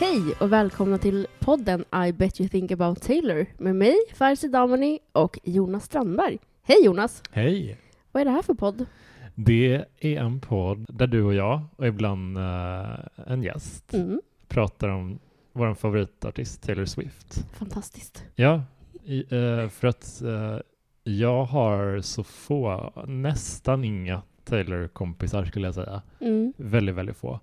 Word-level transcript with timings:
Hej 0.00 0.34
och 0.40 0.52
välkomna 0.52 0.98
till 0.98 1.26
podden 1.40 1.84
I 2.08 2.12
bet 2.12 2.40
you 2.40 2.48
think 2.48 2.70
about 2.70 3.02
Taylor 3.02 3.46
med 3.58 3.76
mig, 3.76 3.94
Farsi 4.14 4.48
Damani 4.48 4.98
och 5.12 5.38
Jonas 5.44 5.84
Strandberg. 5.84 6.38
Hej 6.62 6.76
Jonas! 6.84 7.22
Hej! 7.30 7.78
Vad 8.12 8.20
är 8.20 8.24
det 8.24 8.30
här 8.30 8.42
för 8.42 8.54
podd? 8.54 8.86
Det 9.34 9.84
är 10.00 10.16
en 10.20 10.40
podd 10.40 10.86
där 10.88 11.06
du 11.06 11.22
och 11.22 11.34
jag 11.34 11.60
och 11.76 11.86
ibland 11.86 12.38
eh, 12.38 12.94
en 13.26 13.42
gäst 13.42 13.94
Mm, 13.94 14.20
pratar 14.48 14.88
om 14.88 15.18
vår 15.52 15.74
favoritartist 15.74 16.62
Taylor 16.62 16.84
Swift. 16.84 17.46
fantastiskt. 17.58 18.24
Ja, 18.34 18.62
i, 19.04 19.18
eh, 19.20 19.68
för 19.68 19.86
att 19.86 20.22
eh, 20.22 20.58
jag 21.04 21.44
har 21.44 22.00
så 22.00 22.24
få, 22.24 22.92
nästan 23.06 23.84
inga 23.84 24.22
Taylor-kompisar 24.44 25.44
skulle 25.44 25.66
jag 25.66 25.74
säga. 25.74 26.02
Mm. 26.20 26.52
Väldigt, 26.56 26.94
väldigt 26.94 27.16
få. 27.16 27.40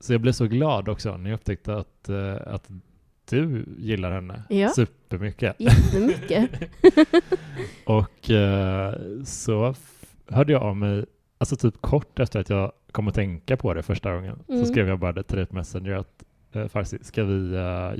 Så 0.00 0.12
jag 0.14 0.20
blev 0.20 0.32
så 0.32 0.46
glad 0.46 0.88
också 0.88 1.16
när 1.16 1.30
jag 1.30 1.36
upptäckte 1.36 1.76
att, 1.76 2.08
eh, 2.08 2.34
att 2.46 2.68
du 3.30 3.64
gillar 3.78 4.12
henne 4.12 4.42
Ja. 4.48 4.68
supermycket. 4.68 5.56
Jättemycket. 5.58 6.50
Och 7.84 8.30
eh, 8.30 8.94
så 9.24 9.74
hörde 10.28 10.52
jag 10.52 10.62
av 10.62 10.76
mig, 10.76 11.04
alltså 11.38 11.56
typ 11.56 11.80
kort 11.80 12.18
efter 12.18 12.40
att 12.40 12.50
jag 12.50 12.72
kom 12.92 13.08
att 13.08 13.14
tänka 13.14 13.56
på 13.56 13.74
det 13.74 13.82
första 13.82 14.14
gången, 14.14 14.38
Mm. 14.48 14.60
så 14.64 14.72
skrev 14.72 14.88
jag 14.88 14.98
bara 14.98 15.22
till 15.22 15.38
ett 15.38 15.52
Messenger 15.52 15.92
att 15.92 16.24
eh, 16.52 16.68
Farsi, 16.68 16.98
ska 17.02 17.24
vi 17.24 17.50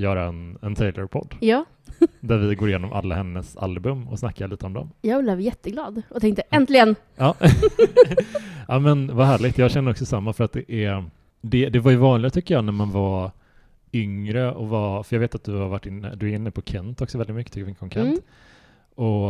göra 0.01 0.25
en, 0.25 0.57
en 0.61 0.75
Taylor-podd 0.75 1.35
Ja, 1.39 1.65
där 2.19 2.37
vi 2.37 2.55
går 2.55 2.69
igenom 2.69 2.93
alla 2.93 3.15
hennes 3.15 3.57
album 3.57 4.07
och 4.07 4.19
snackar 4.19 4.47
lite 4.47 4.65
om 4.65 4.73
dem? 4.73 4.91
jag 5.01 5.23
blev 5.23 5.41
jätteglad 5.41 6.01
och 6.09 6.21
tänkte 6.21 6.41
äntligen! 6.49 6.95
Ja, 7.15 7.35
ja 8.67 8.79
men 8.79 9.15
vad 9.15 9.27
härligt. 9.27 9.57
Jag 9.57 9.71
känner 9.71 9.91
också 9.91 10.05
samma 10.05 10.33
för 10.33 10.43
att 10.43 10.53
det 10.53 10.71
är, 10.71 11.05
det, 11.41 11.69
det 11.69 11.79
var 11.79 11.91
ju 11.91 11.97
vanligare 11.97 12.31
tycker 12.31 12.53
jag 12.55 12.63
när 12.65 12.71
man 12.71 12.91
var 12.91 13.31
yngre 13.93 14.51
och 14.51 14.69
var, 14.69 15.03
för 15.03 15.15
jag 15.15 15.21
vet 15.21 15.35
att 15.35 15.43
du 15.43 15.55
har 15.55 15.67
varit 15.69 15.85
inne, 15.85 16.15
du 16.15 16.29
är 16.31 16.35
inne 16.35 16.51
på 16.51 16.61
Kent 16.61 17.01
också 17.01 17.17
väldigt 17.17 17.35
mycket, 17.35 17.53
tycker 17.53 17.75
om 17.83 17.89
Kent. 17.89 18.07
Mm. 18.07 18.19
Och 18.95 19.29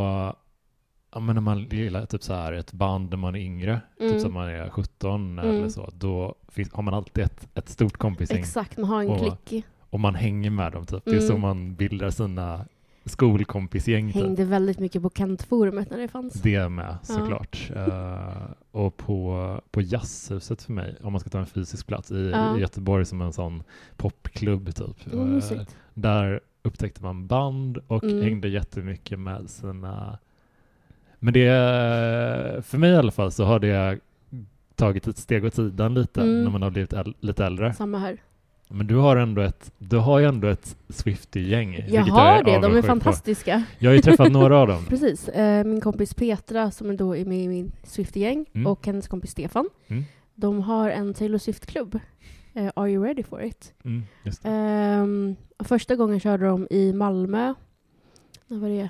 ja, 1.13 1.19
men 1.19 1.35
när 1.35 1.41
man 1.41 1.59
gillar 1.71 2.05
typ 2.05 2.23
så 2.23 2.33
här 2.33 2.53
ett 2.53 2.71
band 2.73 3.09
när 3.09 3.17
man 3.17 3.35
är 3.35 3.39
yngre, 3.39 3.81
Mm. 3.99 4.11
typ 4.11 4.21
som 4.21 4.33
man 4.33 4.47
är 4.47 4.69
17 4.69 5.39
Mm. 5.39 5.55
eller 5.55 5.69
så, 5.69 5.89
då 5.93 6.35
finns, 6.47 6.73
har 6.73 6.83
man 6.83 6.93
alltid 6.93 7.23
ett, 7.23 7.47
ett 7.55 7.69
stort 7.69 7.97
kompisgäng 7.97 8.39
Exakt, 8.39 8.77
man 8.77 8.89
har 8.89 9.01
en 9.03 9.09
Och- 9.09 9.45
klick. 9.45 9.65
och 9.89 9.99
man 9.99 10.15
hänger 10.15 10.49
med 10.49 10.71
dem. 10.71 10.85
Typ. 10.85 11.05
Det 11.05 11.15
är 11.15 11.19
så 11.19 11.29
Mm. 11.33 11.41
man 11.41 11.75
bildar 11.75 12.09
sina 12.09 12.65
skolkompisgäng. 13.09 14.13
Typ. 14.13 14.23
Hängde 14.23 14.45
väldigt 14.45 14.79
mycket 14.79 15.01
på 15.01 15.09
Kent-forumet 15.09 15.89
när 15.89 15.97
det 15.97 16.07
fanns. 16.07 16.33
Det 16.33 16.69
med 16.69 16.85
Ja. 16.89 16.97
såklart. 17.15 17.71
Eh, 17.75 18.51
och 18.71 18.97
på, 18.97 19.61
på 19.71 19.81
Jazzhuset 19.81 20.63
för 20.63 20.73
mig, 20.73 20.95
om 21.01 21.11
man 21.13 21.19
ska 21.19 21.29
ta 21.29 21.39
en 21.39 21.45
fysisk 21.45 21.87
plats, 21.87 22.11
i, 22.11 22.29
Ja. 22.33 22.57
i 22.57 22.61
Göteborg 22.61 23.05
som 23.05 23.21
en 23.21 23.33
sån 23.33 23.63
popklubb 23.97 24.75
typ. 24.75 25.13
Mm, 25.13 25.33
mysigt. 25.35 25.75
där 25.93 26.39
upptäckte 26.61 27.03
man 27.03 27.27
band 27.27 27.77
och 27.87 28.03
Mm. 28.03 28.21
hängde 28.21 28.47
jättemycket 28.49 29.19
med 29.19 29.49
sina... 29.49 30.17
Men 31.19 31.33
det, 31.33 32.65
för 32.65 32.77
mig 32.77 32.91
i 32.91 32.95
alla 32.95 33.11
fall, 33.11 33.31
så 33.31 33.43
har 33.43 33.59
det 33.59 33.99
tagit 34.75 35.07
ett 35.07 35.17
steg 35.17 35.45
åt 35.45 35.53
sidan 35.55 35.93
lite 35.93 36.21
Mm. 36.21 36.43
när 36.43 36.51
man 36.51 36.61
har 36.61 36.69
blivit 36.69 36.93
äl- 36.93 37.15
lite 37.19 37.45
äldre. 37.45 37.73
Samma 37.73 37.97
här. 37.99 38.17
Men 38.71 38.87
du 38.87 38.95
har 38.95 39.15
ändå 39.17 39.41
ett, 39.41 39.71
du 39.77 39.97
har 39.97 40.19
ju 40.19 40.25
ändå 40.25 40.47
ett 40.47 40.77
Swiftie-gäng. 40.89 41.85
Jag 41.87 42.01
har 42.03 42.43
det, 42.43 42.51
de 42.51 42.51
är 42.51 42.57
avundsjuk 42.57 42.81
på. 42.81 42.87
fantastiska. 42.87 43.63
Jag 43.79 43.89
har 43.89 43.95
ju 43.95 44.01
träffat 44.01 44.31
några 44.31 44.57
av 44.57 44.67
dem. 44.67 44.85
Precis. 44.89 45.29
Eh, 45.29 45.63
min 45.65 45.81
kompis 45.81 46.13
Petra, 46.13 46.71
som 46.71 46.89
är 46.89 46.93
då 46.93 47.15
är 47.15 47.25
med 47.25 47.43
i 47.43 47.47
min 47.47 47.71
Swiftie-gäng, 47.83 48.45
Mm. 48.53 48.67
och 48.67 48.85
hennes 48.85 49.07
kompis 49.07 49.31
Stefan, 49.31 49.69
Mm. 49.87 50.03
de 50.35 50.61
har 50.61 50.89
en 50.89 51.13
Taylor 51.13 51.37
Swift-klubb. 51.37 51.99
Eh, 52.53 52.71
Are 52.75 52.89
you 52.91 53.03
ready 53.05 53.23
for 53.23 53.43
it? 53.43 53.73
Mm, 54.43 55.35
och 55.57 55.65
första 55.67 55.95
gången 55.95 56.19
körde 56.19 56.45
de 56.45 56.67
i 56.71 56.93
Malmö. 56.93 57.53
När 58.47 58.57
var 58.59 58.69
det? 58.69 58.89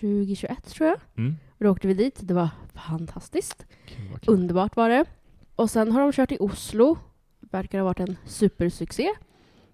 2021 0.00 0.64
tror 0.66 0.88
jag. 0.88 0.98
Mm. 1.16 1.36
Och 1.58 1.64
då 1.64 1.70
åkte 1.70 1.88
vi 1.88 1.94
dit. 1.94 2.18
Det 2.22 2.34
var 2.34 2.48
fantastiskt. 2.74 3.66
Kul, 3.86 4.18
kul. 4.20 4.34
Underbart 4.34 4.76
var 4.76 4.88
det. 4.88 5.04
Och 5.56 5.70
sen 5.70 5.92
har 5.92 6.00
de 6.00 6.12
kört 6.12 6.32
i 6.32 6.36
Oslo. 6.40 6.96
Verkar 7.52 7.78
ha 7.78 7.84
varit 7.84 8.00
en 8.00 8.16
supersuccé. 8.26 9.08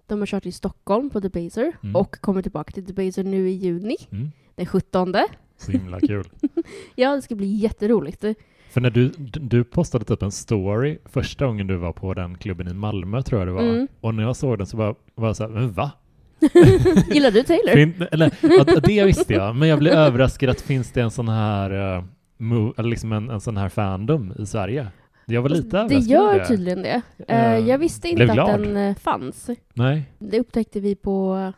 De 0.07 0.19
har 0.19 0.25
kört 0.25 0.45
i 0.45 0.51
Stockholm 0.51 1.09
på 1.09 1.19
Debaser 1.19 1.71
Mm. 1.83 1.95
och 1.95 2.21
kommer 2.21 2.41
tillbaka 2.41 2.71
till 2.71 2.85
Debaser 2.85 3.23
nu 3.23 3.49
i 3.49 3.51
juni, 3.51 3.95
Mm. 4.11 4.31
den 4.55 4.65
17. 4.65 5.15
Så 5.57 5.71
himla 5.71 5.99
kul. 5.99 6.23
Ja, 6.95 7.15
det 7.15 7.21
ska 7.21 7.35
bli 7.35 7.47
jätteroligt. 7.47 8.25
För 8.69 8.81
när 8.81 8.89
du, 8.89 9.11
du 9.17 9.63
postade 9.63 10.05
typ 10.05 10.21
en 10.21 10.31
story 10.31 10.97
första 11.05 11.45
gången 11.45 11.67
du 11.67 11.75
var 11.77 11.93
på 11.93 12.13
den 12.13 12.37
klubben 12.37 12.67
i 12.67 12.73
Malmö 12.73 13.21
tror 13.21 13.41
jag 13.41 13.47
det 13.47 13.51
var. 13.51 13.61
Mm. 13.61 13.87
Och 14.01 14.15
när 14.15 14.23
jag 14.23 14.35
såg 14.35 14.57
den 14.57 14.67
så 14.67 14.77
var, 14.77 14.95
var 15.15 15.27
jag 15.27 15.35
så 15.35 15.43
här, 15.43 15.49
men 15.49 15.71
va? 15.71 15.91
Gillar 17.13 17.31
du 17.31 17.43
Taylor? 17.43 17.73
Fin, 17.73 18.05
eller, 18.11 18.27
att, 18.61 18.83
det 18.83 19.03
visste 19.05 19.33
jag, 19.33 19.55
men 19.55 19.67
jag 19.69 19.79
blev 19.79 19.93
överraskad 19.93 20.49
att 20.49 20.61
finns 20.61 20.91
det 20.91 21.01
en 21.01 21.11
sån 21.11 21.29
här, 21.29 21.97
uh, 21.97 22.03
mo, 22.37 22.73
liksom 22.77 23.11
en, 23.11 23.29
en 23.29 23.41
sån 23.41 23.57
här 23.57 23.69
fandom 23.69 24.33
i 24.39 24.45
Sverige? 24.45 24.87
Jag 25.29 25.41
var 25.41 25.49
lite 25.49 25.83
det 25.87 25.95
gör 25.95 26.45
tydligen 26.45 26.81
det. 26.81 27.01
Eh, 27.27 27.57
jag 27.57 27.77
visste 27.77 28.07
inte 28.09 28.23
att 28.23 28.33
glad. 28.33 28.61
den 28.61 28.77
eh, 28.77 28.95
fanns. 28.95 29.49
Nej. 29.73 30.11
Det 30.19 30.39
upptäckte 30.39 30.79
vi 30.79 30.95
på 30.95 31.51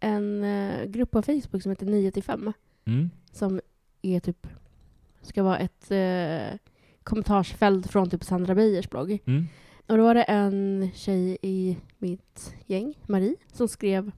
en 0.00 0.44
grupp 0.86 1.10
på 1.10 1.22
Facebook 1.22 1.62
som 1.62 1.70
heter 1.70 1.86
9 1.86 2.10
till 2.10 2.22
5 2.22 2.52
Mm. 2.88 3.10
som 3.32 3.60
är 4.02 4.20
typ 4.20 4.46
ska 5.22 5.42
vara 5.42 5.58
ett 5.58 5.90
eh, 5.90 6.58
kommentarsfält 7.02 7.86
från 7.86 8.10
typ 8.10 8.24
Sandra 8.24 8.54
Beijers 8.54 8.90
blogg. 8.90 9.18
Mm. 9.26 9.46
Och 9.86 9.96
då 9.96 10.02
var 10.02 10.14
det 10.14 10.22
en 10.22 10.90
tjej 10.94 11.38
i 11.42 11.76
mitt 11.98 12.54
gäng, 12.66 12.94
Marie, 13.06 13.36
som 13.52 13.68
skrev, 13.68 14.10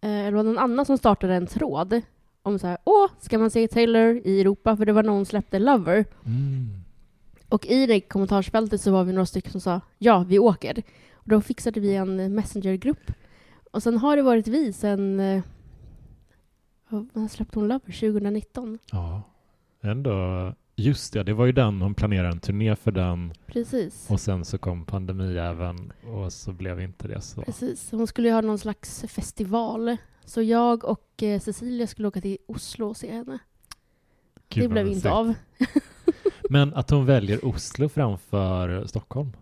eller 0.00 0.30
det 0.30 0.36
var 0.36 0.42
någon 0.42 0.58
annan 0.58 0.86
som 0.86 0.98
startade 0.98 1.34
en 1.34 1.46
tråd 1.46 2.00
om 2.42 2.58
så 2.58 2.66
här, 2.66 2.78
åh, 2.84 3.06
ska 3.20 3.38
man 3.38 3.50
se 3.50 3.68
Taylor 3.68 4.20
i 4.24 4.40
Europa? 4.40 4.76
För 4.76 4.86
det 4.86 4.92
var 4.92 5.02
någon 5.02 5.26
släppte 5.26 5.58
Lover. 5.58 6.04
Mm. 6.26 6.83
Och 7.54 7.66
i 7.66 7.86
det 7.86 8.00
kommentarsfältet 8.00 8.80
så 8.80 8.92
var 8.92 9.04
vi 9.04 9.12
några 9.12 9.26
stycken 9.26 9.52
som 9.52 9.60
sa, 9.60 9.80
ja, 9.98 10.24
vi 10.28 10.38
åker. 10.38 10.82
Och 11.12 11.28
då 11.28 11.40
fixade 11.40 11.80
vi 11.80 11.94
en 11.94 12.34
messengergrupp. 12.34 13.12
Och 13.72 13.82
sen 13.82 13.98
har 13.98 14.16
det 14.16 14.22
varit 14.22 14.48
vi 14.48 14.72
sen, 14.72 15.20
eh, 15.20 15.42
när 16.88 17.28
släppte 17.28 17.58
hon 17.58 17.68
Lover? 17.68 17.92
2019? 17.92 18.78
Ja, 18.90 19.22
ändå. 19.80 20.54
Just 20.76 21.12
det, 21.12 21.22
det 21.22 21.32
var 21.32 21.46
ju 21.46 21.52
den 21.52 21.82
hon 21.82 21.94
planerade 21.94 22.28
en 22.28 22.40
turné 22.40 22.76
för 22.76 22.90
den 22.90 23.32
Precis. 23.46 24.10
och 24.10 24.20
sen 24.20 24.44
så 24.44 24.58
kom 24.58 24.86
pandemi 24.86 25.36
även 25.36 25.92
och 26.12 26.32
så 26.32 26.52
blev 26.52 26.80
inte 26.80 27.08
det 27.08 27.20
så. 27.20 27.42
Precis. 27.42 27.90
Hon 27.90 28.06
skulle 28.06 28.28
ju 28.28 28.34
ha 28.34 28.40
någon 28.40 28.58
slags 28.58 29.04
festival. 29.08 29.96
Så 30.24 30.42
jag 30.42 30.84
och 30.84 31.22
eh, 31.22 31.40
Cecilia 31.40 31.86
skulle 31.86 32.08
åka 32.08 32.20
till 32.20 32.38
Oslo 32.46 32.88
och 32.88 32.96
se 32.96 33.12
henne. 33.12 33.38
Gud, 34.48 34.64
det 34.64 34.68
blev 34.68 34.86
inte 34.86 35.10
av. 35.10 35.34
Men 36.50 36.74
att 36.74 36.90
hon 36.90 37.06
väljer 37.06 37.44
Oslo 37.46 37.88
framför 37.88 38.86
Stockholm, 38.86 39.32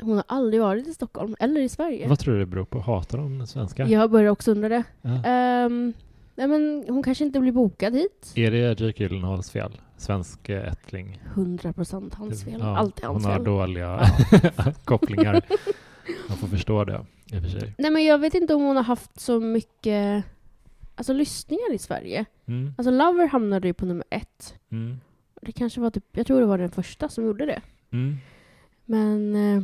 Hon 0.00 0.16
har 0.16 0.24
aldrig 0.28 0.62
varit 0.62 0.86
i 0.88 0.94
Stockholm 0.94 1.36
eller 1.40 1.60
i 1.60 1.68
Sverige. 1.68 2.08
vad 2.08 2.18
tror 2.18 2.34
du 2.34 2.40
det 2.40 2.46
beror 2.46 2.64
på? 2.64 2.80
Hatar 2.80 3.18
hon 3.18 3.46
svenskar? 3.46 3.86
Jag 3.86 4.10
börjar 4.10 4.30
också 4.30 4.50
undra 4.50 4.68
det. 4.68 4.82
Ja. 5.02 5.24
Ehm, 5.24 5.92
nej 6.34 6.46
men 6.46 6.84
hon 6.88 7.02
kanske 7.02 7.24
inte 7.24 7.40
blir 7.40 7.52
bokad 7.52 7.94
hit. 7.94 8.32
Är 8.34 8.50
det 8.50 8.80
Jake 8.80 9.02
Gyllenhaals 9.02 9.50
fel? 9.50 9.80
Svensk 9.96 10.48
eh, 10.48 10.72
ättling? 10.72 11.22
100% 11.34 12.12
hans 12.16 12.44
fel. 12.44 12.56
Ja, 12.60 12.76
Alltid 12.76 13.04
hans 13.04 13.24
Hon 13.24 13.32
har 13.32 13.38
fel. 13.38 13.44
dåliga 13.44 14.06
kopplingar. 14.84 15.42
Man 16.28 16.36
får 16.36 16.46
förstå 16.48 16.84
det 16.84 17.06
i 17.32 17.38
och 17.38 17.42
för 17.42 17.48
sig. 17.48 17.74
Nej 17.78 17.90
men 17.90 18.04
jag 18.04 18.18
vet 18.18 18.34
inte 18.34 18.54
om 18.54 18.62
hon 18.62 18.76
har 18.76 18.82
haft 18.84 19.20
så 19.20 19.40
mycket 19.40 20.24
alltså, 20.94 21.12
lyssningar 21.12 21.74
i 21.74 21.78
Sverige. 21.78 22.24
Mm. 22.46 22.74
Alltså 22.78 22.90
Lover 22.90 23.26
hamnade 23.26 23.68
ju 23.68 23.74
på 23.74 23.86
nummer 23.86 24.04
ett. 24.10 24.54
Mm. 24.72 25.00
Det 25.46 25.52
kanske 25.52 25.80
var 25.80 25.90
typ, 25.90 26.04
jag 26.12 26.26
tror 26.26 26.40
det 26.40 26.46
var 26.46 26.58
den 26.58 26.70
första 26.70 27.08
som 27.08 27.24
gjorde 27.24 27.46
det. 27.46 27.60
Mm. 27.90 28.16
Men 28.84 29.34
eh, 29.34 29.62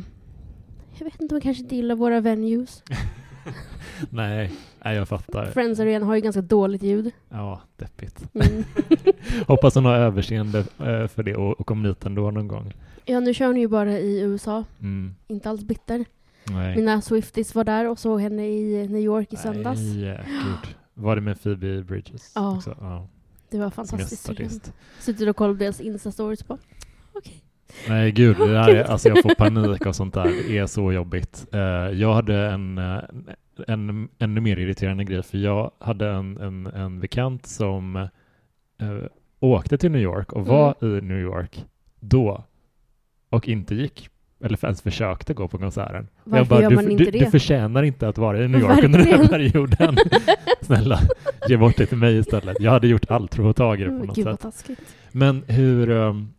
jag 0.97 1.05
vet 1.05 1.21
inte, 1.21 1.35
hon 1.35 1.41
kanske 1.41 1.63
inte 1.63 1.75
gillar 1.75 1.95
våra 1.95 2.21
venues. 2.21 2.83
Nej, 4.09 4.51
nej, 4.83 4.95
jag 4.95 5.07
fattar. 5.07 5.45
Friends 5.45 5.79
Arena 5.79 6.05
har 6.05 6.15
ju 6.15 6.21
ganska 6.21 6.41
dåligt 6.41 6.83
ljud. 6.83 7.11
Ja, 7.29 7.61
deppigt. 7.77 8.23
Mm. 8.33 8.63
Hoppas 9.47 9.75
hon 9.75 9.85
har 9.85 9.95
överseende 9.95 10.59
eh, 10.59 11.07
för 11.07 11.23
det 11.23 11.35
och, 11.35 11.59
och 11.59 11.67
kommer 11.67 11.89
dit 11.89 12.05
ändå 12.05 12.31
någon 12.31 12.47
gång. 12.47 12.73
Ja, 13.05 13.19
nu 13.19 13.33
kör 13.33 13.47
hon 13.47 13.57
ju 13.57 13.67
bara 13.67 13.99
i 13.99 14.19
USA. 14.21 14.63
Mm. 14.79 15.15
Inte 15.27 15.49
alls 15.49 15.63
bitter. 15.63 16.05
Nej. 16.49 16.75
Mina 16.75 17.01
Swifties 17.01 17.55
var 17.55 17.63
där 17.63 17.87
och 17.89 17.99
såg 17.99 18.21
henne 18.21 18.47
i 18.47 18.87
New 18.87 19.01
York 19.01 19.33
i 19.33 19.35
söndags. 19.35 19.79
Nej, 19.81 20.19
gud. 20.25 20.75
Var 20.93 21.15
det 21.15 21.21
med 21.21 21.41
Phoebe 21.43 21.83
Bridges 21.83 22.31
Ja. 22.35 22.55
också? 22.57 22.77
Ja, 22.81 23.07
Det 23.51 23.57
var 23.57 23.69
fantastiskt. 23.69 24.73
Sitter 24.99 25.29
och 25.29 25.35
kollar 25.35 25.53
på 25.53 25.59
deras 25.59 25.81
Insta-stories 25.81 26.47
på. 26.47 26.57
Okej. 27.13 27.43
Nej, 27.87 28.11
gud, 28.11 28.37
det 28.37 28.53
där 28.53 28.75
är, 28.75 28.83
alltså 28.83 29.09
jag 29.09 29.21
får 29.21 29.35
panik 29.35 29.85
och 29.85 29.95
sånt 29.95 30.13
där. 30.13 30.25
Det 30.47 30.57
är 30.57 30.65
så 30.65 30.91
jobbigt. 30.93 31.47
Eh, 31.51 31.59
jag 31.99 32.13
hade 32.13 32.47
en, 32.49 32.77
eh, 32.77 32.99
en 33.67 34.09
ännu 34.19 34.41
mer 34.41 34.57
irriterande 34.57 35.03
grej, 35.03 35.23
för 35.23 35.37
jag 35.37 35.71
hade 35.79 36.09
en, 36.09 36.37
en, 36.37 36.67
en 36.67 36.99
bekant 36.99 37.45
som 37.45 37.95
eh, 37.95 38.09
åkte 39.39 39.77
till 39.77 39.91
New 39.91 40.01
York 40.01 40.33
och 40.33 40.45
var 40.45 40.75
i 40.81 41.01
New 41.01 41.19
York 41.19 41.65
då 41.99 42.43
och 43.29 43.47
inte 43.47 43.75
gick 43.75 44.09
eller 44.43 44.65
ens 44.65 44.81
försökte 44.81 45.33
gå 45.33 45.47
på 45.47 45.57
konserten. 45.57 46.07
Varför 46.23 46.37
jag 46.37 46.47
bara, 46.47 46.61
gör 46.61 46.69
du, 46.69 46.75
man 46.75 46.91
inte 46.91 47.03
du, 47.03 47.11
det? 47.11 47.19
du 47.19 47.25
förtjänar 47.31 47.83
inte 47.83 48.07
att 48.07 48.17
vara 48.17 48.43
i 48.43 48.47
New 48.47 48.61
York 48.61 48.83
under 48.83 48.99
den 48.99 49.07
här 49.07 49.17
Verkligen. 49.17 49.51
perioden. 49.51 49.97
Snälla, 50.61 50.99
ge 51.47 51.57
bort 51.57 51.77
det 51.77 51.85
till 51.85 51.97
mig 51.97 52.17
istället. 52.17 52.57
Jag 52.59 52.71
hade 52.71 52.87
gjort 52.87 53.11
allt 53.11 53.35
för 53.35 53.43
att 53.43 53.47
få 53.49 53.53
tag 53.53 53.81
i 53.81 53.83
det 53.83 53.89
på 53.99 54.05
något 54.05 54.15
Gud 54.15 54.25
sätt. 54.25 54.39
taskigt. 54.39 54.79
Men 55.11 55.43
hur... 55.47 55.89
um, 55.89 56.29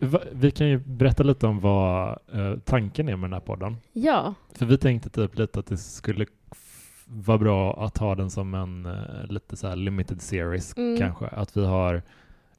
va, 0.00 0.20
vi 0.32 0.50
kan 0.50 0.68
ju 0.68 0.78
berätta 0.78 1.22
lite 1.22 1.46
om 1.46 1.60
vad 1.60 2.08
eh, 2.32 2.54
tanken 2.64 3.08
är 3.08 3.16
med 3.16 3.30
den 3.30 3.32
här 3.34 3.40
podden. 3.40 3.76
Ja, 3.92 4.34
För 4.54 4.66
vi 4.66 4.78
tänkte 4.78 5.10
typ 5.10 5.38
lite 5.38 5.58
att 5.58 5.66
det 5.66 5.76
skulle 5.76 6.26
vara 7.06 7.38
bra 7.38 7.84
att 7.84 7.98
ha 7.98 8.14
den 8.14 8.30
som 8.30 8.54
en 8.54 8.86
eh, 8.86 9.26
lite 9.28 9.56
så 9.56 9.74
limited 9.74 10.22
series 10.22 10.76
Mm. 10.76 10.98
kanske. 10.98 11.26
Att 11.26 11.56
vi 11.56 11.66
har 11.66 12.02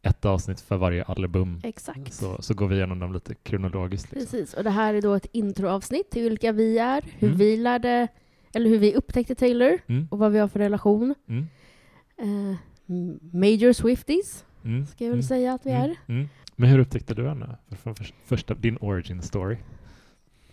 ett 0.01 0.25
avsnitt 0.25 0.61
för 0.61 0.77
varje 0.77 1.03
album. 1.03 1.61
exakt. 1.63 2.13
Så, 2.13 2.41
så 2.41 2.53
går 2.53 2.67
vi 2.67 2.75
igenom 2.75 2.99
dem 2.99 3.13
lite 3.13 3.35
kronologiskt. 3.35 4.11
Liksom. 4.11 4.19
Precis, 4.31 4.53
och 4.53 4.63
det 4.63 4.69
här 4.69 4.93
är 4.93 5.01
då 5.01 5.13
ett 5.13 5.25
introavsnitt 5.31 6.09
till 6.09 6.23
vilka 6.23 6.51
vi 6.51 6.77
är, 6.77 7.03
hur 7.17 7.27
Mm. 7.27 7.37
vi 7.39 7.57
lärde, 7.57 8.07
eller 8.53 8.69
hur 8.69 8.77
vi 8.77 8.95
upptäckte 8.95 9.35
Taylor 9.35 9.77
Mm, 9.87 10.07
och 10.11 10.19
vad 10.19 10.31
vi 10.31 10.39
har 10.39 10.47
för 10.47 10.59
relation. 10.59 11.15
mm, 11.27 11.45
m- 12.87 13.19
major 13.33 13.73
Swifties, 13.73 14.45
mm, 14.63 14.85
ska 14.85 15.03
jag 15.03 15.09
väl 15.11 15.19
mm, 15.19 15.27
säga 15.27 15.53
att 15.53 15.65
vi 15.65 15.71
mm, 15.71 15.91
är. 16.17 16.27
Men 16.55 16.69
hur 16.69 16.79
upptäckte 16.79 17.13
du 17.13 17.27
henne? 17.27 17.57
För- 17.69 17.93
för, 17.93 18.07
första, 18.25 18.53
din 18.53 18.77
origin 18.81 19.21
story? 19.21 19.57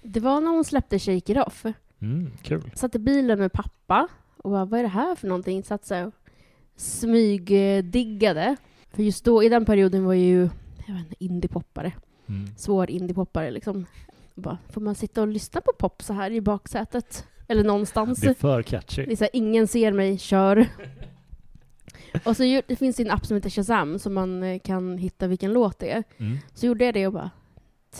Det 0.03 0.21
var 0.21 0.41
när 0.41 0.51
hon 0.51 0.65
släppte 0.65 0.99
Shake 0.99 1.33
It 1.33 1.39
Off. 1.47 1.65
Mm, 2.01 2.31
kul. 2.43 2.71
Satt 2.75 2.95
i 2.95 2.99
bilen 2.99 3.39
med 3.39 3.53
pappa 3.53 4.09
och 4.37 4.51
bara, 4.51 4.65
vad 4.65 4.79
är 4.81 4.83
det 4.83 4.89
här 4.89 5.15
för 5.15 5.29
någonting? 5.29 5.63
Satt 5.65 5.87
så 5.87 6.13
smygdiggade. 6.77 8.57
För 8.97 9.03
just 9.03 9.25
då, 9.25 9.43
i 9.43 9.49
den 9.49 9.65
perioden 9.65 10.05
var 10.05 10.15
jag 10.15 10.23
ju, 10.25 10.49
jag 10.87 10.95
vet 10.95 11.03
inte, 11.05 11.25
indiepoppare. 11.25 11.93
Mm. 12.29 12.47
Svår 12.57 12.91
indiepoppare 12.91 13.51
liksom. 13.51 13.87
Bara, 14.35 14.59
får 14.71 14.81
man 14.81 14.95
sitta 14.95 15.21
och 15.23 15.29
lyssna 15.29 15.61
på 15.61 15.73
pop 15.79 16.03
så 16.03 16.13
här 16.13 16.31
i 16.31 16.41
baksätet? 16.41 17.27
Eller 17.49 17.65
någonstans? 17.65 18.21
Det 18.21 18.29
är 18.29 18.35
för 18.35 18.63
catchy. 18.63 19.05
Det 19.07 19.13
är 19.13 19.17
så 19.17 19.25
här, 19.25 19.31
ingen 19.33 19.67
ser 19.69 19.93
mig, 19.93 20.19
kör. 20.19 20.67
och 22.25 22.37
så 22.37 22.45
ju- 22.45 22.63
det 22.67 22.77
finns 22.77 23.01
en 23.01 23.11
app 23.11 23.27
som 23.27 23.35
heter 23.37 23.51
Shazam 23.51 23.99
som 23.99 24.15
man 24.15 24.43
eh, 24.43 24.59
kan 24.59 24.99
hitta 24.99 25.27
vilken 25.27 25.53
låt 25.53 25.79
det 25.79 25.91
är. 25.93 26.05
Mm. 26.19 26.39
Så 26.55 26.67
gjorde 26.67 26.85
jag 26.85 26.95
det 26.95 27.07
och 27.07 27.13
bara, 27.13 27.31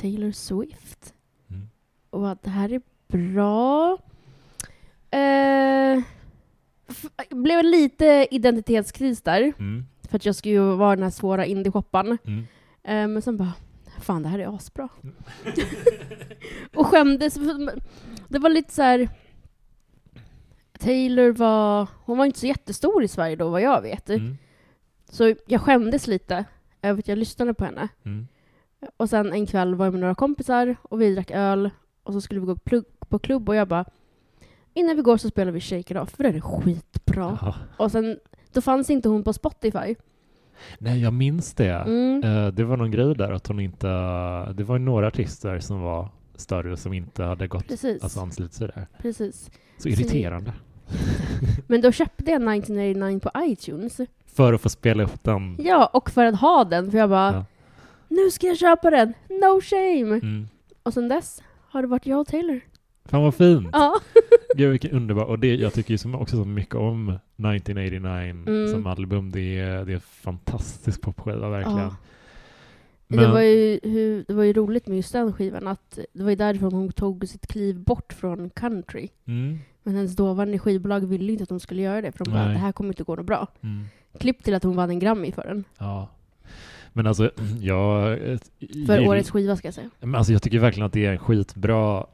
Taylor 0.01 0.31
Swift? 0.33 1.15
Mm. 1.51 1.69
Och 2.11 2.21
bara, 2.21 2.37
det 2.43 2.51
här 2.51 2.73
är 2.73 2.81
bra. 3.09 3.99
Eh, 5.11 6.03
blev 7.31 7.65
lite 7.65 8.27
identitetskris 8.31 9.23
där, 9.23 9.53
Mm. 9.59 9.87
För 10.09 10.17
att 10.17 10.27
jag 10.27 10.35
skulle 10.35 10.55
ju 10.55 10.77
vara 10.77 10.97
den 10.97 11.03
här 11.03 11.11
svåra 11.11 11.47
indieshoppan. 11.47 12.19
Mm. 12.25 12.47
Eh, 12.83 13.09
men 13.09 13.23
sen 13.23 13.37
bara, 13.37 13.53
fan 14.01 14.23
det 14.23 14.29
här 14.29 14.39
är 14.39 14.57
asbra. 14.57 14.89
och 16.75 16.87
skämdes. 16.87 17.35
Det 18.29 18.39
var 18.39 18.51
lite 18.51 18.75
så 18.75 18.83
här. 18.83 19.09
Taylor 20.79 21.33
var, 21.33 21.89
hon 22.05 22.19
var 22.19 22.27
inte 22.27 22.39
så 22.39 22.47
jättestor 22.47 23.03
i 23.03 23.09
Sverige 23.09 23.37
då 23.37 23.49
vad 23.49 23.61
jag 23.61 23.83
vet. 23.83 24.11
Mm. 24.11 24.37
Så 25.11 25.35
jag 25.47 25.61
skämdes 25.61 26.07
lite 26.07 26.45
över 26.83 26.99
att 26.99 27.09
jag 27.09 27.19
lyssnade 27.19 27.55
på 27.55 27.65
henne. 27.65 27.89
Mm. 28.05 28.27
Och 28.97 29.11
sen 29.11 29.33
en 29.33 29.47
kväll 29.47 29.75
var 29.75 29.87
jag 29.87 29.93
med 29.93 30.01
några 30.01 30.15
kompisar 30.15 30.77
och 30.83 31.01
vi 31.01 31.15
drack 31.15 31.31
öl 31.31 31.71
och 32.03 32.13
så 32.13 32.21
skulle 32.21 32.41
vi 32.41 32.47
gå 32.47 32.57
på 33.09 33.19
klubb 33.19 33.49
och 33.49 33.57
jag 33.57 33.69
bara 33.69 33.85
Innan 34.77 34.97
vi 34.97 35.03
går 35.03 35.17
så 35.17 35.29
spelar 35.29 35.53
vi 35.53 35.61
Shake 35.61 35.95
It 35.95 36.01
Off 36.01 36.11
för 36.11 36.23
det 36.23 36.29
är 36.29 36.41
skitbra. 36.41 37.39
Jaha. 37.41 37.55
Och 37.77 37.93
sen, 37.93 38.19
då 38.57 38.61
fanns 38.61 38.91
inte 38.91 39.09
hon 39.09 39.23
på 39.23 39.33
Spotify. 39.33 39.95
Nej, 40.79 41.03
jag 41.03 41.13
minns 41.13 41.55
det. 41.55 41.71
Mm. 41.75 42.23
Eh, 42.25 42.47
det 42.53 42.65
var 42.65 42.77
någon 42.77 42.91
grej 42.91 43.15
där 43.15 43.33
att 43.33 43.47
hon 43.47 43.61
inte... 43.61 43.87
Det 44.53 44.65
var 44.65 44.79
några 44.79 45.07
artister 45.07 45.59
som 45.59 45.81
var 45.81 46.09
större 46.37 46.77
som 46.77 46.93
inte 46.93 47.23
hade 47.23 47.47
gått 47.47 47.69
Precis. 47.69 48.03
alltså 48.03 48.21
anslutit 48.21 48.55
sig 48.55 48.69
där. 48.69 48.87
Precis. 49.03 49.51
Så 49.79 49.89
irriterande. 49.89 50.53
Men 51.67 51.81
då 51.81 51.93
köpte 51.93 52.31
jag 52.31 52.57
1989 52.57 53.21
på 53.21 53.31
iTunes. 53.45 54.01
För 54.27 54.53
att 54.53 54.61
få 54.61 54.69
spela 54.69 55.03
upp 55.03 55.25
den. 55.25 55.57
Ja, 55.59 55.91
och 55.93 56.11
för 56.11 56.25
att 56.25 56.41
ha 56.41 56.65
den, 56.65 56.91
för 56.91 56.99
jag 56.99 57.11
bara 57.11 57.33
Ja. 57.33 57.45
Nu 58.09 58.31
ska 58.31 58.47
jag 58.47 58.59
köpa 58.59 58.91
den! 58.91 59.15
No 59.29 59.61
shame! 59.61 60.15
Mm. 60.15 60.49
Och 60.83 60.95
sen 60.95 61.09
dess 61.09 61.43
har 61.69 61.83
det 61.83 61.89
varit 61.89 62.07
jag 62.07 62.21
och 62.21 62.27
Taylor. 62.27 62.61
Fan 63.05 63.23
vad 63.23 63.35
fint! 63.35 63.69
Ja. 63.73 64.01
Gud 64.57 64.71
vilken 64.71 64.91
underbar. 64.91 65.25
Och 65.25 65.39
det, 65.39 65.55
jag 65.55 65.73
tycker 65.73 66.07
ju 66.09 66.15
också 66.17 66.37
så 66.37 66.45
mycket 66.45 66.75
om 66.75 67.09
1989 67.09 67.97
Mm. 68.47 68.69
som 68.69 68.87
album. 68.87 69.31
Det 69.33 69.59
är, 69.59 69.85
det 69.85 69.93
är 69.93 69.99
fantastisk 69.99 71.01
popskiva 71.01 71.49
verkligen. 71.49 71.79
Ja. 71.79 71.97
Men, 73.09 73.19
Det, 73.25 73.31
var 73.33 73.41
ju, 73.41 73.81
hur, 73.83 74.25
det 74.29 74.35
var 74.35 74.45
ju 74.45 74.53
roligt 74.53 74.87
med 74.87 74.97
just 74.97 75.13
den 75.13 75.33
skivan, 75.33 75.67
att 75.67 75.99
det 76.13 76.23
var 76.23 76.31
ju 76.31 76.37
därifrån 76.37 76.73
hon 76.73 76.93
tog 76.93 77.29
sitt 77.29 77.47
kliv 77.47 77.79
bort 77.81 78.13
från 78.13 78.51
country. 78.51 79.09
mm, 79.27 79.59
Men 79.83 79.95
hennes 79.95 80.17
dåvarande 80.17 80.59
skivbolag 80.59 81.01
ville 81.07 81.33
inte 81.33 81.43
att 81.45 81.51
hon 81.51 81.61
skulle 81.61 81.83
göra 81.83 82.01
det, 82.01 82.13
för 82.13 82.25
de 82.25 82.31
bara 82.31 82.49
det 82.49 82.59
här 82.59 82.73
kommer 82.73 82.89
inte 82.91 83.03
gå 83.05 83.17
något 83.17 83.27
bra. 83.27 83.47
mm, 83.61 83.85
Klipp 84.21 84.45
till 84.45 84.55
att 84.55 84.63
hon 84.63 84.77
vann 84.77 84.91
en 84.91 84.99
Grammy 84.99 85.33
för 85.33 85.43
den. 85.47 85.65
ja. 85.79 86.09
Men 86.93 87.07
alltså, 87.07 87.31
jag... 87.61 88.19
För 88.87 88.99
gill- 88.99 89.09
årets 89.09 89.31
skiva 89.31 89.57
ska 89.57 89.67
jag 89.69 89.75
säga. 89.75 89.91
Men 90.01 90.15
alltså 90.15 90.33
jag 90.33 90.43
tycker 90.43 90.59
verkligen 90.59 90.87
att 90.87 90.93
det 90.93 91.07
är 91.07 91.13
en 91.13 91.19
skitbra, 91.19 92.07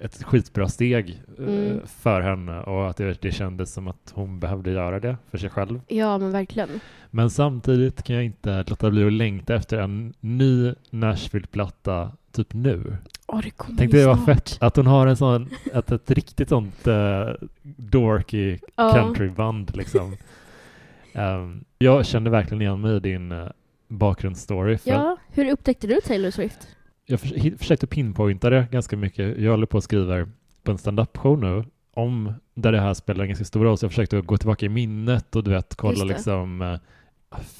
ett 0.00 0.22
skitbra 0.22 0.68
steg 0.68 1.22
eh, 1.38 1.44
Mm. 1.44 1.80
för 1.86 2.20
henne 2.20 2.60
och 2.60 2.90
att 2.90 2.96
det, 2.96 3.22
det 3.22 3.32
kändes 3.32 3.72
som 3.72 3.88
att 3.88 4.12
hon 4.14 4.40
behövde 4.40 4.70
göra 4.70 5.00
det 5.00 5.16
för 5.30 5.38
sig 5.38 5.50
själv. 5.50 5.80
Ja, 5.88 6.18
men 6.18 6.32
verkligen. 6.32 6.68
Men 7.10 7.30
samtidigt 7.30 8.02
kan 8.02 8.16
jag 8.16 8.24
inte 8.24 8.64
låta 8.68 8.90
bli 8.90 9.06
att 9.06 9.12
längta 9.12 9.54
efter 9.54 9.78
en 9.78 10.14
ny 10.20 10.74
Nashville-platta 10.90 12.12
typ 12.32 12.54
nu. 12.54 12.96
Åh, 13.26 13.40
det 13.42 13.50
kommer 13.50 13.78
Tänkte 13.78 13.96
det 13.98 14.06
var 14.06 14.16
fett 14.16 14.56
att 14.60 14.76
hon 14.76 14.86
har 14.86 15.06
en 15.06 15.16
sån, 15.16 15.50
att 15.74 15.92
ett 15.92 16.10
riktigt 16.10 16.48
sånt 16.48 16.88
uh, 16.88 17.48
dorky 17.62 18.58
Ja. 18.76 18.92
countryband 18.94 19.76
liksom. 19.76 20.16
Ehm, 21.12 21.64
jag 21.78 22.06
kände 22.06 22.30
verkligen 22.30 22.62
igen 22.62 22.80
mig 22.80 22.96
i 22.96 23.00
din 23.00 23.32
uh, 23.32 23.48
bakgrundsstory. 23.88 24.78
För 24.78 24.90
Ja, 24.90 25.16
hur 25.32 25.50
upptäckte 25.52 25.86
du 25.86 26.00
Taylor 26.00 26.30
Swift? 26.30 26.68
Jag 27.10 27.58
försökte 27.58 27.86
pinpointa 27.86 28.50
det 28.50 28.66
ganska 28.72 28.96
mycket. 28.96 29.38
Jag 29.38 29.50
håller 29.50 29.66
på 29.66 29.78
att 29.78 29.84
skriva 29.84 30.26
på 30.62 30.70
en 30.72 30.78
stand-up-show 30.78 31.38
nu 31.38 31.64
om 31.94 32.32
där 32.54 32.72
det 32.72 32.80
här 32.80 32.94
spelar 32.94 33.22
en 33.24 33.28
ganska 33.28 33.44
stor 33.44 33.64
roll. 33.64 33.78
Så 33.78 33.84
jag 33.84 33.90
försökte 33.90 34.20
gå 34.20 34.36
tillbaka 34.36 34.66
i 34.66 34.68
minnet 34.68 35.36
och 35.36 35.44
du 35.44 35.50
vet, 35.50 35.76
kolla 35.76 36.04
liksom 36.04 36.62
eh, 36.62 36.78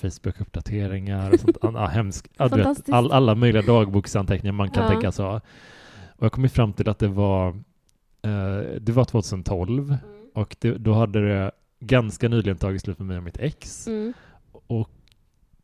Facebook-uppdateringar 0.02 1.32
och 1.32 1.40
sånt. 1.40 1.56
ah. 1.62 1.68
Ah, 1.68 1.88
du 1.94 2.56
vet, 2.56 2.64
Fantastiskt. 2.64 2.88
all, 2.92 3.12
alla 3.12 3.34
möjliga 3.34 3.62
dagboksanteckningar 3.62 4.52
man 4.52 4.70
kan 4.70 4.82
Ja. 4.82 4.88
tänka 4.88 5.12
så. 5.12 5.28
Och 6.16 6.24
jag 6.24 6.32
kom 6.32 6.48
fram 6.48 6.72
till 6.72 6.88
att 6.88 6.98
det 6.98 7.08
var, 7.08 7.48
eh, 8.22 8.58
det 8.80 8.92
var 8.92 9.04
2012 9.04 9.96
och 10.34 10.56
det, 10.60 10.70
då 10.78 10.92
hade 10.92 11.28
det 11.28 11.50
ganska 11.80 12.28
nyligen 12.28 12.56
tagit 12.56 12.82
slut 12.82 12.96
för 12.96 13.04
mig 13.04 13.16
och 13.16 13.22
mitt 13.22 13.36
ex. 13.38 13.86
Mm. 13.86 14.12
Och 14.66 14.90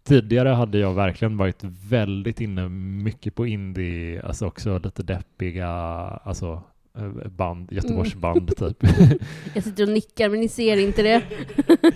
tidigare 0.06 0.48
hade 0.48 0.78
jag 0.78 0.94
verkligen 0.94 1.36
varit 1.36 1.64
väldigt 1.88 2.40
inne 2.40 2.68
mycket 2.68 3.34
på 3.34 3.46
indie, 3.46 4.22
alltså 4.22 4.46
också 4.46 4.78
lite 4.78 5.02
deppiga, 5.02 5.68
alltså 6.24 6.62
eh, 6.98 7.28
band, 7.28 7.72
Göteborgsband 7.72 8.56
typ. 8.58 8.76
Jag 9.54 9.64
sitter 9.64 9.82
och 9.82 9.88
nickar, 9.92 10.28
men 10.28 10.40
ni 10.40 10.48
ser 10.48 10.76
inte 10.76 11.02
det. 11.02 11.22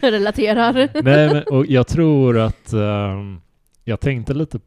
Relaterar. 0.11 1.02
Nej, 1.02 1.35
men, 1.35 1.43
och 1.43 1.67
jag 1.67 1.87
tror 1.87 2.38
att 2.38 2.73
ehm, 2.73 3.40
jag 3.85 4.00
tänkte 4.00 4.35
lite, 4.35 4.59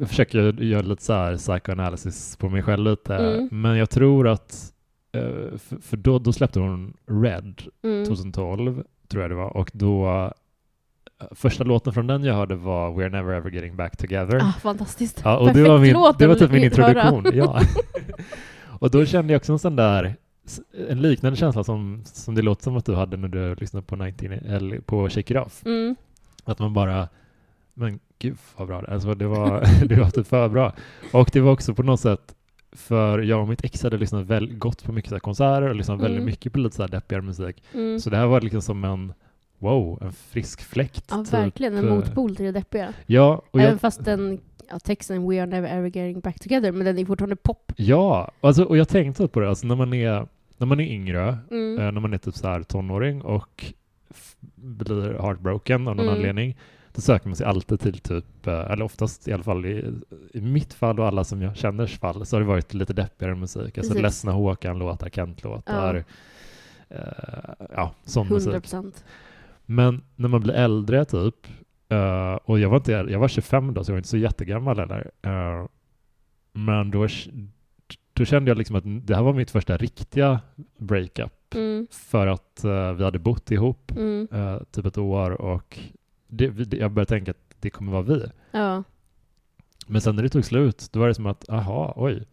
jag 0.00 0.08
försöker 0.08 0.62
göra 0.62 0.82
lite 0.82 1.02
så 1.02 1.12
här 1.12 1.36
psychoanalysis 1.36 2.36
på 2.36 2.48
mig 2.48 2.62
själv 2.62 2.84
lite, 2.90 3.14
Mm. 3.16 3.48
men 3.62 3.76
jag 3.76 3.90
tror 3.90 4.28
att, 4.28 4.72
eh, 5.16 5.58
för, 5.58 5.76
för 5.82 5.96
då, 5.96 6.18
då 6.18 6.32
släppte 6.32 6.60
hon 6.60 6.96
Red 7.06 7.62
Mm. 7.84 8.04
2012, 8.04 8.82
tror 9.08 9.22
jag 9.22 9.30
det 9.30 9.34
var, 9.34 9.56
och 9.56 9.70
då 9.74 10.32
Första 11.30 11.64
låten 11.64 11.92
från 11.92 12.06
den 12.06 12.24
jag 12.24 12.34
hörde 12.34 12.54
var 12.54 12.90
We're 12.90 13.08
Never 13.10 13.34
Ever 13.34 13.50
Getting 13.50 13.76
Back 13.76 13.96
Together. 13.96 14.36
Ah, 14.36 14.52
fantastiskt. 14.60 15.20
Ja, 15.24 15.36
och 15.36 15.46
det 15.46 15.52
Perfekt 15.52 15.68
var, 15.68 15.78
min, 15.78 15.92
låt 15.92 16.18
det 16.18 16.26
var 16.26 16.34
typ 16.34 16.50
min 16.50 16.64
introduktion. 16.64 17.26
Ja. 17.34 17.60
och 18.80 18.90
då 18.90 19.06
kände 19.06 19.32
jag 19.32 19.40
också 19.40 19.52
en 19.52 19.58
sån 19.58 19.76
där, 19.76 20.16
en 20.88 21.02
liknande 21.02 21.36
känsla 21.36 21.64
som, 21.64 22.02
som 22.04 22.34
det 22.34 22.42
låter 22.42 22.62
som 22.62 22.76
att 22.76 22.84
du 22.86 22.94
hade 22.94 23.16
när 23.16 23.28
du 23.28 23.54
lyssnade 23.54 23.86
på, 23.86 23.96
19, 23.96 24.32
eller 24.32 24.80
på 24.80 25.08
Shake 25.08 25.34
It 25.34 25.40
Off. 25.40 25.62
Mm. 25.66 25.96
Att 26.44 26.58
man 26.58 26.74
bara, 26.74 27.08
men 27.74 28.00
gud 28.18 28.36
vad 28.56 28.68
bra 28.68 28.80
det 28.82 28.92
alltså, 28.92 29.14
det 29.14 29.26
var. 29.26 29.64
det 29.86 29.94
var 29.94 30.10
typ 30.10 30.26
för 30.26 30.48
bra. 30.48 30.72
Och 31.12 31.30
det 31.32 31.40
var 31.40 31.52
också 31.52 31.74
på 31.74 31.82
något 31.82 32.00
sätt, 32.00 32.34
för 32.72 33.18
jag 33.18 33.40
och 33.40 33.48
mitt 33.48 33.64
ex 33.64 33.82
hade 33.82 33.98
lyssnat 33.98 34.26
väl, 34.26 34.54
gått 34.58 34.84
på 34.84 34.92
mycket 34.92 35.22
konserter 35.22 35.62
och 35.68 35.74
lyssnat 35.74 36.00
väldigt 36.00 36.12
Mm. 36.20 36.24
mycket 36.24 36.52
på 36.52 36.58
lite 36.58 36.76
så 36.76 36.82
här 36.82 36.88
deppigare 36.88 37.22
musik. 37.22 37.62
Mm. 37.74 38.00
Så 38.00 38.10
det 38.10 38.16
här 38.16 38.26
var 38.26 38.40
liksom 38.40 38.62
som 38.62 38.84
en, 38.84 39.12
wow, 39.62 39.98
en 40.02 40.12
frisk 40.12 40.60
fläkt. 40.62 41.04
Ja, 41.10 41.24
typ. 41.24 41.32
verkligen. 41.32 41.76
En 41.76 41.88
motpol 41.88 42.36
till 42.36 42.44
det 42.46 42.52
deppiga. 42.52 42.92
Ja, 43.06 43.42
och 43.50 43.60
Även 43.60 43.70
jag, 43.72 43.80
fast 43.80 44.04
den, 44.04 44.40
ja, 44.70 44.78
texten 44.78 45.28
We 45.28 45.38
are 45.42 45.46
never 45.46 45.68
ever 45.68 45.86
getting 45.96 46.20
back 46.20 46.40
together, 46.40 46.72
men 46.72 46.86
den 46.86 46.98
är 46.98 47.04
fortfarande 47.04 47.36
pop. 47.36 47.72
Ja, 47.76 48.30
alltså, 48.40 48.64
och 48.64 48.76
jag 48.76 48.88
tänkte 48.88 49.28
på 49.28 49.40
det, 49.40 49.48
alltså 49.48 49.66
när 49.66 49.76
man 49.76 49.94
är, 49.94 50.26
när 50.56 50.66
man 50.66 50.80
är 50.80 50.84
yngre, 50.84 51.38
Mm. 51.50 51.78
eh, 51.78 51.92
när 51.92 52.00
man 52.00 52.12
är 52.14 52.18
typ 52.18 52.34
så 52.34 52.48
här 52.48 52.62
tonåring 52.62 53.22
och 53.22 53.64
blir 54.54 55.18
heartbroken 55.22 55.88
av 55.88 55.96
någon 55.96 56.04
Mm. 56.06 56.14
anledning, 56.18 56.56
då 56.94 57.00
söker 57.00 57.28
man 57.28 57.36
sig 57.36 57.46
alltid 57.46 57.80
till 57.80 57.98
typ, 57.98 58.46
eh, 58.46 58.70
eller 58.70 58.84
oftast 58.84 59.28
i 59.28 59.32
alla 59.32 59.42
fall 59.42 59.66
i, 59.66 59.94
i 60.32 60.40
mitt 60.40 60.74
fall 60.74 61.00
och 61.00 61.06
alla 61.06 61.24
som 61.24 61.42
jag 61.42 61.56
känners 61.56 61.98
fall, 61.98 62.26
så 62.26 62.36
har 62.36 62.40
det 62.40 62.46
varit 62.46 62.74
lite 62.74 62.92
deppigare 62.92 63.34
musik. 63.34 63.78
Alltså 63.78 63.80
Precis. 63.80 64.02
Ledsna 64.02 64.32
Håkan-låtar, 64.32 65.08
Kent-låtar, 65.08 66.04
ja. 66.88 66.94
ja, 67.76 67.92
sån 68.04 68.26
100 68.26 68.52
musik. 68.52 68.74
Men 69.72 70.02
när 70.16 70.28
man 70.28 70.40
blir 70.40 70.54
äldre 70.54 71.04
typ, 71.04 71.46
eh, 71.88 72.34
och 72.34 72.58
jag 72.58 72.68
var, 72.68 72.76
inte, 72.76 72.92
jag 72.92 73.18
var 73.18 73.28
25 73.28 73.74
då, 73.74 73.84
så 73.84 73.90
jag 73.90 73.94
var 73.94 73.98
inte 73.98 74.08
så 74.08 74.16
jättegammal 74.16 74.78
heller. 74.78 75.10
eh, 75.22 75.66
men 76.52 76.90
då, 76.90 77.06
då 78.12 78.24
kände 78.24 78.50
jag 78.50 78.58
liksom 78.58 78.76
att 78.76 78.84
det 79.06 79.14
här 79.16 79.22
var 79.22 79.32
mitt 79.32 79.50
första 79.50 79.76
riktiga 79.76 80.40
breakup. 80.78 81.54
Mm. 81.54 81.86
För 81.90 82.26
att 82.26 82.64
eh, 82.64 82.92
vi 82.92 83.04
hade 83.04 83.18
bott 83.18 83.50
ihop 83.50 83.92
Mm. 83.96 84.28
typ 84.70 84.86
ett 84.86 84.98
år 84.98 85.30
och 85.30 85.78
det, 86.28 86.48
det, 86.48 86.76
jag 86.76 86.90
började 86.90 87.08
tänka 87.08 87.30
att 87.30 87.56
det 87.60 87.70
kommer 87.70 87.92
vara 87.92 88.02
vi. 88.02 88.26
Ja. 88.50 88.82
Men 89.86 90.00
sen 90.00 90.16
när 90.16 90.22
det 90.22 90.28
tog 90.28 90.44
slut, 90.44 90.88
då 90.92 91.00
var 91.00 91.08
det 91.08 91.14
som 91.14 91.26
att, 91.26 91.48
aha, 91.48 91.92
oj, 91.96 92.24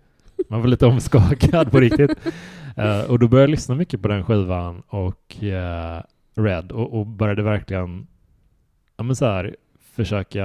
man 0.50 0.62
var 0.62 0.67
lite 0.67 0.86
omskakad 0.86 1.72
på 1.72 1.79
riktigt. 1.79 2.12
Eh, 2.75 3.12
och 3.12 3.19
då 3.19 3.27
började 3.27 3.43
jag 3.43 3.50
lyssna 3.50 3.75
mycket 3.75 4.01
på 4.01 4.08
den 4.08 4.24
skivan 4.24 4.84
och 4.88 5.43
eh, 5.43 6.01
Red 6.36 6.71
och, 6.71 7.00
och 7.00 7.07
började 7.07 7.43
verkligen, 7.43 8.07
ja 8.98 9.03
men 9.03 9.15
så 9.15 9.25
här, 9.25 9.55
försöka, 9.95 10.39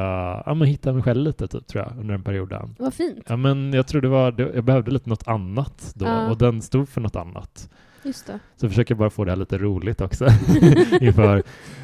ja 0.46 0.54
men 0.54 0.68
hitta 0.68 0.92
mig 0.92 1.02
själv 1.02 1.20
lite 1.22 1.48
typ 1.48 1.66
tror 1.66 1.84
jag 1.84 1.92
under 2.00 2.14
den 2.14 2.22
perioden. 2.22 2.74
Vad 2.78 2.94
fint. 2.94 3.24
Ja 3.28 3.36
men 3.36 3.72
jag 3.72 3.86
tror 3.86 4.00
det 4.02 4.08
var, 4.08 4.32
det, 4.32 4.50
jag 4.54 4.64
behövde 4.64 4.90
lite 4.90 5.08
något 5.08 5.28
annat 5.28 5.92
då 5.96 6.06
Ja. 6.06 6.30
och 6.30 6.38
den 6.38 6.62
stod 6.62 6.88
för 6.88 7.00
något 7.00 7.16
annat. 7.16 7.70
Just 8.02 8.26
det. 8.26 8.38
Så 8.56 8.64
jag 8.64 8.70
försöker 8.70 8.94
bara 8.94 9.10
få 9.10 9.24
det 9.24 9.30
här 9.30 9.36
lite 9.36 9.58
roligt 9.58 10.00
också 10.00 10.24
inför 11.00 11.42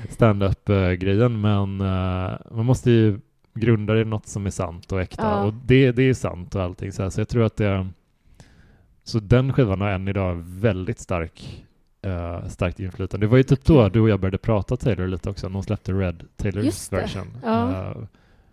stand-up-grejen. 0.08 1.40
Men 1.40 1.80
eh, 1.80 2.38
man 2.50 2.66
måste 2.66 2.90
ju 2.90 3.20
grunda 3.54 3.94
det 3.94 4.00
i 4.00 4.04
något 4.04 4.26
som 4.26 4.46
är 4.46 4.50
sant 4.50 4.92
och 4.92 5.00
äkta. 5.00 5.22
Ja. 5.22 5.44
Och 5.44 5.54
det, 5.54 5.92
det 5.92 6.02
är 6.02 6.14
sant 6.14 6.54
och 6.54 6.62
allting. 6.62 6.92
Så, 6.92 7.02
här. 7.02 7.10
så 7.10 7.20
jag 7.20 7.28
tror 7.28 7.42
att 7.44 7.56
det... 7.56 7.88
Så 9.04 9.20
den 9.20 9.52
skivan 9.52 9.80
har 9.80 9.88
än 9.88 10.08
idag 10.08 10.34
väldigt 10.46 10.98
stark, 10.98 11.64
eh, 12.02 12.48
starkt 12.48 12.80
inflytande. 12.80 13.26
Det 13.26 13.30
var 13.30 13.36
ju 13.36 13.42
typ 13.42 13.64
då 13.64 13.88
du 13.88 14.00
och 14.00 14.08
jag 14.08 14.20
började 14.20 14.38
prata 14.38 14.76
Taylor 14.76 15.06
lite 15.06 15.30
också. 15.30 15.48
Någon 15.48 15.62
släppte 15.62 15.92
Red 15.92 16.24
Taylors 16.36 16.92
version. 16.92 17.36
Ja. 17.44 17.70
Eh, 17.70 17.92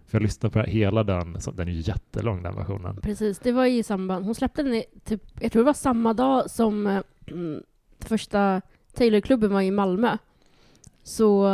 för 0.08 0.18
jag 0.18 0.22
lyssnade 0.22 0.54
på 0.54 0.60
hela 0.60 1.04
den. 1.04 1.42
Så, 1.42 1.51
den 1.51 1.68
är 1.68 1.72
ju 1.72 1.82
jättelång 1.82 2.44
den 2.44 2.56
versionen. 2.56 3.00
Precis, 3.01 3.39
det 3.39 3.51
var 3.51 3.66
i 3.66 3.84
samband. 3.84 4.25
Hon 4.25 4.36
släppte 4.36 4.63
den 4.63 4.74
i, 4.74 4.86
typ, 5.04 5.24
jag 5.39 5.51
tror 5.51 5.62
det 5.63 5.66
var 5.66 5.74
samma 5.74 6.13
dag 6.13 6.50
som 6.51 7.01
mm, 7.27 7.63
första 8.00 8.62
Taylorklubben 8.94 9.54
var 9.54 9.62
i 9.62 9.72
Malmö. 9.72 10.18
Så, 11.04 11.48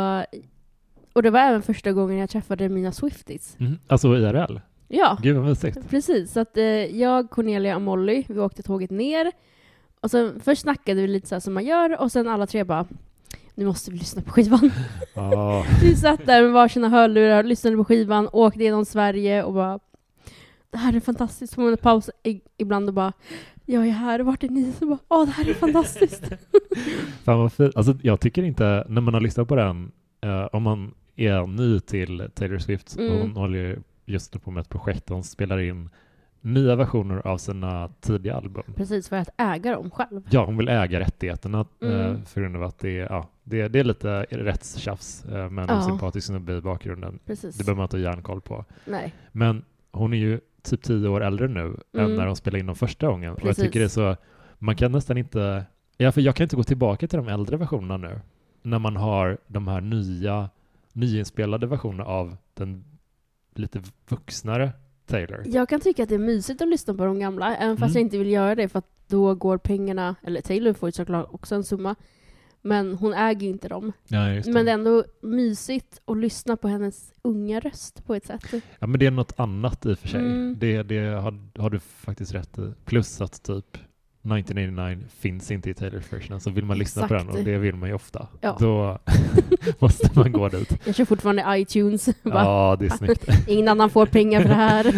och 1.12 1.22
det 1.22 1.30
var 1.30 1.40
även 1.40 1.62
första 1.62 1.92
gången 1.92 2.18
jag 2.18 2.30
träffade 2.30 2.68
mina 2.68 2.92
Swifties. 2.92 3.56
Mm. 3.60 3.78
Alltså 3.86 4.16
IRL. 4.16 4.58
Ja, 4.88 5.18
Gud 5.22 5.36
vad 5.36 5.44
mysigt. 5.44 5.90
precis. 5.90 6.32
Så 6.32 6.40
att 6.40 6.56
eh, 6.56 6.64
jag, 6.96 7.30
Cornelia 7.30 7.76
och 7.76 7.82
Molly, 7.82 8.24
vi 8.28 8.38
åkte 8.38 8.62
tåget 8.62 8.90
ner. 8.90 9.32
Och 10.04 10.10
sen 10.10 10.40
först 10.44 10.62
snackade 10.62 11.00
vi 11.00 11.06
lite 11.08 11.28
så 11.28 11.34
här 11.34 11.40
som 11.40 11.54
man 11.54 11.64
gör 11.64 12.00
och 12.00 12.12
sen 12.12 12.28
alla 12.28 12.46
tre 12.46 12.64
bara 12.64 12.86
nu 13.54 13.66
måste 13.66 13.90
vi 13.90 13.98
lyssna 13.98 14.22
på 14.22 14.30
skivan. 14.30 14.70
Ja. 15.14 15.64
Vi 15.82 15.96
satt 15.96 16.26
där 16.26 16.42
med 16.42 16.52
varsina 16.52 16.88
hörlurar, 16.88 17.42
lyssnade 17.42 17.76
på 17.76 17.84
skivan, 17.84 18.28
åkte 18.32 18.62
genom 18.62 18.84
Sverige 18.84 19.42
och 19.42 19.54
bara 19.54 19.78
Det 20.70 20.78
här 20.78 20.96
är 20.96 21.00
fantastiskt. 21.00 21.52
Så 21.54 21.60
man 21.60 21.76
paus 21.76 22.10
i- 22.22 22.40
ibland 22.58 22.88
och 22.88 22.94
bara 22.94 23.12
Jag 23.66 23.86
är 23.86 23.90
här, 23.90 24.20
vart 24.20 24.44
är 24.44 24.48
ni? 24.48 24.72
Så 24.72 24.86
bara 24.86 24.98
Åh, 25.08 25.24
det 25.26 25.30
här 25.32 25.48
är 25.50 25.54
fantastiskt. 25.54 26.22
Fan 27.24 27.38
vad 27.38 27.52
fint. 27.52 27.76
Alltså, 27.76 27.96
jag 28.02 28.20
tycker 28.20 28.42
inte, 28.42 28.84
när 28.88 29.00
man 29.00 29.14
har 29.14 29.20
lyssnat 29.20 29.48
på 29.48 29.56
den, 29.56 29.92
eh, 30.24 30.44
om 30.52 30.62
man 30.62 30.94
är 31.16 31.46
ny 31.46 31.80
till 31.80 32.28
Taylor 32.34 32.58
Swift, 32.58 32.96
Mm. 32.98 33.12
och 33.12 33.18
hon 33.20 33.36
håller 33.36 33.58
ju 33.58 33.78
just 34.06 34.34
nu 34.34 34.40
på 34.40 34.50
med 34.50 34.60
ett 34.60 34.68
projekt 34.68 35.08
hon 35.08 35.24
spelar 35.24 35.58
in 35.60 35.90
nya 36.44 36.76
versioner 36.76 37.26
av 37.26 37.38
sina 37.38 37.88
tidiga 38.00 38.34
album. 38.36 38.62
Precis, 38.76 39.08
för 39.08 39.16
att 39.16 39.28
äga 39.36 39.72
dem 39.72 39.90
själv. 39.90 40.22
Ja, 40.30 40.44
hon 40.44 40.56
vill 40.56 40.68
äga 40.68 41.00
rättigheterna 41.00 41.66
eh, 41.82 41.88
Mm. 42.06 42.24
för 42.24 42.40
grund 42.40 42.56
av 42.56 42.62
att 42.62 42.78
det 42.78 42.98
är, 43.00 43.06
ja, 43.10 43.28
det, 43.44 43.68
det 43.68 43.80
är 43.80 43.84
lite 43.84 44.22
rättstjafs 44.30 45.24
eh, 45.24 45.50
med 45.50 45.70
en 45.70 45.76
Ja. 45.76 45.82
sympatisk 45.82 46.26
snubbe 46.26 46.52
i 46.52 46.60
bakgrunden. 46.60 47.18
Precis. 47.26 47.56
Det 47.58 47.64
behöver 47.64 47.76
man 47.76 47.84
inte 47.84 47.96
ha 47.96 48.02
järnkoll 48.02 48.40
på. 48.40 48.64
Nej. 48.84 49.14
Men 49.32 49.64
hon 49.92 50.12
är 50.12 50.16
ju 50.18 50.40
typ 50.62 50.82
tio 50.82 51.08
år 51.08 51.20
äldre 51.24 51.48
nu 51.48 51.76
än 51.92 52.04
Mm. 52.04 52.16
när 52.16 52.26
de 52.26 52.36
spelade 52.36 52.60
in 52.60 52.66
dem 52.66 52.76
första 52.76 53.06
gången. 53.06 53.32
Och 53.32 53.38
jag 53.38 53.46
Precis. 53.46 53.64
tycker 53.64 53.80
det 53.80 53.86
är 53.86 53.88
så, 53.88 54.16
man 54.58 54.76
kan 54.76 54.92
nästan 54.92 55.18
inte, 55.18 55.64
ja 55.96 56.12
för 56.12 56.20
jag 56.20 56.36
kan 56.36 56.44
inte 56.44 56.56
gå 56.56 56.62
tillbaka 56.62 57.08
till 57.08 57.16
de 57.16 57.28
äldre 57.28 57.56
versionerna 57.56 57.96
nu. 57.96 58.20
När 58.62 58.78
man 58.78 58.96
har 58.96 59.38
de 59.46 59.68
här 59.68 59.80
nya, 59.80 60.50
nyinspelade 60.92 61.66
versionerna 61.66 62.04
av 62.04 62.36
den 62.54 62.84
lite 63.54 63.82
vuxnare 64.08 64.72
Taylor. 65.06 65.42
Jag 65.46 65.68
kan 65.68 65.80
tycka 65.80 66.02
att 66.02 66.08
det 66.08 66.14
är 66.14 66.18
mysigt 66.18 66.62
att 66.62 66.68
lyssna 66.68 66.94
på 66.94 67.04
de 67.04 67.18
gamla, 67.18 67.56
även 67.56 67.76
fast 67.76 67.90
Mm. 67.96 68.00
jag 68.00 68.06
inte 68.06 68.18
vill 68.18 68.30
göra 68.30 68.54
det 68.54 68.68
för 68.68 68.78
att 68.78 68.88
då 69.06 69.34
går 69.34 69.58
pengarna, 69.58 70.14
eller 70.22 70.40
Taylor 70.40 70.72
får 70.72 70.88
ju 70.88 70.92
såklart 70.92 71.28
också 71.30 71.54
en 71.54 71.64
summa, 71.64 71.94
men 72.62 72.94
hon 72.94 73.14
äger 73.14 73.40
ju 73.46 73.48
inte 73.52 73.68
dem. 73.68 73.92
Ja, 74.08 74.32
just 74.32 74.48
Men 74.48 74.64
det 74.64 74.70
är 74.70 74.74
ändå 74.74 75.04
mysigt 75.22 76.00
att 76.04 76.16
lyssna 76.16 76.56
på 76.56 76.68
hennes 76.68 77.12
unga 77.22 77.60
röst 77.60 78.06
på 78.06 78.14
ett 78.14 78.26
sätt. 78.26 78.44
ja, 78.78 78.86
men 78.86 79.00
det 79.00 79.06
är 79.06 79.10
något 79.10 79.32
annat 79.40 79.86
i 79.86 79.92
och 79.92 79.98
för 79.98 80.08
sig. 80.08 80.20
Mm. 80.20 80.56
Det, 80.58 80.82
det 80.82 80.98
har, 81.06 81.60
har 81.60 81.70
du 81.70 81.78
faktiskt 81.80 82.34
rätt 82.34 82.58
i. 82.58 82.72
Plus 82.84 83.20
att 83.20 83.42
typ 83.42 83.78
1989 84.24 84.98
finns 85.18 85.50
inte 85.50 85.70
i 85.70 85.74
Taylors 85.74 86.12
version, 86.12 86.40
så 86.40 86.50
vill 86.50 86.64
man 86.64 86.78
lyssna 86.78 87.08
på 87.08 87.14
den, 87.14 87.22
Exakt. 87.22 87.38
och 87.38 87.44
det 87.44 87.58
vill 87.58 87.74
man 87.74 87.88
ju 87.88 87.94
ofta, 87.94 88.28
Ja. 88.40 88.56
då 88.60 88.98
måste 89.78 90.10
man 90.18 90.32
gå 90.32 90.48
dit. 90.48 90.78
Jag 90.86 90.94
kör 90.94 91.04
fortfarande 91.04 91.44
iTunes. 91.58 92.08
Ja, 92.22 92.76
det 92.80 92.86
är 92.86 92.90
snyggt. 92.90 93.28
Ingen 93.48 93.68
annan 93.68 93.90
får 93.90 94.06
pengar 94.06 94.42
för 94.42 94.48
det 94.48 94.54
här. 94.54 94.94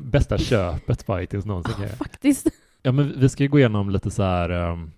Bästa 0.00 0.38
köpet 0.38 1.06
på 1.06 1.20
iTunes 1.20 1.46
någonsin. 1.46 1.74
Ja, 1.82 1.88
faktiskt. 1.88 2.48
Ja, 2.82 2.92
men 2.92 3.20
vi 3.20 3.28
ska 3.28 3.42
ju 3.42 3.48
gå 3.48 3.58
igenom 3.58 3.90
lite 3.90 4.10
så 4.10 4.22
här 4.22 4.50
um, 4.50 4.92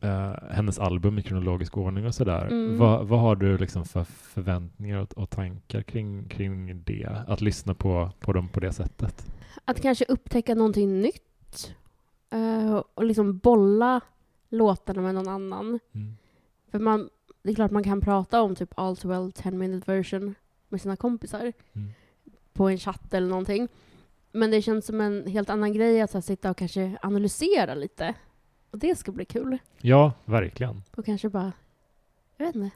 eh, 0.00 0.32
hennes 0.50 0.78
album 0.78 1.18
i 1.18 1.22
kronologisk 1.22 1.76
ordning 1.76 2.06
och 2.06 2.14
sådär. 2.14 2.46
Mm. 2.46 2.78
Vad, 2.78 3.06
vad 3.08 3.20
har 3.20 3.36
du 3.36 3.58
liksom 3.58 3.84
för 3.84 4.04
förväntningar 4.04 4.98
och, 4.98 5.12
och 5.18 5.30
tankar 5.30 5.82
kring, 5.82 6.28
kring 6.28 6.82
det? 6.84 7.08
Att 7.26 7.40
lyssna 7.40 7.74
på, 7.74 8.10
på 8.20 8.32
dem 8.32 8.48
på 8.48 8.60
det 8.60 8.72
sättet? 8.72 9.26
Att 9.64 9.82
kanske 9.82 10.04
upptäcka 10.04 10.54
någonting 10.54 11.00
nytt. 11.00 11.74
Eh, 12.30 12.82
och 12.94 13.04
liksom 13.04 13.38
bolla 13.38 14.00
låtarna 14.48 15.02
med 15.02 15.14
någon 15.14 15.28
annan. 15.28 15.66
Mm. 15.92 16.16
För 16.70 16.78
man, 16.78 17.08
det 17.42 17.50
är 17.50 17.54
klart 17.54 17.70
man 17.70 17.84
kan 17.84 18.00
prata 18.00 18.42
om 18.42 18.54
typ 18.54 18.70
All 18.76 18.96
Too 18.96 19.10
Well 19.10 19.32
10 19.32 19.52
minute 19.52 19.92
version 19.92 20.34
med 20.68 20.80
sina 20.80 20.96
kompisar 20.96 21.52
Mm. 21.72 21.88
på 22.52 22.68
en 22.68 22.78
chatt 22.78 23.14
eller 23.14 23.28
någonting. 23.28 23.68
Men 24.32 24.50
det 24.50 24.62
känns 24.62 24.86
som 24.86 25.00
en 25.00 25.26
helt 25.26 25.50
annan 25.50 25.72
grej 25.72 26.00
att 26.00 26.10
så 26.10 26.16
här, 26.18 26.22
sitta 26.22 26.50
och 26.50 26.56
kanske 26.56 26.98
analysera 27.02 27.74
lite. 27.74 28.14
Och 28.70 28.78
det 28.78 28.96
ska 28.98 29.12
bli 29.12 29.24
kul. 29.24 29.58
Ja, 29.80 30.12
verkligen. 30.24 30.82
Och 30.96 31.04
kanske 31.06 31.28
bara, 31.28 31.52
jag 32.36 32.46
vet 32.46 32.54
inte. 32.54 32.70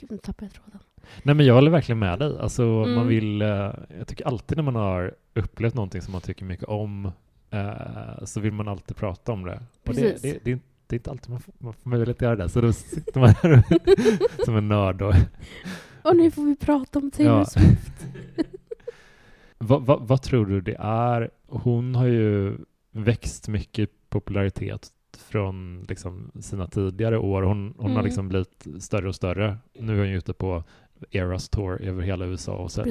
Gud, 0.00 0.10
nu 0.10 0.18
tappade 0.18 0.44
jag 0.46 0.52
tråden. 0.62 0.80
Nej, 1.22 1.34
men 1.34 1.46
jag 1.46 1.54
håller 1.54 1.70
verkligen 1.70 1.98
med 1.98 2.18
dig. 2.18 2.38
Alltså, 2.38 2.62
Mm. 2.62 2.94
man 2.94 3.06
vill, 3.08 3.42
eh, 3.42 3.48
jag 3.98 4.06
tycker 4.08 4.26
alltid 4.26 4.56
när 4.58 4.62
man 4.64 4.74
har 4.76 5.14
upplevt 5.34 5.74
någonting 5.74 6.02
som 6.02 6.12
man 6.12 6.20
tycker 6.20 6.44
mycket 6.44 6.68
om 6.68 7.12
eh, 7.52 8.24
så 8.24 8.40
vill 8.40 8.52
man 8.52 8.68
alltid 8.68 8.96
prata 8.96 9.32
om 9.32 9.44
det. 9.44 9.50
Det, 9.52 9.92
Precis. 9.92 10.22
det, 10.22 10.38
det, 10.44 10.50
är 10.50 10.52
inte- 10.52 10.66
det 10.86 10.94
är 10.94 10.98
inte 10.98 11.10
alltid 11.10 11.30
man 11.30 11.40
får, 11.40 11.54
man 11.58 11.72
får 11.72 11.90
möjlighet 11.90 12.16
att 12.16 12.22
göra 12.22 12.36
det. 12.36 12.48
Så 12.48 12.60
då 12.60 12.72
sitter 12.72 13.20
man 13.20 13.28
här 13.28 13.62
som 14.44 14.56
en 14.56 14.68
nörd 14.68 15.02
och 15.02 15.14
Och 16.02 16.16
nu 16.16 16.30
får 16.30 16.44
vi 16.44 16.56
prata 16.56 16.98
om 16.98 17.10
Taylor 17.10 17.38
Ja. 17.38 17.44
Swift. 17.44 18.06
Vad, 19.58 19.86
vad, 19.86 20.08
vad 20.08 20.22
tror 20.22 20.46
du 20.46 20.60
det 20.60 20.76
är? 20.80 21.30
Hon 21.46 21.94
har 21.94 22.06
ju 22.06 22.56
växt 22.92 23.48
mycket 23.48 23.90
popularitet 24.08 24.88
från 25.28 25.84
liksom 25.88 26.30
sina 26.40 26.66
tidigare 26.66 27.18
år. 27.18 27.42
Hon, 27.42 27.74
hon 27.76 27.84
har 27.84 27.90
Mm. 27.90 28.04
liksom 28.04 28.28
blivit 28.28 28.66
större 28.80 29.08
och 29.08 29.14
större. 29.14 29.56
Nu 29.80 29.94
är 29.94 29.98
hon 29.98 30.08
ju 30.08 30.16
ute 30.18 30.32
på 30.32 30.64
Eras 31.10 31.48
Tour 31.48 31.82
över 31.82 32.02
hela 32.02 32.24
USA 32.26 32.52
och 32.56 32.72
så, 32.72 32.82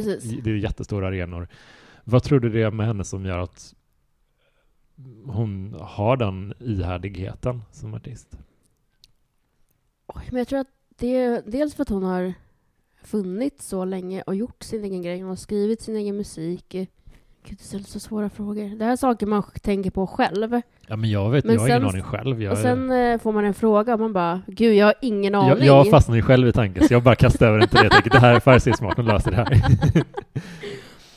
det 0.44 0.50
är 0.52 0.56
jättestora 0.56 1.08
arenor. 1.08 1.48
Vad 2.04 2.24
tror 2.24 2.40
du 2.40 2.50
det 2.50 2.62
är 2.62 2.72
med 2.72 2.86
henne 2.88 3.04
som 3.04 3.26
gör 3.26 3.40
att 3.40 3.74
hon 5.26 5.76
har 5.82 6.18
den 6.18 6.54
ihärdigheten 6.60 7.62
som 7.72 7.94
artist? 7.94 8.38
Men 10.30 10.38
jag 10.38 10.48
tror 10.48 10.60
att 10.60 10.68
det 11.00 11.16
är 11.16 11.44
dels 11.46 11.76
för 11.76 11.82
att 11.82 11.90
hon 11.90 12.04
har 12.04 12.34
funnits 13.04 13.68
så 13.68 13.86
länge 13.86 14.22
och 14.22 14.36
gjort 14.36 14.64
sin 14.64 14.84
egen 14.84 15.02
grej. 15.02 15.20
Hon 15.20 15.30
har 15.30 15.36
skrivit 15.36 15.82
sin 15.82 15.96
egen 15.96 16.18
musik. 16.18 16.76
Gud, 17.44 17.58
det 17.58 17.64
ställs 17.64 17.88
så 17.90 18.00
svåra 18.00 18.30
frågor. 18.30 18.76
Det 18.76 18.86
här 18.86 18.92
är 18.92 18.96
saker 18.96 19.26
man 19.26 19.44
tänker 19.62 19.92
på 19.92 20.08
själv. 20.08 20.62
Ja, 20.88 20.96
men 20.96 21.10
jag 21.10 21.30
vet, 21.30 21.46
Men 21.46 21.54
jag 21.56 21.62
har 21.62 21.70
ingen 21.70 21.86
aning 21.86 22.04
själv. 22.04 22.42
Jag, 22.44 22.52
och 22.52 22.58
sen 22.58 22.92
eh, 22.92 23.20
får 23.20 23.32
man 23.32 23.46
en 23.46 23.54
fråga 23.54 23.94
och 23.94 24.00
man 24.00 24.14
bara, 24.14 24.42
gud, 24.48 24.76
jag 24.76 24.86
har 24.86 24.96
ingen 25.02 25.36
aning. 25.36 25.50
jag, 25.50 25.60
jag 25.60 25.90
fastnar 25.90 26.16
ju 26.16 26.22
själv 26.22 26.48
i 26.48 26.52
tanken, 26.52 26.88
så 26.88 26.94
jag 26.94 27.04
bara 27.04 27.16
kastar 27.16 27.48
över 27.48 27.60
den 27.60 27.68
till 27.70 27.78
det. 27.78 27.84
Jag 27.84 27.92
tänker, 27.92 28.10
det 28.10 28.20
här 28.20 28.36
är 28.36 28.40
Farsi-smart, 28.40 28.94
hon 28.96 29.06
löser 29.06 29.32
det 29.32 29.38
här. 29.38 29.48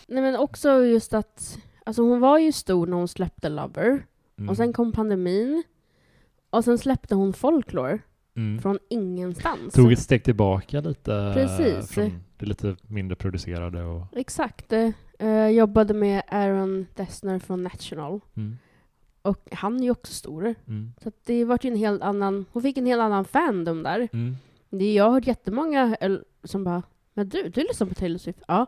Nej, 0.09 0.23
men 0.23 0.37
också 0.37 0.85
just 0.85 1.14
att, 1.14 1.59
alltså 1.84 2.02
hon 2.02 2.20
var 2.20 2.38
ju 2.38 2.52
stor 2.52 2.86
när 2.86 2.96
hon 2.96 3.08
släppte 3.08 3.48
Lover. 3.48 4.06
Mm. 4.38 4.48
Och 4.50 4.56
sen 4.56 4.72
kom 4.72 4.92
pandemin. 4.92 5.62
Och 6.50 6.64
sen 6.64 6.78
släppte 6.78 7.14
hon 7.14 7.32
Folklore. 7.32 7.98
Mm. 8.36 8.62
från 8.62 8.78
ingenstans. 8.88 9.74
Tog 9.74 9.92
ett 9.92 9.98
steg 9.98 10.24
tillbaka 10.24 10.80
lite 10.80 11.32
Precis. 11.34 11.90
från 11.90 12.24
det 12.38 12.46
lite 12.46 12.76
mindre 12.82 13.16
producerade 13.16 13.82
och 13.82 14.06
Exakt. 14.12 14.72
Eh, 15.18 15.48
jobbade 15.48 15.94
med 15.94 16.22
Aaron 16.28 16.86
Dessner 16.94 17.38
från 17.38 17.62
National. 17.62 18.20
mm. 18.36 18.56
Och 19.22 19.48
han 19.52 19.76
är 19.78 19.82
ju 19.82 19.90
också 19.90 20.12
stor. 20.12 20.54
Mm. 20.66 20.92
Så 21.02 21.12
det 21.24 21.44
var 21.44 21.58
ju 21.62 21.70
en 21.70 21.76
helt 21.76 22.02
annan, 22.02 22.44
hon 22.52 22.62
fick 22.62 22.76
en 22.76 22.86
helt 22.86 23.00
annan 23.00 23.24
fandom 23.24 23.82
där. 23.82 24.08
Mm. 24.12 24.36
Det, 24.70 24.94
jag 24.94 25.04
har 25.04 25.10
hört 25.12 25.26
jättemånga 25.26 25.96
som 26.44 26.64
bara, 26.64 26.82
men 27.14 27.28
du, 27.28 27.48
du 27.48 27.60
lyssnar 27.60 27.86
på 27.86 27.94
Taylor 27.94 28.18
Swift? 28.18 28.42
Ja. 28.48 28.66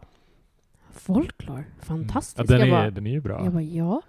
Folklore, 0.99 1.65
fantastiskt. 1.83 2.51
Mm. 2.51 2.61
Ja, 2.61 2.67
den, 2.67 2.75
är, 2.75 2.81
bara, 2.81 2.91
den 2.91 3.07
är 3.07 3.11
ju 3.11 3.21
bra. 3.21 3.45
jag 3.45 3.53
bara, 3.53 3.63
ja. 3.63 4.03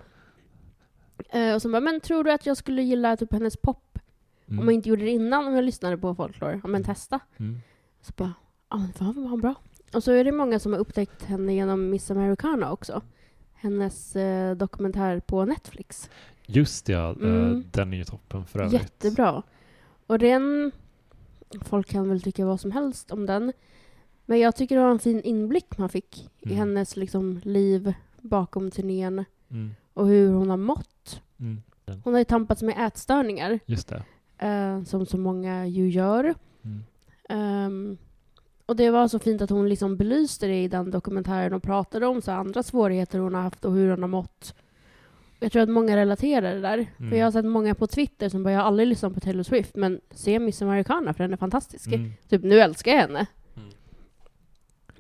Eh, 1.30 1.54
och 1.56 1.62
så 1.62 1.70
bara, 1.70 1.82
men 1.82 2.00
tror 2.02 2.24
du 2.24 2.32
att 2.32 2.46
jag 2.46 2.58
skulle 2.58 2.82
gilla 2.84 3.18
typ 3.18 3.34
hennes 3.34 3.58
pop 3.58 3.84
Mm. 4.50 4.60
om 4.60 4.66
jag 4.66 4.74
inte 4.74 4.90
gjorde 4.90 5.04
det 5.06 5.12
innan 5.12 5.48
om 5.48 5.56
jag 5.56 5.64
lyssnade 5.64 5.98
på 5.98 6.16
Folklore? 6.16 6.60
Ja 6.64 6.68
men 6.70 6.84
testa. 6.84 7.20
Mm. 7.38 7.58
Så 8.02 8.14
bara, 8.16 8.34
ja 8.70 8.88
fan 8.96 9.30
vad 9.30 9.42
bra. 9.42 9.56
Och 9.94 10.04
så 10.04 10.12
är 10.12 10.24
det 10.24 10.32
många 10.32 10.60
som 10.60 10.74
har 10.74 10.80
upptäckt 10.80 11.24
henne 11.26 11.54
genom 11.54 11.90
Miss 11.90 12.12
Americana 12.12 12.72
också. 12.72 13.02
Hennes 13.54 14.16
eh, 14.16 14.56
dokumentär 14.56 15.20
på 15.20 15.46
Netflix. 15.46 16.10
Just 16.46 16.90
ja, 16.90 17.10
eh, 17.10 17.16
Mm. 17.18 17.64
den 17.72 17.94
är 17.94 17.98
ju 17.98 18.04
toppen 18.04 18.46
för 18.46 18.60
övrigt. 18.60 18.74
Jättebra. 18.82 19.44
Och 20.08 20.20
den... 20.20 20.72
Folk 21.62 21.88
kan 21.90 22.10
väl 22.10 22.22
tycka 22.22 22.46
vad 22.46 22.60
som 22.60 22.72
helst 22.72 23.12
om 23.12 23.26
den. 23.26 23.54
Men 24.30 24.40
jag 24.40 24.56
tycker 24.56 24.76
det 24.76 24.82
var 24.84 24.92
en 24.92 25.00
fin 25.00 25.22
inblick 25.22 25.78
man 25.78 25.90
fick 25.90 26.30
i 26.40 26.46
Mm. 26.46 26.58
hennes 26.58 26.96
liksom, 26.98 27.40
liv 27.44 27.94
bakom 28.22 28.72
turnén 28.72 29.26
Mm. 29.52 29.70
och 29.94 30.08
hur 30.08 30.30
hon 30.34 30.50
har 30.50 30.58
mått. 30.58 31.22
Mm. 31.40 31.62
Hon 32.04 32.14
har 32.14 32.20
ju 32.20 32.26
tampats 32.26 32.62
med 32.64 32.88
ätstörningar, 32.88 33.60
Just 33.66 33.88
det. 33.88 34.04
eh, 34.48 34.84
som 34.84 35.06
så 35.06 35.18
många 35.18 35.68
ju 35.68 35.90
gör. 35.90 36.34
Mm. 36.64 36.84
Ehm, 37.30 37.98
och 38.66 38.76
det 38.76 38.90
var 38.90 39.08
så 39.08 39.20
fint 39.20 39.42
att 39.42 39.50
hon 39.50 39.70
liksom 39.70 39.98
belyste 39.98 40.48
det 40.48 40.64
i 40.64 40.68
den 40.68 40.92
dokumentären 40.92 41.54
och 41.54 41.64
pratade 41.64 42.06
om 42.08 42.22
så 42.22 42.32
andra 42.32 42.64
svårigheter 42.64 43.20
hon 43.20 43.34
har 43.36 43.42
haft 43.42 43.66
och 43.66 43.74
hur 43.74 43.90
hon 43.90 44.02
har 44.02 44.10
mått. 44.10 44.56
Jag 45.40 45.52
tror 45.52 45.62
att 45.62 45.70
många 45.70 45.98
relaterar 45.98 46.56
det 46.56 46.62
där. 46.62 46.86
Mm. 46.98 47.10
För 47.12 47.18
jag 47.18 47.26
har 47.26 47.32
sett 47.32 47.46
många 47.46 47.76
på 47.76 47.88
Twitter 47.88 48.30
som 48.30 48.44
bara, 48.44 48.54
jag 48.54 48.60
har 48.60 48.68
aldrig 48.68 48.88
lyssnat 48.88 49.14
på 49.14 49.20
Taylor 49.20 49.44
Swift, 49.44 49.76
men 49.76 50.02
se 50.12 50.40
Miss 50.40 50.62
Americana 50.62 51.14
för 51.14 51.24
den 51.24 51.34
är 51.34 51.38
fantastisk. 51.38 51.88
Mm. 51.88 52.12
Typ, 52.30 52.44
nu 52.44 52.60
älskar 52.60 52.92
jag 52.92 53.02
henne. 53.02 53.26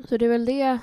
Så 0.05 0.17
det 0.17 0.25
är 0.25 0.29
väl 0.29 0.45
det. 0.45 0.79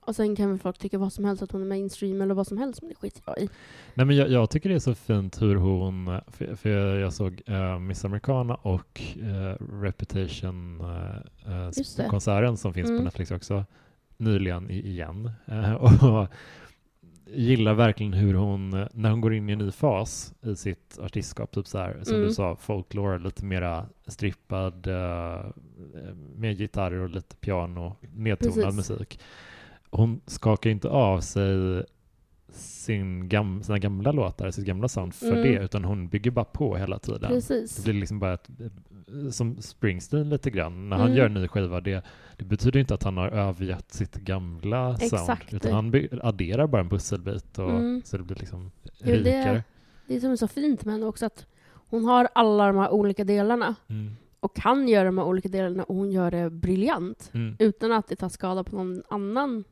Och 0.00 0.16
sen 0.16 0.36
kan 0.36 0.50
väl 0.50 0.58
folk 0.58 0.78
tycka 0.78 0.98
vad 0.98 1.12
som 1.12 1.24
helst, 1.24 1.42
att 1.42 1.52
hon 1.52 1.62
är 1.62 1.66
mainstream 1.66 2.22
eller 2.22 2.34
vad 2.34 2.46
som 2.46 2.58
helst, 2.58 2.82
men 2.82 2.88
det 2.88 2.94
skiter 2.94 3.22
jag 3.26 3.38
i. 3.38 3.48
Nej, 3.94 4.06
men 4.06 4.16
jag, 4.16 4.30
jag 4.30 4.50
tycker 4.50 4.68
det 4.68 4.74
är 4.74 4.78
så 4.78 4.94
fint 4.94 5.42
hur 5.42 5.56
hon, 5.56 6.20
för, 6.28 6.54
för 6.54 6.70
jag, 6.70 7.00
jag 7.00 7.12
såg 7.12 7.42
eh, 7.46 7.78
Miss 7.78 8.04
Americana 8.04 8.54
och 8.54 9.00
uh, 9.16 9.22
det. 9.26 9.56
Reputation-konserten 9.72 12.56
som 12.56 12.74
finns 12.74 12.88
Mm. 12.88 12.98
på 13.00 13.04
Netflix 13.04 13.30
också 13.30 13.64
nyligen 14.16 14.70
igen. 14.70 15.30
Eh, 15.46 15.74
och 16.04 16.28
gillar 17.32 17.74
verkligen 17.74 18.12
hur 18.12 18.34
hon, 18.34 18.72
eh, 18.74 18.86
när 18.92 19.10
hon 19.10 19.20
går 19.20 19.34
in 19.34 19.48
i 19.48 19.52
en 19.52 19.58
ny 19.58 19.70
fas 19.70 20.34
i 20.42 20.56
sitt 20.56 20.98
artistskap, 21.02 21.50
typ 21.52 21.66
så 21.66 21.78
här, 21.78 22.00
som 22.02 22.14
Mm. 22.14 22.26
du 22.28 22.34
sa, 22.34 22.56
folklore, 22.56 23.18
lite 23.18 23.44
mera 23.44 23.86
strippad, 24.06 24.86
uh, 24.86 25.50
med 26.36 26.58
gitarrer 26.58 26.98
och 27.00 27.10
lite 27.10 27.36
piano, 27.36 27.96
nedtonad 28.14 28.54
Precis. 28.54 28.90
musik. 28.90 29.20
Hon 29.90 30.20
skakar 30.26 30.70
inte 30.70 30.88
av 30.88 31.20
sig 31.20 31.84
sin 32.52 33.28
gam, 33.28 33.62
sina 33.62 33.78
gamla 33.78 34.12
låtar, 34.12 34.50
sitt 34.50 34.64
gamla 34.66 34.88
sound 34.88 35.14
för 35.14 35.26
Mm. 35.32 35.42
det, 35.42 35.64
utan 35.64 35.84
hon 35.84 36.08
bygger 36.08 36.30
bara 36.30 36.44
på 36.44 36.76
hela 36.76 36.98
tiden. 36.98 37.20
Det 37.20 37.28
Precis. 37.28 37.84
blir 37.84 37.94
liksom 37.94 38.18
bara 38.18 38.34
ett, 38.34 38.48
som 39.30 39.56
Springsteen 39.62 40.28
lite 40.30 40.50
grann. 40.50 40.88
När 40.88 40.96
han 40.96 41.06
Mm. 41.06 41.18
gör 41.18 41.26
en 41.26 41.34
ny 41.34 41.48
skiva, 41.48 41.80
det, 41.80 42.04
det 42.36 42.44
betyder 42.44 42.80
inte 42.80 42.94
att 42.94 43.02
han 43.02 43.16
har 43.16 43.28
övergett 43.28 43.92
sitt 43.92 44.14
gamla 44.14 44.96
Exakt. 45.00 45.26
sound, 45.50 45.62
utan 45.64 45.72
han 45.72 46.08
adderar 46.22 46.66
bara 46.66 46.82
en 46.82 46.88
pusselbit 46.88 47.58
och, 47.58 47.70
Mm. 47.70 48.02
så 48.04 48.16
det 48.18 48.22
blir 48.24 48.36
liksom 48.36 48.70
Det 49.02 49.10
är 49.10 49.14
väl 49.14 49.22
det- 49.24 49.40
rikare. 49.40 49.64
Det 50.06 50.20
som 50.20 50.30
är 50.30 50.36
så 50.36 50.48
fint 50.48 50.84
med 50.84 50.94
henne 50.94 51.06
också, 51.06 51.26
att 51.26 51.46
hon 51.90 52.04
har 52.04 52.28
alla 52.34 52.66
de 52.66 52.76
här 52.76 52.90
olika 52.90 53.24
delarna 53.24 53.74
Mm. 53.88 54.12
och 54.40 54.56
kan 54.56 54.88
göra 54.88 55.04
de 55.04 55.18
här 55.18 55.24
olika 55.24 55.48
delarna 55.48 55.82
och 55.84 55.94
hon 55.96 56.10
gör 56.12 56.30
det 56.30 56.50
briljant. 56.50 57.30
Mm. 57.34 57.56
Utan 57.58 57.92
att 57.92 58.08
det 58.08 58.16
tar 58.16 58.28
skada 58.28 58.64
på 58.64 58.76
någon 58.76 59.02
annan, 59.10 59.64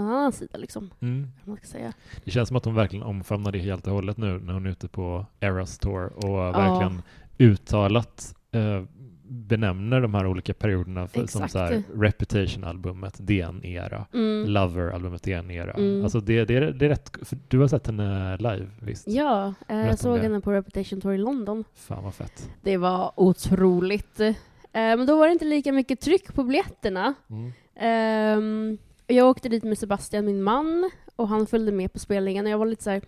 någon 0.00 0.14
annan 0.14 0.32
sida 0.32 0.58
liksom. 0.58 0.90
Mm. 1.00 1.28
Man 1.44 1.56
ska 1.56 1.66
säga. 1.66 1.92
Det 2.24 2.30
känns 2.30 2.48
som 2.48 2.56
att 2.56 2.64
hon 2.64 2.74
verkligen 2.74 3.02
omfamnar 3.02 3.52
det 3.52 3.58
helt 3.58 3.86
och 3.86 3.92
hållet 3.92 4.16
nu 4.16 4.40
när 4.40 4.52
hon 4.52 4.66
är 4.66 4.70
ute 4.70 4.88
på 4.88 5.26
Eras 5.40 5.78
Tour 5.78 6.24
och 6.24 6.54
verkligen 6.54 7.02
uttalat 7.38 8.34
eh, 8.52 8.82
benämner 9.28 10.00
de 10.00 10.14
här 10.14 10.26
olika 10.26 10.54
perioderna 10.54 11.08
för, 11.08 11.26
som 11.26 11.48
så 11.48 11.58
här, 11.58 11.82
Reputation-albumet, 11.94 13.14
det 13.18 13.40
är 13.40 13.46
en 13.46 13.64
era. 13.64 14.06
Mm. 14.14 14.48
Lover-albumet, 14.48 15.22
det 15.22 15.32
är 15.32 15.38
en 15.38 15.50
era. 15.50 15.72
Mm. 15.72 16.02
Alltså 16.02 16.20
det, 16.20 16.44
det, 16.44 16.56
är, 16.56 16.60
det 16.60 16.84
är 16.84 16.88
rätt, 16.88 17.16
för 17.22 17.38
du 17.48 17.58
har 17.58 17.68
sett 17.68 17.86
henne 17.86 18.36
live, 18.36 18.66
visst? 18.80 19.08
Ja, 19.08 19.54
eh, 19.68 19.76
jag 19.76 19.98
såg 19.98 20.18
henne 20.18 20.40
på 20.40 20.52
Reputation 20.52 21.00
Tour 21.00 21.14
i 21.14 21.18
London. 21.18 21.64
Fan 21.74 22.04
vad 22.04 22.14
fett. 22.14 22.50
Det 22.62 22.76
var 22.76 23.12
otroligt. 23.16 24.20
Eh, 24.20 24.32
men 24.72 25.06
då 25.06 25.18
var 25.18 25.26
det 25.26 25.32
inte 25.32 25.44
lika 25.44 25.72
mycket 25.72 26.00
tryck 26.00 26.34
på 26.34 26.42
biljetterna. 26.42 27.14
Mm. 27.30 27.52
Ehm, 27.76 28.78
jag 29.06 29.28
åkte 29.28 29.48
dit 29.48 29.64
med 29.64 29.78
Sebastian, 29.78 30.24
min 30.24 30.42
man, 30.42 30.90
och 31.16 31.28
han 31.28 31.46
följde 31.46 31.72
med 31.72 31.92
på 31.92 31.98
spelningen. 31.98 32.46
Och 32.46 32.52
jag 32.52 32.58
var 32.58 32.66
lite 32.66 32.82
så 32.82 32.90
här, 32.90 33.02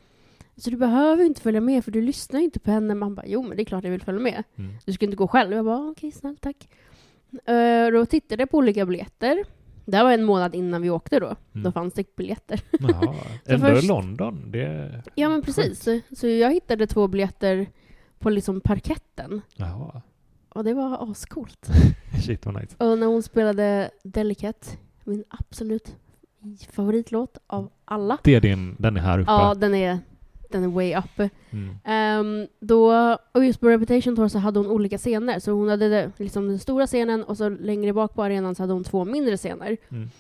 så 0.57 0.71
du 0.71 0.77
behöver 0.77 1.25
inte 1.25 1.41
följa 1.41 1.61
med 1.61 1.85
för 1.85 1.91
du 1.91 2.03
lyssnar 2.03 2.41
inte 2.41 2.61
på 2.61 2.71
henne. 2.71 2.95
Man 2.95 3.15
bara, 3.15 3.27
jo 3.27 3.43
men 3.43 3.57
det 3.57 3.63
är 3.63 3.65
klart 3.65 3.85
jag 3.85 3.91
vill 3.91 4.03
följa 4.03 4.21
med. 4.21 4.45
Mm. 4.57 4.75
Du 4.85 4.93
ska 4.93 5.05
inte 5.05 5.17
gå 5.17 5.29
själv. 5.29 5.53
Jag 5.53 5.65
bara, 5.65 5.91
okej 5.91 6.11
snällt 6.11 6.41
tack. 6.41 6.69
Uh, 7.51 7.93
då 7.93 8.07
tittade 8.07 8.43
jag 8.43 8.51
på 8.51 8.59
olika 8.59 8.87
biljetter. 8.87 9.45
Det 9.85 9.97
här 9.97 10.05
var 10.05 10.13
en 10.13 10.25
månad 10.25 10.55
innan 10.55 10.83
vi 10.83 10.91
åkte 10.91 11.21
då. 11.21 11.27
Mm. 11.27 11.65
Då 11.65 11.73
fanns 11.73 11.95
det 11.95 12.17
biljetter. 12.17 12.61
Jaha. 12.81 13.15
Ändå 13.47 13.67
först- 13.67 13.85
i 13.85 13.87
London. 13.87 14.51
Det... 14.51 15.03
Ja 15.15 15.29
men 15.29 15.43
precis. 15.43 15.83
Så, 15.83 16.01
så 16.17 16.27
jag 16.27 16.53
hittade 16.53 16.87
två 16.87 17.09
biljetter 17.09 17.67
på 18.19 18.31
liksom 18.31 18.61
parketten. 18.61 19.41
Jaha. 19.57 20.03
Och 20.49 20.65
det 20.65 20.75
var 20.75 21.11
ascoolt. 21.11 21.69
Shit 22.27 22.47
vad 22.47 22.61
nice. 22.61 22.77
Och 22.79 22.99
när 22.99 23.07
hon 23.07 23.23
spelade 23.23 23.91
Delicate, 24.05 24.69
min 25.09 25.25
absolut 25.29 25.97
favoritlåt 26.71 27.39
av 27.47 27.71
alla. 27.85 28.19
Det 28.25 28.35
är 28.35 28.41
din, 28.41 28.77
den 28.79 28.97
är 28.97 29.01
här 29.01 29.19
uppe. 29.19 29.31
Ja, 29.31 29.55
den 29.55 29.75
är, 29.75 29.99
den 30.51 30.65
är 30.65 30.69
way 30.69 30.95
up. 30.97 31.31
Mm. 31.51 31.79
Ehm, 31.85 32.47
då, 32.61 32.93
och 33.33 33.45
just 33.45 33.61
på 33.61 33.69
Reputation 33.69 34.17
Tour 34.17 34.29
så 34.29 34.39
hade 34.39 34.59
hon 34.59 34.67
olika 34.67 34.99
scener. 34.99 35.39
Så 35.39 35.53
hon 35.53 35.69
hade 35.69 35.89
det, 35.89 36.13
liksom 36.17 36.49
den 36.49 36.59
stora 36.59 36.87
scenen 36.87 37.25
och 37.25 37.37
så 37.37 37.49
längre 37.49 37.93
bak 37.93 38.15
på 38.15 38.23
arenan 38.23 38.55
så 38.55 38.63
hade 38.63 38.73
hon 38.73 38.85
två 38.85 39.05
mindre 39.05 39.37
scener. 39.37 39.77
Mm. 39.89 40.11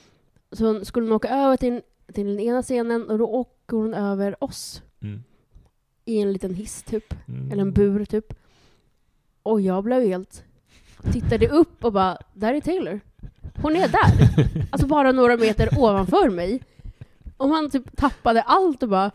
Så 0.52 0.84
skulle 0.84 1.06
hon 1.06 1.12
åka 1.12 1.28
över 1.28 1.56
till, 1.56 1.80
till 2.12 2.26
den 2.26 2.40
ena 2.40 2.62
scenen 2.62 3.10
och 3.10 3.18
då 3.18 3.26
åker 3.26 3.76
hon 3.76 3.94
över 3.94 4.44
oss 4.44 4.82
Mm. 5.00 5.22
i 6.04 6.20
en 6.20 6.32
liten 6.32 6.54
hiss 6.54 6.82
typ. 6.82 7.14
Mm. 7.28 7.52
Eller 7.52 7.62
en 7.62 7.72
bur 7.72 8.04
typ. 8.04 8.34
Och 9.42 9.60
jag 9.60 9.84
blev 9.84 10.02
helt... 10.02 10.44
Tittade 11.12 11.48
upp 11.48 11.84
och 11.84 11.92
bara, 11.92 12.18
där 12.34 12.54
är 12.54 12.60
Taylor. 12.60 13.00
Hon 13.62 13.76
är 13.76 13.88
där. 13.88 14.28
Alltså 14.70 14.86
bara 14.86 15.12
några 15.12 15.36
meter 15.36 15.68
ovanför 15.78 16.30
mig. 16.30 16.60
Och 17.36 17.48
man 17.48 17.70
typ 17.70 17.96
tappade 17.96 18.42
allt 18.42 18.82
och 18.82 18.88
bara... 18.88 19.10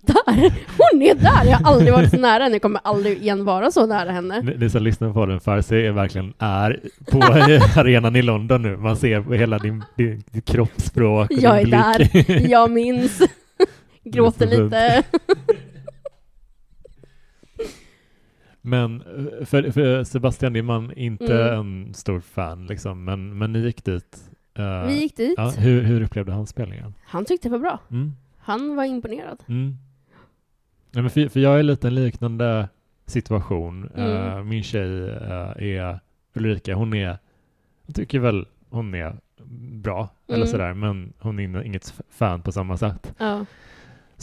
Där! 0.00 0.52
Hon 0.78 1.02
är 1.02 1.14
där! 1.14 1.44
Jag 1.50 1.58
har 1.58 1.72
aldrig 1.72 1.92
varit 1.92 2.10
så 2.10 2.16
nära 2.16 2.42
henne, 2.42 2.54
jag 2.54 2.62
kommer 2.62 2.80
aldrig 2.84 3.18
igen 3.18 3.44
vara 3.44 3.70
så 3.70 3.86
nära 3.86 4.10
henne. 4.10 4.40
Ni, 4.58 4.70
som 4.70 4.82
lyssnar 4.82 5.12
på 5.12 5.26
den, 5.26 5.40
Farsi 5.40 5.86
är 5.86 5.92
verkligen 5.92 6.34
är 6.38 6.80
på 7.10 7.22
arenan 7.80 8.16
i 8.16 8.22
London 8.22 8.62
nu. 8.62 8.76
Man 8.76 8.96
ser 8.96 9.34
hela 9.34 9.58
din, 9.58 9.84
din, 9.96 10.22
kroppsspråk 10.44 11.30
och 11.30 11.36
Jag 11.38 11.60
är 11.60 11.64
din 11.64 12.10
blick. 12.12 12.26
där, 12.26 12.48
jag 12.50 12.70
minns. 12.70 13.22
Gråter 14.04 14.46
är 14.46 14.64
lite. 14.64 15.02
Men 18.66 19.00
eh, 19.00 19.44
för, 19.44 19.70
för 19.70 20.04
Sebastian, 20.04 20.52
din 20.52 20.64
man, 20.64 20.92
inte 20.96 21.42
Mm. 21.42 21.58
en 21.86 21.94
stor 21.94 22.20
fan 22.20 22.66
liksom, 22.66 23.04
men, 23.04 23.38
men 23.38 23.52
ni 23.52 23.58
gick 23.58 23.84
dit. 23.84 24.30
Eh, 24.54 24.86
Vi 24.86 25.00
gick 25.00 25.16
dit. 25.16 25.34
ja, 25.36 25.48
hur, 25.50 25.82
hur 25.82 26.02
upplevde 26.02 26.32
han 26.32 26.46
spelningen? 26.46 26.94
Han 27.06 27.24
tyckte 27.24 27.48
det 27.48 27.52
var 27.52 27.58
bra. 27.58 27.78
Mm. 27.90 28.12
Han 28.38 28.76
var 28.76 28.84
imponerad. 28.84 29.42
Mm. 29.48 29.76
Ja, 30.90 31.00
men 31.00 31.10
för, 31.10 31.28
för 31.28 31.40
jag 31.40 31.58
är 31.58 31.62
lite 31.62 31.86
en 31.88 31.94
liknande 31.94 32.68
situation. 33.06 33.90
Mm. 33.94 34.10
Eh, 34.38 34.42
min 34.44 34.62
tjej 34.62 35.08
eh, 35.08 35.78
är 35.78 36.00
Ulrika, 36.34 36.74
hon 36.74 36.94
är, 36.94 37.18
jag 37.86 37.94
tycker 37.94 38.18
väl 38.18 38.46
hon 38.70 38.94
är 38.94 39.16
bra, 39.82 40.08
eller 40.28 40.36
Mm. 40.36 40.48
sådär, 40.48 40.74
men 40.74 41.12
hon 41.18 41.38
är 41.38 41.62
inget 41.62 41.94
fan 42.10 42.42
på 42.42 42.52
samma 42.52 42.76
sätt. 42.76 43.14
Ja. 43.18 43.44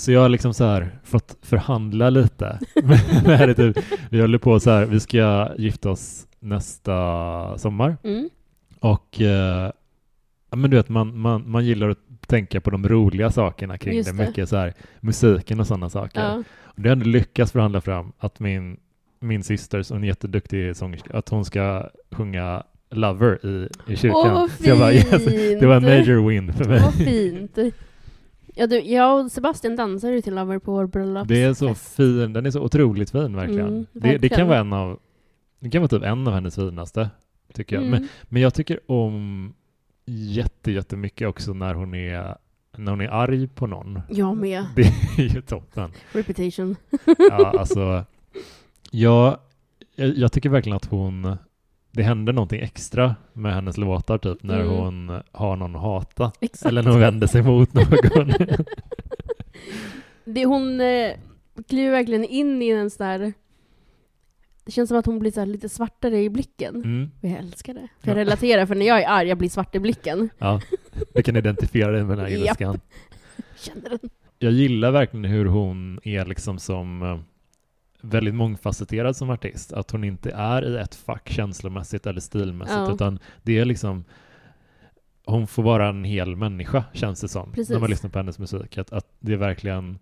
Så 0.01 0.11
jag 0.11 0.21
har 0.21 0.29
liksom 0.29 0.53
så 0.53 0.63
här 0.63 0.99
fått 1.03 1.37
förhandla 1.41 2.09
lite. 2.09 2.59
med 3.25 3.37
henne, 3.37 3.53
typ. 3.53 3.77
Vi 4.09 4.21
håller 4.21 4.37
på 4.37 4.59
så 4.59 4.69
här, 4.71 4.85
vi 4.85 4.99
ska 4.99 5.49
gifta 5.57 5.89
oss 5.89 6.27
nästa 6.39 7.57
sommar 7.57 7.97
Mm. 8.03 8.29
och 8.79 9.21
eh, 9.21 9.71
men 10.55 10.69
du 10.71 10.77
vet, 10.77 10.89
man, 10.89 11.17
man, 11.17 11.49
man 11.51 11.65
gillar 11.65 11.89
att 11.89 11.97
tänka 12.27 12.61
på 12.61 12.69
de 12.69 12.89
roliga 12.89 13.31
sakerna 13.31 13.77
kring 13.77 13.97
Just 13.97 14.11
det. 14.11 14.17
det. 14.17 14.27
Mycket 14.27 14.49
så 14.49 14.55
här 14.55 14.73
musiken 14.99 15.59
och 15.59 15.67
sådana 15.67 15.89
saker. 15.89 16.21
Ja. 16.21 16.43
Och 16.63 16.81
det 16.81 16.89
har 16.89 16.95
ändå 16.95 17.05
lyckats 17.05 17.51
förhandla 17.51 17.81
fram 17.81 18.11
att 18.17 18.39
min 18.39 18.77
min 19.19 19.43
syster, 19.43 19.81
som 19.81 19.97
är 19.97 20.01
en 20.01 20.07
jätteduktig 20.07 20.75
sångerska, 20.75 21.17
att 21.17 21.29
hon 21.29 21.45
ska 21.45 21.89
sjunga 22.11 22.63
Lover 22.91 23.45
i, 23.45 23.69
i 23.87 23.95
kyrkan. 23.95 24.31
Åh, 24.35 24.47
vad 24.59 24.67
jag 24.67 24.79
bara, 24.79 24.93
yes, 24.93 25.09
fint! 25.25 25.59
det 25.59 25.67
var 25.67 25.75
en 25.75 25.83
major 25.83 26.29
win 26.29 26.53
för 26.53 26.65
mig. 26.65 26.79
Vad 26.79 26.93
fint! 26.93 27.57
Ja, 28.53 28.67
du, 28.67 28.79
jag 28.79 29.25
och 29.25 29.31
Sebastian 29.31 29.75
dansade 29.75 30.13
ju 30.13 30.21
till 30.21 30.35
Lover 30.35 30.59
på 30.59 30.71
vår 30.71 30.87
bröllopsfest. 30.87 31.29
Det 31.29 31.43
är 31.43 31.53
så 31.53 31.75
fin, 31.75 32.33
den 32.33 32.45
är 32.45 32.51
så 32.51 32.61
otroligt 32.61 33.11
fin 33.11 33.35
verkligen. 33.35 33.67
Mm, 33.67 33.85
det, 33.93 33.99
det 33.99 34.09
verkligen. 34.09 34.37
kan 34.37 34.47
vara 34.47 34.59
en 34.59 34.73
av, 34.73 34.99
det 35.59 35.69
kan 35.69 35.81
vara 35.81 35.89
typ 35.89 36.03
en 36.03 36.27
av 36.27 36.33
hennes 36.33 36.55
finaste, 36.55 37.09
tycker 37.53 37.75
jag. 37.75 37.85
Mm. 37.85 37.99
Men, 37.99 38.09
men 38.23 38.41
jag 38.41 38.53
tycker 38.53 38.79
om 38.91 39.53
jätte, 40.05 40.71
jättemycket 40.71 41.27
också 41.27 41.53
när 41.53 41.73
hon 41.73 41.93
är 41.93 42.37
när 42.77 42.91
hon 42.91 43.01
är 43.01 43.07
arg 43.07 43.47
på 43.47 43.67
någon. 43.67 44.01
Jag 44.09 44.37
med. 44.37 44.65
Det 44.75 44.81
är 45.17 45.35
ju 45.35 45.41
toppen. 45.41 45.91
Reputation. 46.11 46.75
Ja, 47.17 47.53
alltså, 47.59 48.05
jag, 48.91 49.37
jag, 49.95 50.17
jag 50.17 50.31
tycker 50.31 50.49
verkligen 50.49 50.75
att 50.75 50.85
hon, 50.85 51.37
det 51.91 52.04
händer 52.04 52.34
någonting 52.34 52.62
extra 52.62 53.15
med 53.34 53.54
hennes 53.54 53.77
låtar 53.77 54.17
typ 54.17 54.43
när 54.43 54.60
Mm. 54.62 54.75
hon 54.75 55.21
har 55.32 55.56
någon 55.56 55.75
att 55.75 55.82
hata. 55.82 56.32
Exakt. 56.41 56.65
Eller 56.65 56.84
när 56.84 56.91
hon 56.91 56.99
vänder 56.99 57.27
sig 57.27 57.41
mot 57.43 57.73
någon. 57.73 58.32
Det, 60.25 60.45
hon 60.45 60.82
eh, 60.82 61.12
kliver 61.69 61.91
verkligen 61.91 62.25
in 62.25 62.62
i 62.62 62.69
en 62.69 62.89
sån 62.89 63.08
där... 63.08 63.34
Det 64.65 64.71
känns 64.71 64.88
som 64.89 64.97
att 64.97 65.06
hon 65.06 65.19
blir 65.19 65.32
så 65.32 65.45
lite 65.45 65.69
svartare 65.69 66.23
i 66.23 66.30
blicken. 66.30 66.75
Mm. 66.75 67.12
Och 67.21 67.30
jag 67.30 67.38
älskar 67.39 67.73
det. 67.73 67.88
För 67.99 68.08
jag 68.08 68.17
Ja. 68.17 68.21
relaterar, 68.21 68.65
för 68.65 68.75
när 68.75 68.86
jag 68.86 69.01
är 69.01 69.08
arg, 69.10 69.27
jag 69.27 69.38
blir 69.38 69.49
svart 69.49 69.75
i 69.75 69.80
blicken. 69.80 70.30
Ja, 70.38 70.62
du 71.13 71.23
kan 71.23 71.36
identifiera 71.36 71.91
dig 71.91 72.04
med 72.04 72.17
den 72.17 72.25
här 72.25 72.32
ilskan. 72.34 72.80
Känner 73.58 73.89
den. 73.89 73.99
Jag 74.39 74.51
gillar 74.51 74.91
verkligen 74.91 75.25
hur 75.25 75.45
hon 75.45 75.99
är 76.04 76.25
liksom 76.25 76.60
som 76.60 77.01
eh, 77.04 77.19
väldigt 78.01 78.35
mångfacetterad 78.35 79.15
som 79.15 79.29
artist. 79.29 79.73
Att 79.73 79.91
hon 79.91 80.03
inte 80.03 80.31
är 80.31 80.65
i 80.65 80.77
ett 80.77 80.95
fack 80.95 81.29
känslomässigt 81.29 82.05
eller 82.07 82.19
stilmässigt, 82.21 82.77
Ja. 82.77 82.93
utan 82.93 83.19
det 83.43 83.59
är 83.59 83.65
liksom 83.65 84.03
hon 85.25 85.47
får 85.47 85.63
vara 85.63 85.87
en 85.87 86.03
hel 86.03 86.35
människa, 86.35 86.83
känns 86.93 87.21
det 87.21 87.27
som, 87.27 87.51
Precis. 87.51 87.69
när 87.69 87.79
man 87.79 87.89
lyssnar 87.89 88.09
på 88.09 88.19
hennes 88.19 88.39
musik. 88.39 88.77
Att, 88.77 88.91
att 88.93 89.07
det 89.19 89.33
är 89.33 89.37
verkligen, 89.37 89.99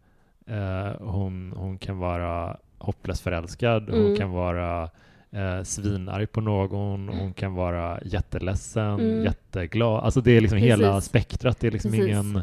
eh, 0.47 0.91
hon, 0.99 1.53
hon 1.57 1.77
kan 1.77 1.97
vara 1.97 2.57
hopplöst 2.77 3.21
förälskad, 3.21 3.89
hon 3.89 3.99
Mm. 4.05 4.15
kan 4.17 4.31
vara 4.31 4.89
eh, 5.31 5.63
svinarg 5.63 6.27
på 6.27 6.41
någon, 6.41 7.07
hon 7.09 7.33
kan 7.33 7.53
vara 7.53 7.99
jätteledsen, 8.05 8.99
Mm. 8.99 9.23
jätteglad. 9.23 10.03
Alltså 10.03 10.21
det 10.21 10.31
är 10.31 10.41
liksom 10.41 10.57
hela 10.57 10.93
Precis. 10.93 11.09
spektrat, 11.09 11.59
det 11.59 11.67
är 11.67 11.71
liksom 11.71 11.91
Precis. 11.91 12.07
ingen, 12.07 12.41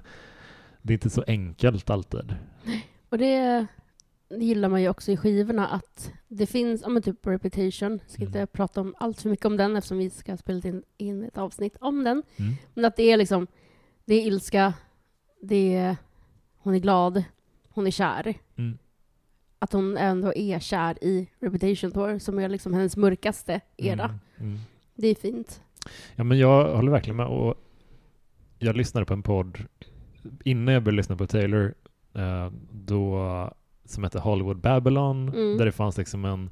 det 0.82 0.92
är 0.92 0.94
inte 0.94 1.10
så 1.10 1.24
enkelt 1.26 1.90
alltid. 1.90 2.34
Och 3.10 3.18
det, 3.18 3.66
det 3.85 3.85
gillar 4.30 4.68
man 4.68 4.82
ju 4.82 4.88
också 4.88 5.12
i 5.12 5.16
skivorna, 5.16 5.66
att 5.68 6.12
det 6.28 6.46
finns, 6.46 6.82
ja 6.82 6.88
men 6.88 7.02
typ 7.02 7.26
Reputation, 7.26 8.00
ska 8.06 8.22
Mm. 8.22 8.28
inte 8.28 8.46
prata 8.46 8.80
om 8.80 8.94
allt 8.98 9.22
för 9.22 9.28
mycket 9.30 9.46
om 9.46 9.56
den 9.56 9.76
eftersom 9.76 9.98
vi 9.98 10.10
ska 10.10 10.36
spela 10.36 10.68
in, 10.68 10.82
in 10.96 11.24
ett 11.24 11.38
avsnitt 11.38 11.76
om 11.80 12.04
den. 12.04 12.22
Mm. 12.36 12.54
Men 12.74 12.84
att 12.84 12.96
det 12.96 13.02
är 13.12 13.16
liksom, 13.16 13.46
det 14.04 14.14
är 14.14 14.26
ilska, 14.26 14.74
det 15.42 15.74
är, 15.76 15.96
hon 16.56 16.74
är 16.74 16.78
glad, 16.78 17.24
hon 17.68 17.86
är 17.86 17.90
kär. 17.90 18.34
Mm. 18.56 18.78
Att 19.58 19.72
hon 19.72 19.96
ändå 19.96 20.34
är 20.34 20.58
kär 20.58 21.04
i 21.04 21.30
Reputation 21.40 21.90
Tour, 21.90 22.18
som 22.18 22.38
är 22.38 22.48
liksom 22.48 22.74
hennes 22.74 22.96
mörkaste 22.96 23.60
era. 23.76 24.04
Mm. 24.04 24.18
Mm. 24.38 24.58
Det 24.94 25.08
är 25.08 25.14
fint. 25.14 25.62
Ja, 26.16 26.24
men 26.24 26.38
jag 26.38 26.76
håller 26.76 26.90
verkligen 26.92 27.16
med. 27.16 27.26
Och 27.26 27.54
jag 28.58 28.76
lyssnade 28.76 29.06
på 29.06 29.12
en 29.14 29.22
podd 29.22 29.58
innan 30.44 30.74
jag 30.74 30.82
började 30.82 30.96
lyssna 30.96 31.16
på 31.16 31.26
Taylor, 31.26 31.74
eh, 32.14 32.50
då, 32.72 33.18
som 33.90 34.04
heter 34.04 34.18
Hollywood 34.18 34.60
Babylon, 34.60 35.28
Mm. 35.28 35.56
där 35.58 35.64
det 35.64 35.72
fanns 35.72 35.98
liksom 35.98 36.24
en 36.24 36.50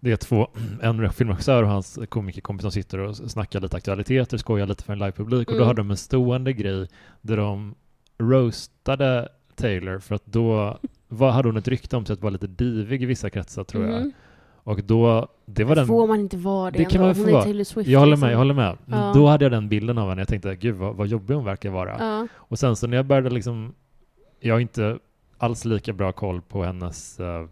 det 0.00 0.12
är 0.12 0.16
två, 0.16 0.48
en 0.82 1.12
filmregissör 1.12 1.62
och 1.62 1.68
hans 1.68 1.98
komikerkompis 2.08 2.62
som 2.62 2.70
sitter 2.72 2.98
och 2.98 3.16
snackar 3.16 3.60
lite 3.60 3.76
aktualiteter, 3.76 4.36
skojar 4.38 4.66
lite 4.66 4.84
för 4.84 4.92
en 4.92 4.98
livepublik 4.98 5.48
och 5.48 5.54
då 5.54 5.58
Mm. 5.58 5.66
hade 5.68 5.80
de 5.80 5.90
en 5.90 5.96
stående 5.96 6.52
grej 6.52 6.88
där 7.22 7.36
de 7.36 7.74
roastade 8.18 9.28
Taylor 9.54 9.98
för 9.98 10.14
att 10.14 10.26
då 10.26 10.78
var, 11.08 11.30
hade 11.30 11.48
hon 11.48 11.56
ett 11.56 11.68
rykte 11.68 11.96
om 11.96 12.06
sig 12.06 12.14
att 12.14 12.20
vara 12.22 12.30
lite 12.30 12.46
divig 12.46 13.02
i 13.02 13.06
vissa 13.06 13.30
kretsar 13.30 13.64
tror 13.64 13.84
jag. 13.86 13.96
Mm. 13.96 14.12
Och 14.54 14.82
då, 14.84 15.28
det 15.46 15.64
var 15.64 15.74
den... 15.76 15.86
Får 15.86 16.06
man 16.06 16.20
inte 16.20 16.36
vara 16.36 16.70
det, 16.70 16.78
Det 16.78 16.84
kan 16.84 17.00
man 17.00 17.12
väl 17.12 17.24
få 17.26 17.32
vara. 17.32 17.64
Swift. 17.64 17.88
Jag 17.88 17.98
håller 18.00 18.10
liksom. 18.10 18.26
med, 18.26 18.32
jag 18.34 18.38
håller 18.38 18.54
med. 18.54 18.76
Ja. 18.86 19.12
Då 19.14 19.26
hade 19.26 19.44
jag 19.44 19.52
den 19.52 19.68
bilden 19.68 19.98
av 19.98 20.08
henne. 20.08 20.20
Jag 20.20 20.28
tänkte, 20.28 20.56
gud 20.56 20.74
vad, 20.74 20.96
vad 20.96 21.06
jobbig 21.06 21.34
hon 21.34 21.44
verkar 21.44 21.70
vara. 21.70 21.96
Ja. 21.98 22.26
Och 22.34 22.58
sen 22.58 22.76
så 22.76 22.86
när 22.86 22.96
jag 22.96 23.06
började 23.06 23.30
liksom, 23.30 23.74
jag 24.40 24.60
inte 24.60 24.98
alls 25.38 25.64
lika 25.64 25.92
bra 25.92 26.12
koll 26.12 26.42
på 26.42 26.64
hennes, 26.64 27.20
eh, 27.20 27.44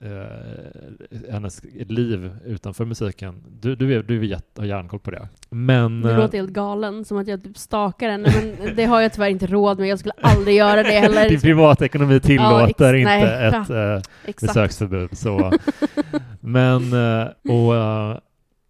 eh, 0.00 1.30
hennes 1.30 1.64
liv 1.74 2.30
utanför 2.44 2.84
musiken. 2.84 3.44
Du, 3.60 3.76
du, 3.76 3.94
är, 3.94 4.02
du 4.02 4.18
är 4.18 4.24
jätte, 4.24 4.60
har 4.60 4.66
järnkoll 4.66 5.00
på 5.00 5.10
det. 5.10 5.28
Men... 5.50 6.00
Du 6.00 6.10
eh, 6.10 6.16
låter 6.16 6.38
helt 6.38 6.50
galen, 6.50 7.04
som 7.04 7.18
att 7.18 7.28
jag 7.28 7.44
typ 7.44 7.58
stakar 7.58 8.10
henne, 8.10 8.54
men 8.58 8.76
det 8.76 8.84
har 8.84 9.00
jag 9.00 9.12
tyvärr 9.12 9.28
inte 9.28 9.46
råd 9.46 9.78
med. 9.78 9.88
Jag 9.88 9.98
skulle 9.98 10.14
aldrig 10.20 10.56
göra 10.56 10.82
det 10.82 10.90
heller. 10.92 11.28
din 11.28 11.40
privatekonomi 11.40 12.20
tillåter 12.20 12.94
ex- 12.94 13.00
inte 13.00 13.14
nej, 13.14 13.48
ett 13.48 13.68
ja. 13.68 13.94
eh, 13.94 14.02
Exakt. 14.24 14.40
besöksförbud. 14.40 15.18
Så. 15.18 15.52
men, 16.40 16.92
eh, 16.92 17.28
och 17.52 17.76
eh, 17.76 18.18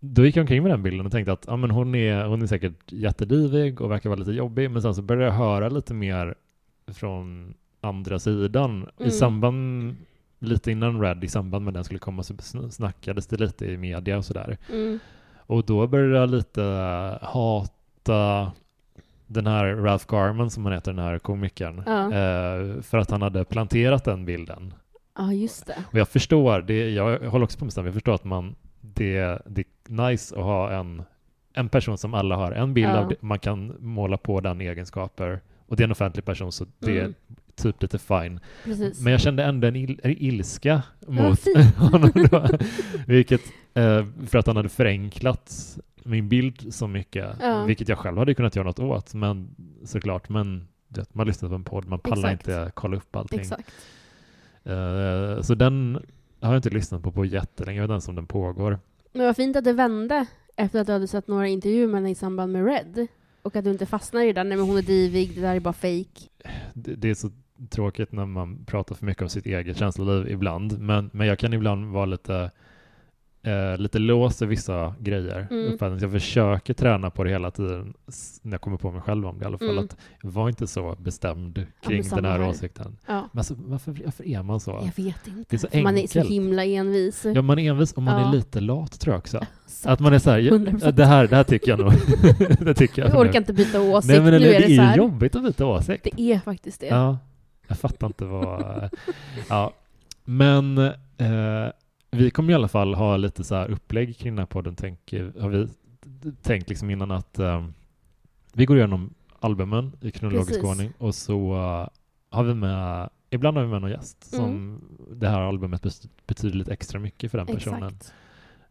då 0.00 0.24
gick 0.24 0.36
jag 0.36 0.42
omkring 0.42 0.62
med 0.62 0.72
den 0.72 0.82
bilden 0.82 1.06
och 1.06 1.12
tänkte 1.12 1.32
att 1.32 1.44
ja, 1.46 1.56
men 1.56 1.70
hon, 1.70 1.94
är, 1.94 2.24
hon 2.24 2.42
är 2.42 2.46
säkert 2.46 2.92
jättedivig 2.92 3.80
och 3.80 3.90
verkar 3.90 4.10
vara 4.10 4.18
lite 4.18 4.32
jobbig, 4.32 4.70
men 4.70 4.82
sen 4.82 4.94
så 4.94 5.02
började 5.02 5.26
jag 5.26 5.32
höra 5.32 5.68
lite 5.68 5.94
mer 5.94 6.34
från 6.94 7.54
andra 7.80 8.18
sidan. 8.18 8.88
I 8.98 9.02
Mm. 9.02 9.10
samband, 9.10 9.96
lite 10.38 10.70
innan 10.72 11.00
Red, 11.00 11.24
i 11.24 11.28
samband 11.28 11.64
med 11.64 11.74
den 11.74 11.84
skulle 11.84 11.98
komma 12.00 12.22
så 12.22 12.34
sn- 12.34 12.70
snackades 12.70 13.26
det 13.26 13.36
lite 13.36 13.66
i 13.66 13.76
media 13.76 14.16
och 14.18 14.24
sådär. 14.24 14.58
Mm. 14.72 14.98
Och 15.36 15.64
då 15.64 15.86
började 15.86 16.16
jag 16.18 16.30
lite 16.30 16.62
hata 17.22 18.52
den 19.26 19.46
här 19.46 19.64
Ralph 19.74 20.04
Garman 20.08 20.50
som 20.50 20.64
han 20.64 20.74
heter, 20.74 20.92
den 20.92 21.04
här 21.04 21.18
komikern. 21.18 21.82
Ja. 21.86 22.04
Eh, 22.04 22.80
för 22.82 22.98
att 22.98 23.10
han 23.10 23.22
hade 23.22 23.44
planterat 23.44 24.04
den 24.04 24.24
bilden. 24.24 24.74
Ja, 25.18 25.32
just 25.32 25.66
det. 25.66 25.84
Och 25.92 25.98
jag 25.98 26.08
förstår, 26.08 26.60
det, 26.62 26.90
jag 26.90 27.18
håller 27.30 27.44
också 27.44 27.58
på 27.58 27.64
med 27.64 27.72
samma, 27.72 27.86
jag 27.86 27.94
förstår 27.94 28.14
att 28.14 28.24
man, 28.24 28.54
det, 28.80 29.42
det 29.46 29.60
är 29.88 30.08
nice 30.10 30.36
att 30.36 30.42
ha 30.44 30.70
en, 30.72 31.02
en 31.52 31.68
person 31.68 31.98
som 31.98 32.14
alla 32.14 32.36
har 32.36 32.52
en 32.52 32.74
bild 32.74 32.88
Ja. 32.90 32.98
av, 32.98 33.08
det, 33.08 33.22
man 33.22 33.38
kan 33.38 33.76
måla 33.80 34.16
på 34.16 34.40
den 34.40 34.60
egenskaper. 34.60 35.40
Och 35.66 35.76
det 35.76 35.82
är 35.82 35.84
en 35.84 35.92
offentlig 35.92 36.24
person 36.24 36.52
så 36.52 36.66
det 36.78 37.00
Mm. 37.00 37.14
Typ 37.62 37.82
lite 37.82 37.98
fine. 37.98 38.40
Precis. 38.64 39.00
Men 39.00 39.10
jag 39.12 39.20
kände 39.20 39.44
ändå 39.44 39.66
en, 39.68 39.76
il, 39.76 40.00
ilska 40.04 40.82
mot 41.06 41.40
honom 41.76 42.10
då. 42.30 42.46
Vilket, 43.06 43.40
eh, 43.74 44.06
för 44.26 44.38
att 44.38 44.46
han 44.46 44.56
hade 44.56 44.68
förenklat 44.68 45.76
min 46.04 46.28
bild 46.28 46.74
så 46.74 46.86
mycket, 46.86 47.36
Ja. 47.40 47.64
vilket 47.64 47.88
jag 47.88 47.98
själv 47.98 48.18
hade 48.18 48.34
kunnat 48.34 48.56
göra 48.56 48.66
något 48.66 48.78
åt, 48.78 49.14
men 49.14 49.48
såklart, 49.84 50.28
men 50.28 50.68
vet, 50.88 51.14
man 51.14 51.26
lyssnar 51.26 51.48
på 51.48 51.54
en 51.54 51.64
podd, 51.64 51.86
man 51.88 51.98
pallar 51.98 52.28
Exakt. 52.32 52.48
inte 52.48 52.70
kolla 52.74 52.96
upp 52.96 53.16
allting. 53.16 53.40
Eh, 54.64 55.40
så 55.42 55.54
den 55.54 55.98
har 56.40 56.52
jag 56.52 56.58
inte 56.58 56.70
lyssnat 56.70 57.02
på 57.02 57.12
på 57.12 57.24
jättelänge, 57.24 57.78
jag 57.78 57.84
vet 57.84 57.90
ens 57.90 58.08
om 58.08 58.14
den 58.14 58.26
pågår. 58.26 58.78
Men 59.12 59.26
vad 59.26 59.36
fint 59.36 59.56
att 59.56 59.64
det 59.64 59.72
vände 59.72 60.26
efter 60.56 60.80
att 60.80 60.86
du 60.86 60.92
hade 60.92 61.06
sett 61.08 61.28
några 61.28 61.48
intervjuer 61.48 61.86
med 61.86 61.94
henne 61.94 62.10
i 62.10 62.14
samband 62.14 62.52
med 62.52 62.64
Red. 62.66 63.06
Och 63.42 63.56
att 63.56 63.64
du 63.64 63.70
inte 63.70 63.86
fastnar 63.86 64.20
i 64.22 64.32
där, 64.32 64.44
nej 64.44 64.56
men 64.58 64.66
hon 64.66 64.78
är 64.78 64.82
divig, 64.82 65.34
det 65.34 65.40
där 65.40 65.56
är 65.56 65.60
bara 65.60 65.72
fake. 65.72 66.28
Det, 66.74 66.94
det 66.94 67.10
är 67.10 67.14
så 67.14 67.30
tråkigt 67.70 68.12
när 68.12 68.26
man 68.26 68.64
pratar 68.64 68.94
för 68.94 69.06
mycket 69.06 69.22
om 69.22 69.28
sitt 69.28 69.46
eget 69.46 69.76
känsloliv 69.76 70.28
ibland, 70.32 70.78
men, 70.80 71.10
men 71.12 71.26
jag 71.26 71.38
kan 71.38 71.52
ibland 71.52 71.92
vara 71.92 72.06
lite 72.06 72.50
eh, 73.42 73.78
lite 73.78 73.98
låst 73.98 74.42
i 74.42 74.46
vissa 74.46 74.94
grejer. 74.98 75.46
Mm. 75.50 75.98
Jag 76.00 76.12
försöker 76.12 76.74
träna 76.74 77.10
på 77.10 77.24
det 77.24 77.30
hela 77.30 77.50
tiden, 77.50 77.94
när 78.42 78.52
jag 78.52 78.60
kommer 78.60 78.76
på 78.76 78.90
mig 78.90 79.00
själv 79.02 79.26
om 79.26 79.38
det 79.38 79.42
i 79.42 79.46
alla 79.46 79.58
fall, 79.58 79.70
Mm. 79.70 79.84
att 79.84 79.96
jag 80.22 80.30
var 80.30 80.48
inte 80.48 80.66
så 80.66 80.96
bestämd 80.98 81.66
kring 81.86 82.04
samma 82.04 82.22
den 82.22 82.30
här 82.30 82.38
här. 82.38 82.48
åsikten. 82.48 82.96
Ja. 83.06 83.28
Men 83.32 83.38
alltså, 83.38 83.54
varför, 83.58 83.96
varför 84.04 84.28
är 84.28 84.42
man 84.42 84.60
så? 84.60 84.70
Jag 84.70 85.04
vet 85.04 85.26
inte. 85.26 85.44
Det 85.50 85.56
är 85.56 85.58
så 85.58 85.68
För 85.68 85.82
man 85.82 85.98
är 85.98 86.06
så 86.06 86.18
enkelt. 86.18 86.30
himla 86.34 86.64
envis. 86.64 87.26
Ja, 87.34 87.42
man 87.42 87.58
är 87.58 87.70
envis 87.70 87.92
och 87.92 88.02
man 88.02 88.20
Ja. 88.22 88.28
är 88.28 88.32
lite 88.32 88.60
lat 88.60 89.00
tror 89.00 89.12
jag 89.14 89.18
också. 89.18 89.40
Så 89.66 89.88
Att 89.90 90.00
man 90.00 90.12
är 90.12 90.18
så 90.18 90.30
här, 90.30 90.38
ja, 90.38 90.52
100%. 90.54 90.90
det 90.92 91.04
här, 91.06 91.26
det 91.26 91.36
här 91.36 91.44
tycker 91.44 91.70
jag 91.70 91.78
nog. 91.80 91.92
det 92.60 92.74
tycker 92.74 93.02
jag. 93.02 93.10
jag 93.10 93.14
nu. 93.14 93.28
orkar 93.28 93.38
inte 93.38 93.52
byta 93.52 93.80
åsikt, 93.80 94.08
Nej, 94.12 94.20
men 94.30 94.40
nu 94.42 94.48
är 94.48 94.60
det, 94.60 94.66
det 94.66 94.76
så 94.76 94.82
är 94.82 94.84
här. 94.86 94.96
ju 94.96 95.02
jobbigt 95.02 95.36
att 95.36 95.42
byta 95.42 95.66
åsikt. 95.66 96.06
Det 96.16 96.32
är 96.32 96.38
faktiskt 96.38 96.80
det. 96.80 96.86
Ja, 96.86 97.18
jag 97.70 97.78
fattar 97.78 98.06
inte 98.06 98.24
vad... 98.24 98.90
ja. 99.48 99.72
Men 100.24 100.78
eh, 100.78 101.68
vi 102.10 102.30
kommer 102.30 102.52
i 102.52 102.54
alla 102.54 102.68
fall 102.68 102.94
ha 102.94 103.16
lite 103.16 103.44
så 103.44 103.54
här 103.54 103.70
upplägg 103.70 104.16
kring 104.16 104.32
den 104.32 104.38
här 104.38 104.46
podden, 104.46 104.76
tänker, 104.76 105.40
har 105.40 105.48
vi 105.48 105.68
tänkt 106.42 106.68
liksom 106.68 106.90
innan 106.90 107.10
att 107.10 107.38
eh, 107.38 107.66
vi 108.52 108.66
går 108.66 108.76
igenom 108.76 109.14
albumen 109.40 109.92
i 110.00 110.10
kronologisk 110.10 110.64
ordning 110.64 110.92
och 110.98 111.14
så 111.14 111.54
eh, 111.54 111.88
har 112.30 112.44
vi 112.44 112.54
med, 112.54 113.10
ibland 113.30 113.56
har 113.56 113.64
vi 113.64 113.70
med 113.70 113.80
någon 113.80 113.90
gäst 113.90 114.24
som 114.34 114.44
Mm. 114.44 114.80
det 115.20 115.28
här 115.28 115.40
albumet 115.40 115.82
betyder 116.26 116.58
lite 116.58 116.72
extra 116.72 117.00
mycket 117.00 117.30
för 117.30 117.38
den 117.38 117.46
personen. 117.46 117.82
Exakt. 117.82 118.14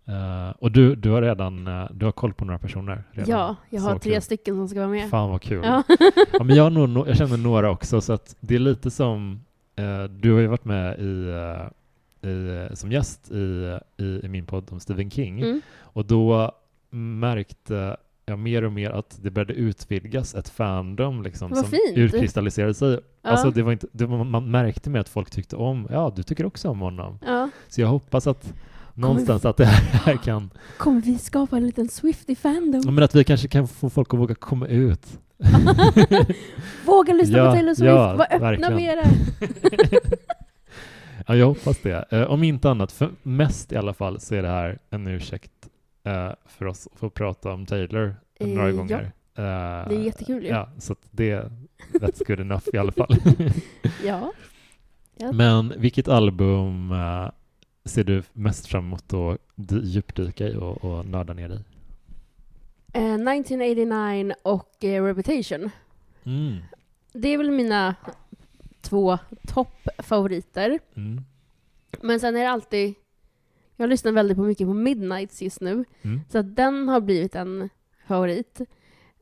Eh, 0.10 0.50
och 0.60 0.72
du, 0.72 0.96
du 0.96 1.10
har 1.10 1.22
redan, 1.22 1.68
eh, 1.68 1.86
du 1.94 2.06
har 2.06 2.12
koll 2.12 2.34
på 2.34 2.46
några 2.46 2.60
personer 2.60 3.04
redan? 3.12 3.30
Ja, 3.30 3.56
jag 3.70 3.82
har 3.82 3.94
Så 3.94 4.00
tre 4.00 4.14
kul. 4.14 4.22
stycken 4.22 4.56
som 4.56 4.68
ska 4.68 4.80
vara 4.80 4.90
med. 4.90 5.10
Fan 5.10 5.30
vad 5.30 5.42
kul. 5.42 5.62
Ja. 5.64 5.84
Ja, 6.34 6.44
men 6.44 6.56
jag, 6.56 6.64
har 6.64 6.70
nog, 6.70 6.90
no- 6.90 7.08
jag 7.08 7.18
känner 7.18 7.38
några 7.38 7.70
också, 7.72 8.02
så 8.02 8.14
att 8.14 8.36
det 8.40 8.56
är 8.56 8.60
lite 8.60 8.92
som, 8.92 9.40
eh, 9.76 10.04
du 10.04 10.34
har 10.34 10.40
ju 10.40 10.48
varit 10.48 10.66
med 10.66 11.00
i, 11.00 11.34
i, 12.28 12.68
som 12.74 12.92
gäst 12.92 13.32
i, 13.32 13.78
i, 13.98 14.20
i 14.24 14.28
min 14.28 14.46
podd 14.46 14.68
om 14.72 14.80
Stephen 14.80 15.12
King. 15.12 15.42
Mm. 15.42 15.62
Och 15.80 16.06
då 16.06 16.52
märkte 16.90 17.98
jag 18.26 18.40
mer 18.40 18.64
och 18.64 18.72
mer 18.72 18.92
att 18.92 19.20
det 19.22 19.32
började 19.32 19.54
utvidgas 19.54 20.36
ett 20.36 20.50
fandom 20.50 21.24
liksom, 21.24 21.56
som 21.56 21.64
fint. 21.64 21.98
utkristalliserade 21.98 22.74
sig. 22.74 23.00
Ja. 23.22 23.30
Alltså 23.30 23.52
det 23.52 23.64
var 23.64 23.72
inte, 23.72 23.88
det 23.92 24.06
var, 24.06 24.24
man 24.24 24.52
märkte 24.52 24.90
med 24.90 25.02
att 25.02 25.10
folk 25.10 25.30
tyckte 25.32 25.56
om, 25.56 25.88
ja 25.92 26.14
du 26.16 26.24
tycker 26.24 26.46
också 26.46 26.70
om 26.70 26.80
honom. 26.80 27.20
ja. 27.26 27.50
Så 27.68 27.82
jag 27.82 27.88
hoppas 27.88 28.28
att 28.28 28.54
någonstans 29.00 29.46
att 29.46 29.58
det 29.58 29.66
här 29.66 30.18
kan, 30.18 30.50
Kommer 30.78 31.02
vi 31.02 31.18
skapa 31.18 31.58
en 31.58 31.66
liten 31.66 31.90
Swifty 31.90 32.36
fandom? 32.36 32.96
men 32.96 33.04
att 33.04 33.16
vi 33.16 33.24
kanske 33.24 33.48
kan 33.48 33.68
få 33.68 33.90
folk 33.90 34.14
att 34.14 34.20
våga 34.20 34.36
komma 34.36 34.68
ut. 34.68 35.20
Våga 36.86 37.14
lyssna 37.14 37.38
Ja, 37.38 37.46
på 37.46 37.52
Taylor 37.56 37.74
Swift, 37.74 37.86
ja, 37.88 38.16
var 38.16 38.26
öppna 38.32 38.40
verkligen. 38.40 38.76
med 38.76 38.98
det. 38.98 40.00
Ja, 41.28 41.36
jag 41.36 41.46
hoppas 41.46 41.78
det. 41.82 42.06
Eh, 42.12 42.24
om 42.24 42.44
inte 42.44 42.70
annat, 42.70 42.92
för 42.92 43.10
mest 43.24 43.72
i 43.72 43.76
alla 43.76 43.94
fall, 43.94 44.20
så 44.20 44.36
är 44.36 44.42
det 44.42 44.48
här 44.48 44.80
en 44.90 45.08
ursäkt 45.08 45.52
eh, 46.04 46.30
för 46.48 46.66
oss 46.66 46.88
att 46.94 47.00
få 47.00 47.10
prata 47.10 47.52
om 47.54 47.66
Taylor 47.66 48.16
Eh, 48.40 48.48
några 48.48 48.70
ja. 48.70 48.76
gånger. 48.76 49.02
Eh, 49.36 49.44
Det 49.90 49.96
är 49.96 50.04
jättekul 50.04 50.44
ju. 50.44 50.50
Ja, 50.50 50.70
så 50.78 50.96
det, 51.12 51.52
that's 51.94 52.28
good 52.28 52.40
enough 52.40 52.64
i 52.74 52.78
alla 52.78 52.92
fall. 52.92 53.16
Ja. 54.06 54.32
Ja. 55.18 55.32
Men 55.32 55.74
vilket 55.78 56.08
album 56.08 56.92
eh, 56.92 57.30
ser 57.90 58.04
du 58.04 58.24
mest 58.34 58.68
fram 58.68 58.86
emot 58.86 59.14
att 59.14 59.38
djupdyka 59.84 60.48
i 60.48 60.56
och, 60.56 60.86
och 60.86 61.06
nörda 61.06 61.34
ner 61.34 61.50
i? 61.50 61.60
Eh, 62.94 63.14
1989 63.14 64.34
och 64.42 64.84
eh, 64.84 65.04
Reputation. 65.04 65.70
Mm. 66.24 66.58
Det 67.14 67.28
är 67.28 67.38
väl 67.38 67.52
mina 67.52 67.96
två 68.82 69.18
toppfavoriter. 69.48 70.80
Mm. 70.96 71.22
Men 72.02 72.20
sen 72.20 72.36
är 72.36 72.40
det 72.40 72.50
alltid... 72.50 72.94
Jag 73.76 73.90
lyssnar 73.90 74.12
väldigt 74.12 74.38
på 74.38 74.44
mycket 74.44 74.68
på 74.68 74.74
Midnights 74.74 75.42
just 75.42 75.62
nu. 75.62 75.86
Mm. 76.02 76.22
Så 76.30 76.38
att 76.38 76.56
den 76.56 76.90
har 76.90 77.02
blivit 77.02 77.36
en 77.36 77.70
favorit. 78.08 78.62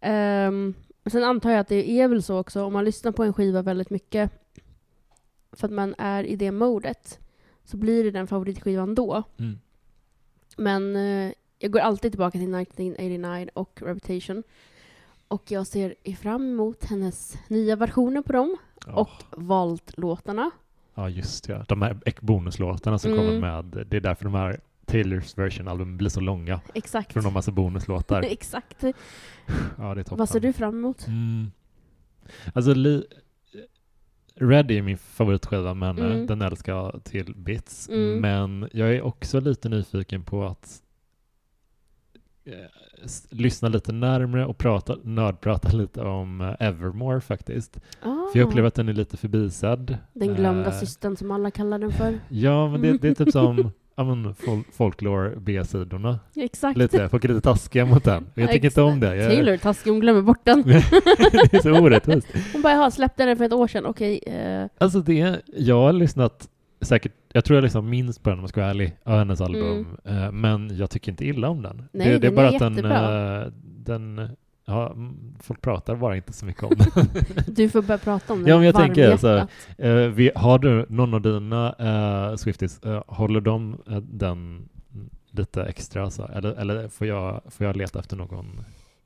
Um, 0.01 0.73
sen 1.06 1.23
antar 1.23 1.51
jag 1.51 1.60
att 1.60 1.67
det 1.67 1.91
är 1.91 2.08
väl 2.08 2.23
så 2.23 2.39
också, 2.39 2.63
om 2.63 2.73
man 2.73 2.86
lyssnar 2.86 3.12
på 3.12 3.23
en 3.23 3.34
skiva 3.34 3.62
väldigt 3.62 3.89
mycket 3.89 4.32
för 5.51 5.67
att 5.67 5.73
man 5.73 5.95
är 5.97 6.23
i 6.23 6.36
det 6.36 6.51
modet, 6.51 7.19
så 7.67 7.77
blir 7.77 8.03
det 8.03 8.12
den 8.12 8.27
favoritskivan 8.27 8.95
då. 8.95 9.23
Mm. 9.39 9.60
Men 10.58 10.95
eh, 10.95 11.32
jag 11.60 11.71
går 11.71 11.80
alltid 11.80 12.12
tillbaka 12.12 12.32
till 12.39 12.56
1989 12.56 13.49
och 13.53 13.82
Reputation. 13.86 14.43
Och 15.27 15.51
jag 15.51 15.67
ser 15.67 16.15
fram 16.15 16.41
emot 16.51 16.86
hennes 16.86 17.38
nya 17.47 17.75
versioner 17.75 18.21
på 18.21 18.34
dem 18.34 18.58
Ja. 18.86 18.93
och 18.93 19.10
Valt-låtarna. 19.43 20.51
Ja, 20.95 21.10
just 21.10 21.49
ja. 21.49 21.65
De 21.67 21.82
här 21.82 21.97
bonuslåtarna 22.21 22.99
som 22.99 23.12
Mm. 23.13 23.25
kommer 23.25 23.39
med, 23.39 23.88
det 23.88 23.97
är 23.97 24.01
därför 24.01 24.23
de 24.23 24.34
här 24.34 24.60
Taylors 24.86 25.38
version-albumen 25.38 25.97
blir 25.97 26.10
så 26.10 26.19
långa. 26.19 26.62
Exakt. 26.73 27.13
För 27.13 27.21
de 27.21 27.34
massa 27.34 27.51
bonuslåtar. 27.51 28.21
Exakt. 28.30 28.84
Ja, 29.77 29.95
det 29.95 30.01
är 30.01 30.03
toppen. 30.03 30.17
Vad 30.17 30.30
ser 30.30 30.39
du 30.39 30.53
fram 30.53 30.75
emot? 30.77 31.08
Mm. 31.08 31.51
Alltså, 32.53 32.73
li- 32.73 33.06
Red 34.39 34.71
är 34.71 34.82
min 34.82 34.97
favoritskiva 34.97 35.73
med 35.73 35.95
henne. 35.95 36.13
Mm. 36.13 36.28
Den 36.28 36.41
älskar 36.41 36.76
jag 36.76 37.04
till 37.04 37.34
bits. 37.36 37.89
Mm. 37.89 38.19
Men 38.21 38.69
jag 38.73 38.95
är 38.95 39.02
också 39.02 39.39
lite 39.39 39.69
nyfiken 39.69 40.23
på 40.23 40.43
att 40.45 40.82
eh, 42.45 42.54
lyssna 43.30 43.69
lite 43.69 43.91
närmre 43.91 44.45
och 44.45 44.58
prata, 44.58 44.95
nördprata 45.04 45.71
lite 45.78 46.02
om 46.02 46.41
eh, 46.41 46.56
Evermore 46.67 47.21
faktiskt. 47.21 47.80
Ah, 48.02 48.15
För 48.32 48.39
jag 48.39 48.47
upplever 48.47 48.67
att 48.67 48.76
den 48.76 48.89
är 48.89 48.93
lite 48.93 49.17
förbisedd. 49.17 49.97
den 50.13 50.36
glömda 50.36 50.69
Eh, 50.69 50.80
systern 50.80 51.17
som 51.17 51.32
alla 51.32 51.52
kallar 51.52 51.80
den 51.80 51.91
för. 51.91 52.19
Ja, 52.30 52.67
men 52.71 52.82
det, 52.82 52.97
det 52.97 53.08
är 53.08 53.15
typ 53.26 53.32
som 53.32 53.71
ja, 53.97 54.03
men, 54.03 54.36
fol 54.36 54.63
folklore 54.73 55.33
B-sidorna. 55.38 56.19
Exakt. 56.36 56.77
Lite, 56.77 57.10
folk 57.10 57.23
är 57.23 57.27
lite 57.29 57.41
taskiga 57.41 57.86
mot 57.86 58.03
den. 58.03 58.25
Jag 58.36 58.51
tycker 58.51 58.67
inte 58.67 58.81
om 58.81 58.99
det. 58.99 59.15
Jag, 59.15 59.29
Taylor 59.31 59.53
är 59.53 59.57
taskig, 59.57 59.91
hon 59.91 59.99
glömmer 59.99 60.21
bort 60.21 60.41
den. 60.43 60.63
det 60.67 61.53
är 61.53 61.62
så 61.62 61.79
orättvist. 61.79 62.27
Hon 62.53 62.62
bara, 62.62 62.73
jaha, 62.73 62.91
släppte 62.91 63.25
den 63.25 63.38
för 63.38 63.45
ett 63.45 63.53
år 63.53 63.67
sedan, 63.67 63.86
okej. 63.86 64.19
eh, 64.27 64.65
Alltså 64.77 64.99
det, 64.99 65.41
jag 65.55 65.75
har 65.81 65.93
lyssnat 65.93 66.47
säkert, 66.81 67.12
jag 67.33 67.45
tror 67.45 67.57
jag 67.57 67.63
liksom 67.63 67.89
minst 67.89 68.23
på 68.23 68.29
den 68.29 68.39
om 68.39 68.43
jag 68.43 68.49
ska 68.49 68.62
vara 68.62 68.69
ärlig, 68.69 68.97
av 69.03 69.17
hennes 69.17 69.41
album. 69.41 69.97
Eh, 70.05 70.31
men 70.31 70.77
jag 70.77 70.89
tycker 70.89 71.12
inte 71.12 71.25
illa 71.25 71.49
om 71.49 71.62
den. 71.62 71.71
Mm. 71.71 71.86
Nej, 71.91 72.07
det, 72.07 72.12
det 72.19 72.27
är 72.27 72.31
den 72.31 72.36
bara 72.36 72.47
är 72.49 72.55
att 72.55 72.75
den, 72.75 72.86
eh, 72.86 73.53
den 73.63 74.38
ja, 74.67 74.91
mm, 74.91 75.17
folk 75.39 75.62
pratar 75.62 75.95
bara 75.95 76.15
inte 76.15 76.34
så 76.34 76.45
mycket 76.45 76.63
om 76.63 76.69
den. 76.95 77.06
du 77.47 77.69
får 77.69 77.82
börja 77.82 77.97
prata 77.97 78.34
om 78.34 78.39
den. 78.39 78.47
Ja, 78.49 78.56
men 78.58 78.65
jag 78.65 78.75
tänker 78.75 79.01
varmhjärtat. 79.01 79.21
så 79.21 79.84
här, 79.84 80.01
Eh, 80.03 80.08
vi, 80.10 80.32
har 80.36 80.60
du 80.60 80.86
någon 80.89 81.13
av 81.13 81.21
dina 81.21 81.75
uh, 82.32 82.36
Swifties, 82.36 82.80
eh, 82.84 83.03
håller 83.08 83.41
de 83.41 83.77
eh, 83.89 83.97
den 83.97 84.69
lite 85.32 85.63
extra? 85.63 86.10
Så, 86.10 86.25
eller 86.36 86.53
eller 86.53 86.88
får, 86.88 87.08
jag, 87.08 87.41
får 87.49 87.65
jag 87.65 87.75
leta 87.77 87.99
efter 87.99 88.15
någon? 88.15 88.45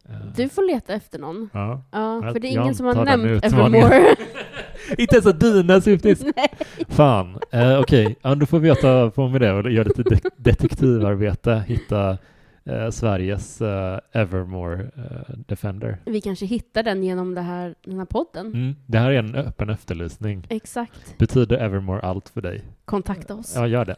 eh, 0.10 0.16
Du 0.36 0.50
får 0.50 0.74
leta 0.74 0.94
efter 0.94 1.20
någon. 1.20 1.50
ja. 1.54 1.82
Ja, 1.92 2.22
för 2.34 2.40
det 2.40 2.48
är 2.48 2.52
ingen 2.62 2.76
som 2.76 2.86
har 2.86 3.06
nämnt. 3.06 3.46
Evermore. 3.46 4.16
inte 4.98 5.16
ens 5.16 5.34
dina 5.40 5.82
Swifties! 5.82 6.24
Fan, 6.88 7.38
eh, 7.52 7.80
okej, 7.80 8.16
ja, 8.22 8.36
då 8.36 8.46
får 8.46 8.60
vi 8.60 8.76
ta 8.76 9.12
på 9.16 9.28
med 9.28 9.42
det 9.42 9.54
och 9.54 9.72
göra 9.72 9.88
lite 9.98 10.04
de- 10.04 10.30
detektivarbete, 10.38 11.64
hitta 11.68 12.18
eh, 12.66 12.90
Sveriges 12.90 13.62
eh, 13.62 14.00
Evermore 14.12 14.82
eh, 14.96 15.36
Defender. 15.48 15.98
Vi 16.06 16.22
kanske 16.22 16.46
hittar 16.46 16.84
den 16.84 17.04
genom 17.04 17.36
det 17.36 17.42
här, 17.42 17.76
den 17.82 17.98
här 17.98 18.06
podden. 18.06 18.48
Mm, 18.48 18.76
det 18.86 18.98
här 18.98 19.12
är 19.12 19.20
en 19.20 19.36
öppen 19.36 19.70
efterlysning. 19.70 20.48
Exakt. 20.50 21.18
Betyder 21.18 21.58
Evermore 21.58 22.02
allt 22.02 22.30
för 22.30 22.42
dig? 22.42 22.64
Kontakta 22.86 23.36
oss. 23.36 23.54
Ja, 23.56 23.68
gör 23.68 23.86
det. 23.86 23.96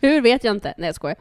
Hur 0.00 0.20
vet 0.20 0.44
jag 0.44 0.56
inte. 0.56 0.74
Nej, 0.78 0.86
jag 0.86 0.94
skojar. 0.94 1.16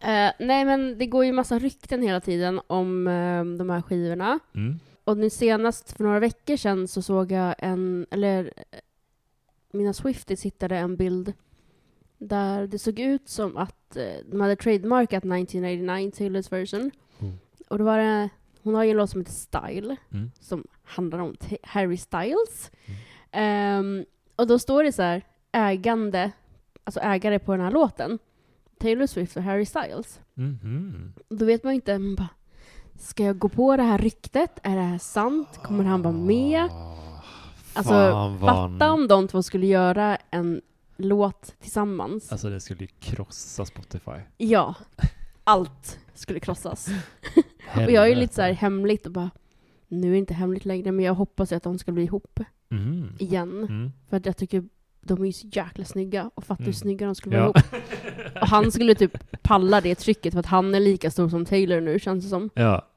Eh, 0.00 0.32
nej, 0.38 0.64
men 0.64 0.98
det 0.98 1.06
går 1.06 1.24
ju 1.24 1.32
massa 1.32 1.58
rykten 1.58 2.02
hela 2.02 2.20
tiden 2.20 2.60
om 2.66 3.06
eh, 3.06 3.44
de 3.44 3.70
här 3.70 3.82
skivorna. 3.82 4.38
Mm. 4.54 4.78
Och 5.04 5.16
nu 5.16 5.30
senast 5.30 5.96
för 5.96 6.04
några 6.04 6.20
veckor 6.20 6.56
sedan 6.56 6.88
så 6.88 7.02
såg 7.02 7.32
jag 7.32 7.54
en, 7.58 8.06
eller 8.10 8.52
mina 9.72 9.92
Swifties 9.92 10.42
hittade 10.42 10.76
en 10.76 10.96
bild 10.96 11.32
där 12.28 12.66
det 12.66 12.78
såg 12.78 12.98
ut 12.98 13.28
som 13.28 13.56
att 13.56 13.96
eh, 13.96 14.04
de 14.30 14.40
hade 14.40 14.56
trademarkat 14.56 15.24
1989 15.24 16.10
Taylors 16.16 16.52
version. 16.52 16.90
Mm. 17.20 17.38
Och 17.68 17.78
då 17.78 17.84
var 17.84 17.98
det, 17.98 18.28
hon 18.62 18.74
har 18.74 18.84
ju 18.84 18.90
en 18.90 18.96
låt 18.96 19.10
som 19.10 19.20
heter 19.20 19.32
Style, 19.32 19.96
Mm. 20.12 20.30
som 20.40 20.64
handlar 20.84 21.18
om 21.18 21.36
Harry 21.62 21.96
Styles. 21.96 22.70
Mm. 22.86 22.98
Ehm, 23.32 24.04
och 24.36 24.46
då 24.46 24.58
står 24.58 24.84
det 24.84 24.92
så 24.92 25.02
här, 25.02 25.22
ägande, 25.52 26.30
alltså 26.84 27.00
ägare 27.00 27.38
på 27.38 27.52
den 27.52 27.60
här 27.64 27.70
låten, 27.72 28.18
Taylor 28.80 29.06
Swift 29.06 29.36
och 29.36 29.42
Harry 29.42 29.66
Styles. 29.66 30.20
Mhm. 30.34 31.12
Och 31.28 31.36
Då 31.36 31.44
vet 31.44 31.64
man 31.64 31.72
ju 31.72 31.74
inte, 31.74 31.98
man 31.98 32.14
bara, 32.14 32.28
ska 32.98 33.24
jag 33.24 33.38
gå 33.38 33.48
på 33.48 33.76
det 33.76 33.82
här 33.82 33.98
ryktet? 33.98 34.58
Är 34.62 34.76
det 34.76 34.82
här 34.82 34.98
sant? 34.98 35.48
Kommer 35.62 35.84
han 35.84 36.02
vara 36.02 36.14
med? 36.14 36.62
Ah, 36.70 36.98
Alltså, 37.74 38.36
Fatta 38.40 38.92
om 38.92 39.08
de 39.08 39.28
två 39.28 39.42
skulle 39.42 39.66
göra 39.66 40.18
en 40.30 40.60
låt 41.02 41.54
tillsammans. 41.60 42.32
Alltså 42.32 42.50
det 42.50 42.60
skulle 42.60 42.80
ju 42.80 42.86
krossa 43.00 43.64
Spotify. 43.64 44.20
Ja, 44.36 44.74
allt 45.44 45.98
skulle 46.14 46.40
krossas. 46.40 46.88
Och 47.74 47.90
jag 47.90 48.04
är 48.04 48.06
ju 48.06 48.14
lite 48.14 48.34
så 48.34 48.42
här 48.42 48.52
hemligt 48.52 49.06
och 49.06 49.12
bara, 49.12 49.30
nu 49.88 50.06
är 50.06 50.12
det 50.12 50.18
inte 50.18 50.34
hemligt 50.34 50.64
längre, 50.64 50.92
men 50.92 51.04
jag 51.04 51.14
hoppas 51.14 51.52
att 51.52 51.62
de 51.62 51.78
ska 51.78 51.92
bli 51.92 52.02
ihop 52.02 52.40
Mhm. 52.68 53.16
igen. 53.18 53.58
Mm. 53.64 53.92
För 54.10 54.16
att 54.16 54.26
jag 54.26 54.36
tycker 54.36 54.64
de 55.00 55.22
är 55.22 55.26
ju 55.26 55.32
så 55.32 55.46
jäkla 55.52 55.84
snygga. 55.84 56.30
Och 56.34 56.44
fatta 56.44 56.58
hur 56.62 56.68
Mm. 56.68 56.74
snygga 56.74 57.06
de 57.06 57.14
skulle 57.14 57.36
vara 57.40 57.52
Ja. 57.54 57.60
ihop. 57.60 57.82
Och 58.42 58.48
han 58.48 58.72
skulle 58.72 58.94
typ 58.94 59.42
palla 59.42 59.80
det 59.80 59.94
trycket 59.94 60.32
för 60.32 60.40
att 60.40 60.46
han 60.46 60.74
är 60.74 60.80
lika 60.80 61.10
stor 61.10 61.28
som 61.28 61.44
Taylor 61.44 61.80
nu 61.80 61.98
känns 61.98 62.24
det 62.24 62.30
som. 62.30 62.50
ja. 62.54 62.88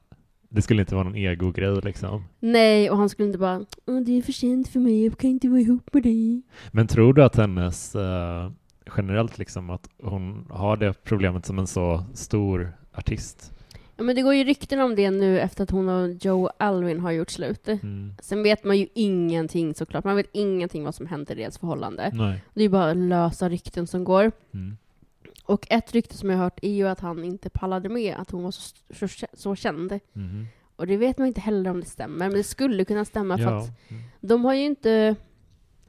Det 0.48 0.62
skulle 0.62 0.82
inte 0.82 0.94
vara 0.94 1.04
någon 1.04 1.16
ego-grej 1.16 1.80
liksom. 1.82 2.24
Nej, 2.40 2.90
och 2.90 2.96
han 2.96 3.08
skulle 3.08 3.26
inte 3.26 3.38
bara 3.38 3.64
det 4.06 4.18
är 4.18 4.22
för 4.22 4.32
sent 4.32 4.68
för 4.68 4.80
mig, 4.80 5.04
jag 5.04 5.18
kan 5.18 5.30
inte 5.30 5.48
vara 5.48 5.60
ihop 5.60 5.94
med 5.94 6.02
dig. 6.02 6.42
Men 6.72 6.86
tror 6.86 7.14
du 7.14 7.24
att 7.24 7.36
hennes 7.36 7.94
eh, 7.94 8.50
generellt 8.96 9.38
liksom 9.38 9.70
att 9.70 9.88
hon 10.02 10.46
har 10.50 10.76
det 10.76 11.04
problemet 11.04 11.46
som 11.46 11.58
en 11.58 11.66
så 11.66 12.04
stor 12.14 12.72
artist? 12.92 13.52
Ja, 13.96 14.04
men 14.04 14.16
det 14.16 14.22
går 14.22 14.34
ju 14.34 14.44
rykten 14.44 14.80
om 14.80 14.94
det 14.94 15.10
nu 15.10 15.40
efter 15.40 15.62
att 15.62 15.70
hon 15.70 15.88
och 15.88 16.10
Joe 16.24 16.50
Alwyn 16.58 17.00
har 17.00 17.10
gjort 17.10 17.30
slut. 17.30 17.68
Mm. 17.68 18.14
Sen 18.22 18.42
vet 18.42 18.64
man 18.64 18.78
ju 18.78 18.86
ingenting 18.94 19.74
såklart. 19.74 20.04
Man 20.04 20.16
vet 20.16 20.30
ingenting 20.32 20.84
vad 20.84 20.94
som 20.94 21.06
hänt 21.06 21.30
i 21.30 21.34
deras 21.34 21.58
förhållande. 21.58 22.10
Nej. 22.14 22.44
Det 22.54 22.60
är 22.60 22.62
ju 22.62 22.68
bara 22.68 22.94
lösa 22.94 23.48
rykten 23.48 23.86
som 23.86 24.04
går. 24.04 24.32
Mm. 24.54 24.76
Och 25.46 25.66
ett 25.70 25.92
rykte 25.92 26.14
som 26.16 26.30
jag 26.30 26.36
har 26.36 26.44
hört 26.44 26.58
är 26.62 26.70
ju 26.70 26.88
att 26.88 27.00
han 27.00 27.24
inte 27.24 27.50
pallade 27.50 27.88
med 27.88 28.16
att 28.18 28.30
hon 28.30 28.42
var 28.42 28.50
så, 28.50 28.74
så, 29.08 29.26
så 29.32 29.54
känd. 29.56 29.98
Mhm. 30.12 30.46
Och 30.76 30.86
det 30.86 30.96
vet 30.96 31.18
man 31.18 31.26
inte 31.26 31.40
heller 31.40 31.70
om 31.70 31.80
det 31.80 31.86
stämmer, 31.86 32.16
men 32.18 32.32
det 32.32 32.42
skulle 32.44 32.84
kunna 32.84 33.04
stämma 33.04 33.36
för 33.38 33.44
Ja. 33.44 33.58
att 33.58 33.90
Mm. 33.90 34.02
de 34.20 34.44
har 34.44 34.54
ju 34.54 34.64
inte 34.64 35.16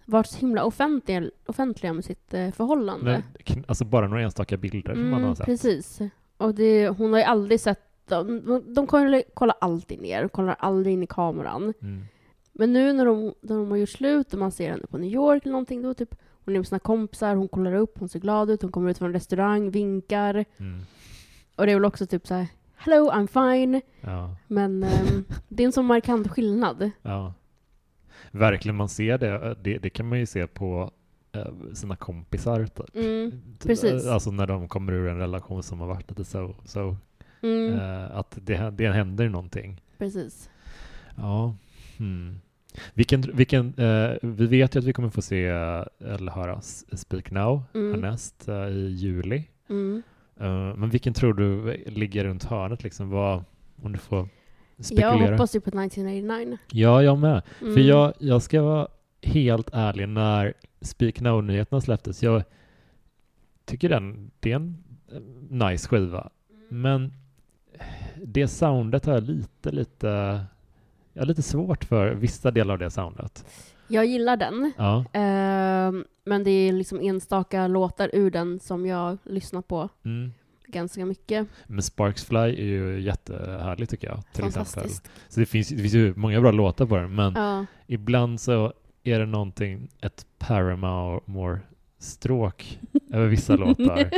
varit 0.05 0.27
så 0.27 0.37
himla 0.39 0.63
offentliga, 0.63 1.23
offentliga 1.45 1.93
med 1.93 2.05
sitt 2.05 2.33
eh, 2.33 2.51
förhållande. 2.51 3.23
Nej, 3.47 3.63
alltså 3.67 3.85
bara 3.85 4.07
några 4.07 4.21
enstaka 4.23 4.57
bilder 4.57 4.93
som 4.93 5.03
man 5.09 5.13
har 5.13 5.19
Mm, 5.19 5.35
sett. 5.35 5.45
precis. 5.45 5.99
Och 6.37 6.55
det, 6.55 6.87
hon 6.89 7.11
har 7.13 7.19
ju 7.19 7.25
aldrig 7.25 7.59
sett... 7.59 7.79
De, 8.07 8.63
de, 8.73 8.87
kollar, 8.87 9.55
alltid 9.61 10.01
ner, 10.01 10.27
kollar 10.27 10.55
aldrig 10.59 10.93
in 10.93 11.03
i 11.03 11.07
kameran. 11.07 11.73
Mm. 11.81 12.03
Men 12.59 12.73
nu 12.73 12.93
när 12.93 13.05
de, 13.05 13.33
när 13.41 13.55
de 13.57 13.69
har 13.71 13.77
gjort 13.77 13.89
slut 13.89 14.33
och 14.33 14.39
man 14.39 14.51
ser 14.51 14.71
henne 14.71 14.87
på 14.87 14.97
New 14.97 15.11
York 15.11 15.43
eller 15.43 15.51
någonting, 15.51 15.81
då 15.81 15.93
typ 15.93 16.15
hon 16.45 16.55
är 16.55 16.59
med 16.59 16.67
sina 16.67 16.79
kompisar, 16.79 17.35
hon 17.35 17.47
kollar 17.47 17.73
upp, 17.73 17.99
hon 17.99 18.09
ser 18.09 18.19
glad 18.19 18.49
ut, 18.51 18.61
hon 18.61 18.71
kommer 18.71 18.89
ut 18.91 18.97
från 18.97 19.07
en 19.07 19.13
restaurang, 19.13 19.71
vinkar. 19.71 20.45
Mm. 20.57 20.79
Och 21.55 21.65
det 21.65 21.71
är 21.71 21.75
väl 21.75 21.85
också 21.85 22.05
typ 22.07 22.27
så 22.27 22.33
här, 22.33 22.47
hello, 22.75 23.11
I'm 23.11 23.27
fine. 23.27 23.81
Ja. 24.01 24.35
Men 24.47 24.83
ehm, 24.83 25.25
det 25.47 25.63
är 25.63 25.65
en 25.65 25.71
sån 25.71 25.85
markant 25.85 26.27
skillnad. 26.27 26.91
Ja. 27.01 27.33
Verkligen, 28.31 28.75
man 28.75 28.89
ser 28.89 29.17
det. 29.17 29.55
Det, 29.61 29.77
det 29.77 29.89
kan 29.89 30.09
man 30.09 30.19
ju 30.19 30.25
se 30.25 30.47
på 30.47 30.91
eh, 31.31 31.73
sina 31.73 31.95
kompisar. 31.95 32.65
Typ. 32.65 32.95
Mm, 32.95 33.31
Typ, 33.31 33.67
precis. 33.67 34.05
eh, 34.05 34.13
Alltså 34.13 34.31
när 34.31 34.47
de 34.47 34.67
kommer 34.67 34.93
ur 34.93 35.07
en 35.07 35.17
relation 35.17 35.63
som 35.63 35.79
har 35.79 35.87
varit 35.87 36.09
lite 36.09 36.25
så. 36.25 36.55
så 36.65 36.95
mm, 37.41 37.73
eh, 37.73 38.17
att 38.17 38.37
det, 38.41 38.71
det 38.77 38.91
händer 38.91 39.29
någonting. 39.29 39.81
precis. 39.97 40.49
Ja. 41.15 41.55
Hmm. 41.97 42.39
Vilken, 42.93 43.21
vilken, 43.21 43.73
eh, 43.77 44.11
vi 44.21 44.45
vet 44.47 44.75
ju 44.75 44.79
att 44.79 44.85
vi 44.85 44.93
kommer 44.93 45.09
få 45.09 45.21
se 45.21 45.47
eh, 45.47 45.83
eller 45.99 46.31
höra 46.31 46.61
Speak 46.93 47.31
Now 47.31 47.63
Mm. 47.73 47.91
härnäst 48.03 48.47
eh, 48.47 48.67
i 48.67 48.87
juli. 48.87 49.43
Mm. 49.69 50.03
Eh, 50.39 50.75
men 50.75 50.89
vilken 50.89 51.13
tror 51.13 51.33
du 51.33 51.77
ligger 51.87 52.23
runt 52.23 52.43
hörnet? 52.43 52.83
Liksom? 52.83 53.09
Vad, 53.09 53.43
om 53.83 53.91
du 53.91 53.97
får 53.99 54.29
Jag 54.75 54.85
spekulera. 54.85 55.31
hoppas 55.31 55.55
ju 55.55 55.59
på 55.59 55.69
1989. 55.69 56.57
Ja, 56.71 57.03
jag 57.03 57.17
med. 57.17 57.41
Mm. 57.61 57.73
För 57.73 57.81
jag, 57.81 58.13
jag 58.19 58.41
ska 58.41 58.61
vara 58.61 58.87
helt 59.21 59.69
ärlig, 59.73 60.09
när 60.09 60.53
Speak 60.81 61.21
Now-nyheterna 61.21 61.81
släpptes, 61.81 62.23
jag 62.23 62.43
tycker 63.65 63.89
den, 63.89 64.31
det 64.39 64.51
är 64.51 64.55
en 64.55 64.83
eh, 65.11 65.67
nice 65.69 65.87
skiva. 65.89 66.29
Men 66.69 67.13
det 68.23 68.47
soundet 68.47 69.05
har 69.05 69.13
jag 69.13 69.23
lite, 69.23 69.71
lite, 69.71 70.41
jag 71.17 71.21
har 71.21 71.27
lite 71.27 71.41
svårt 71.41 71.83
för 71.83 72.11
vissa 72.13 72.51
delar 72.51 72.73
av 72.73 72.79
det 72.79 72.89
soundet. 72.89 73.45
Jag 73.87 74.05
gillar 74.05 74.37
den. 74.37 74.71
Ja. 74.77 75.05
Ehm, 75.13 76.05
men 76.25 76.43
det 76.43 76.51
är 76.51 76.73
liksom 76.73 76.99
enstaka 77.01 77.67
låtar 77.67 78.09
ur 78.13 78.31
den 78.31 78.59
som 78.59 78.85
jag 78.85 79.17
lyssnar 79.23 79.61
på 79.61 79.89
Mm. 80.05 80.31
ganska 80.67 81.05
mycket. 81.05 81.47
Men 81.67 81.81
Sparks 81.81 82.25
Fly 82.25 82.37
är 82.39 82.49
ju 82.63 83.01
jättehärlig 83.01 83.89
tycker 83.89 84.07
jag, 84.07 84.23
till 84.33 84.45
exempel. 84.47 84.89
Så 85.29 85.39
det 85.39 85.45
finns, 85.45 85.69
det 85.69 85.77
finns 85.77 85.93
ju 85.93 86.13
många 86.15 86.41
bra 86.41 86.51
låtar 86.51 86.85
på 86.85 86.95
den, 86.97 87.15
men 87.15 87.33
Ja. 87.35 87.65
ibland 87.87 88.41
så 88.41 88.73
är 89.03 89.19
det 89.19 89.25
någonting, 89.25 89.89
ett 90.01 90.25
Paramore-stråk 91.97 92.79
över 93.11 93.27
vissa 93.27 93.55
låtar. 93.57 94.09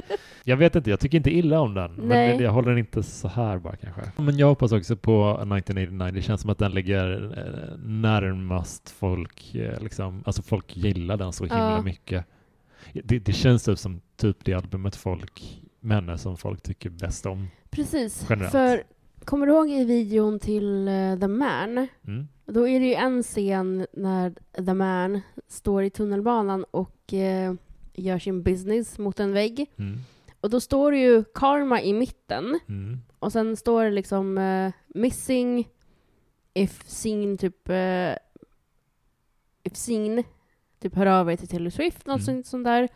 Jag 0.43 0.57
vet 0.57 0.75
inte, 0.75 0.89
jag 0.89 0.99
tycker 0.99 1.17
inte 1.17 1.31
illa 1.31 1.59
om 1.59 1.73
den, 1.73 1.93
men 1.93 2.07
Nej. 2.07 2.37
det, 2.37 2.43
jag 2.43 2.51
håller 2.51 2.69
den 2.69 2.77
inte 2.77 3.03
så 3.03 3.27
här 3.27 3.57
bara 3.57 3.75
kanske. 3.75 4.01
Men 4.21 4.37
jag 4.37 4.47
hoppas 4.47 4.71
också 4.71 4.95
på 4.95 5.29
1989, 5.31 6.11
det 6.13 6.21
känns 6.21 6.41
som 6.41 6.49
att 6.49 6.57
den 6.57 6.71
ligger 6.71 7.37
eh, 7.37 7.77
närmast 7.87 8.89
folk, 8.89 9.55
eh, 9.55 9.81
liksom, 9.83 10.23
alltså 10.25 10.41
folk 10.41 10.77
gillar 10.77 11.17
den 11.17 11.33
så 11.33 11.43
himla 11.43 11.71
Ja. 11.71 11.81
mycket. 11.81 12.25
Det, 13.03 13.19
det 13.19 13.33
känns 13.33 13.63
typ 13.63 13.79
som 13.79 14.01
typ 14.17 14.37
det 14.45 14.53
albumet 14.53 14.95
folk, 14.95 15.61
henne 15.83 16.17
som 16.17 16.37
folk 16.37 16.61
tycker 16.61 16.89
bäst 16.89 17.25
om. 17.25 17.47
Precis. 17.69 18.25
Generellt. 18.29 18.51
För 18.51 18.83
kommer 19.25 19.45
du 19.47 19.53
ihåg 19.53 19.69
i 19.69 19.83
videon 19.85 20.39
till 20.39 20.87
eh, 20.87 21.19
The 21.19 21.27
Man? 21.27 21.87
Mm. 22.07 22.27
Då 22.45 22.67
är 22.67 22.79
det 22.79 22.85
ju 22.85 22.93
en 22.93 23.23
scen 23.23 23.85
när 23.93 24.33
The 24.65 24.73
Man 24.73 25.21
står 25.47 25.83
i 25.83 25.89
tunnelbanan 25.89 26.63
och 26.71 27.13
eh, 27.13 27.53
gör 27.99 28.19
sin 28.19 28.43
business 28.43 28.99
mot 28.99 29.19
en 29.19 29.33
vägg. 29.33 29.71
Mm. 29.77 29.97
Och 30.41 30.49
då 30.49 30.59
står 30.59 30.91
det 30.91 30.97
ju 30.97 31.23
Karma 31.33 31.81
i 31.81 31.93
mitten. 31.93 32.59
Mm. 32.69 32.99
Och 33.19 33.31
sen 33.31 33.57
står 33.57 33.83
det 33.83 33.91
liksom 33.91 34.37
eh, 34.37 34.71
missing 34.87 35.69
if 36.53 36.83
seen 36.89 37.37
typ 37.37 37.69
eh, 37.69 38.11
if 39.63 39.75
seen 39.75 40.23
typ 40.79 40.95
hör 40.95 41.05
av 41.05 41.31
er 41.31 41.35
till 41.35 41.47
Taylor 41.47 41.69
Swift, 41.69 42.05
något 42.05 42.27
Mm. 42.27 42.43
sånt, 42.43 42.65
där. 42.65 42.89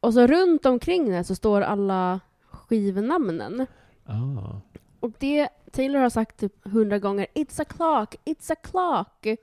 Och 0.00 0.14
så 0.14 0.26
runt 0.26 0.66
omkring 0.66 1.10
det 1.10 1.24
så 1.24 1.34
står 1.34 1.60
alla 1.60 2.20
skivnamnen. 2.50 3.66
Ah. 4.04 4.60
Och 5.00 5.10
det 5.18 5.48
Taylor 5.72 6.00
har 6.00 6.10
sagt 6.10 6.40
typ 6.40 6.68
hundra 6.68 6.98
gånger, 6.98 7.26
it's 7.34 7.62
a 7.62 7.64
clock, 7.64 8.14
it's 8.24 8.52
a 8.52 8.56
clock. 8.62 9.38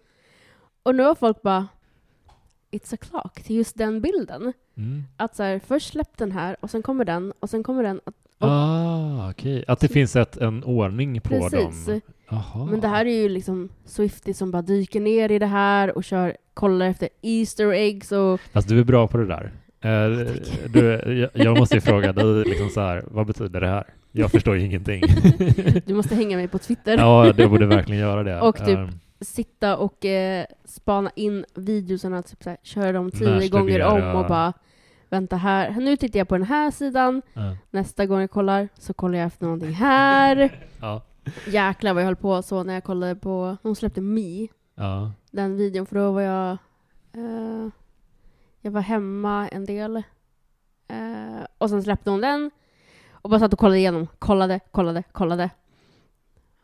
Och 0.83 0.95
nu 0.95 1.03
har 1.03 1.15
folk 1.15 1.41
bara, 1.41 1.67
it's 2.71 2.93
a 2.93 2.97
clock, 3.01 3.43
till 3.43 3.55
just 3.55 3.77
den 3.77 4.01
bilden. 4.01 4.53
Mm. 4.77 5.03
Att 5.17 5.35
så 5.35 5.43
här, 5.43 5.59
först 5.67 5.87
släpp 5.91 6.17
den 6.17 6.31
här 6.31 6.55
och 6.59 6.69
sen 6.69 6.83
kommer 6.83 7.05
den 7.05 7.33
och 7.39 7.49
sen 7.49 7.63
kommer 7.63 7.83
den. 7.83 7.99
Och, 7.99 8.13
Ah, 8.43 9.29
okej. 9.29 9.65
Att 9.67 9.79
det 9.79 9.87
finns 9.87 10.15
ett, 10.15 10.37
en 10.37 10.63
ordning 10.63 11.21
på 11.21 11.29
Precis. 11.29 11.85
dem. 11.85 12.01
Aha. 12.29 12.65
Men 12.65 12.79
det 12.81 12.87
här 12.87 13.05
är 13.05 13.21
ju 13.21 13.29
liksom 13.29 13.69
Swiftie 13.85 14.33
som 14.33 14.51
bara 14.51 14.61
dyker 14.61 14.99
ner 14.99 15.31
i 15.31 15.39
det 15.39 15.45
här 15.45 15.97
och 15.97 16.03
kör, 16.03 16.37
kollar 16.53 16.85
efter 16.85 17.09
Easter 17.21 17.71
eggs 17.71 18.11
och 18.11 18.39
Alltså 18.53 18.73
du 18.73 18.79
är 18.79 18.83
bra 18.83 19.07
på 19.07 19.17
det 19.17 19.25
där. 19.27 19.51
Eh, 19.81 20.27
du, 20.73 20.89
jag, 21.19 21.29
jag 21.33 21.57
måste 21.59 21.75
ju 21.75 21.81
fråga 21.81 22.13
dig, 22.13 22.43
liksom 22.45 22.69
så 22.69 22.81
här, 22.81 23.03
vad 23.07 23.27
betyder 23.27 23.61
det 23.61 23.67
här? 23.67 23.83
Jag 24.11 24.31
förstår 24.31 24.55
ju 24.57 24.65
ingenting. 24.65 25.03
du 25.85 25.93
måste 25.93 26.15
hänga 26.15 26.37
mig 26.37 26.47
på 26.47 26.57
Twitter. 26.59 26.97
ja, 26.97 27.33
det 27.37 27.47
borde 27.47 27.65
verkligen 27.65 28.01
göra 28.01 28.23
det. 28.23 28.41
Och 28.41 28.57
typ 28.57 28.77
Eh, 28.77 28.89
Sitta 29.21 29.77
och 29.77 30.05
eh, 30.05 30.45
spana 30.65 31.11
in 31.15 31.45
videosarna, 31.55 32.21
typ 32.21 32.43
så 32.43 32.49
här, 32.49 32.57
köra 32.63 32.91
dem 32.91 33.11
tio 33.11 33.49
gånger 33.49 33.83
om 33.83 34.15
och 34.15 34.27
bara 34.27 34.53
vänta 35.09 35.35
här, 35.35 35.71
nu 35.71 35.97
tittar 35.97 36.19
jag 36.19 36.27
på 36.27 36.37
den 36.37 36.47
här 36.47 36.71
sidan, 36.71 37.21
eh, 37.33 37.53
nästa 37.69 38.05
gång 38.05 38.21
jag 38.21 38.31
kollar 38.31 38.69
så 38.77 38.93
kollar 38.93 39.17
jag 39.17 39.27
efter 39.27 39.45
någonting 39.45 39.73
här. 39.73 40.67
ja, 40.81 41.01
Jäklar 41.47 41.93
vad 41.93 42.03
jag 42.03 42.07
höll 42.07 42.15
på 42.15 42.41
så 42.41 42.63
när 42.63 42.73
jag 42.73 42.83
kollade 42.83 43.15
på, 43.15 43.57
hon 43.63 43.75
släppte 43.75 44.01
Me, 44.01 44.47
ja. 44.75 45.11
den 45.31 45.57
videon, 45.57 45.85
för 45.85 45.95
då 45.95 46.11
var 46.11 46.21
jag, 46.21 46.51
eh, 47.13 47.67
jag 48.61 48.71
var 48.71 48.81
hemma 48.81 49.47
en 49.47 49.65
del. 49.65 49.97
Eh, 50.87 51.45
och 51.57 51.69
sen 51.69 51.83
släppte 51.83 52.09
hon 52.09 52.21
den 52.21 52.51
och 53.11 53.29
bara 53.29 53.39
satt 53.39 53.53
och 53.53 53.59
kollade 53.59 53.77
igenom, 53.77 54.07
kollade, 54.19 54.59
kollade, 54.71 55.03
kollade. 55.11 55.49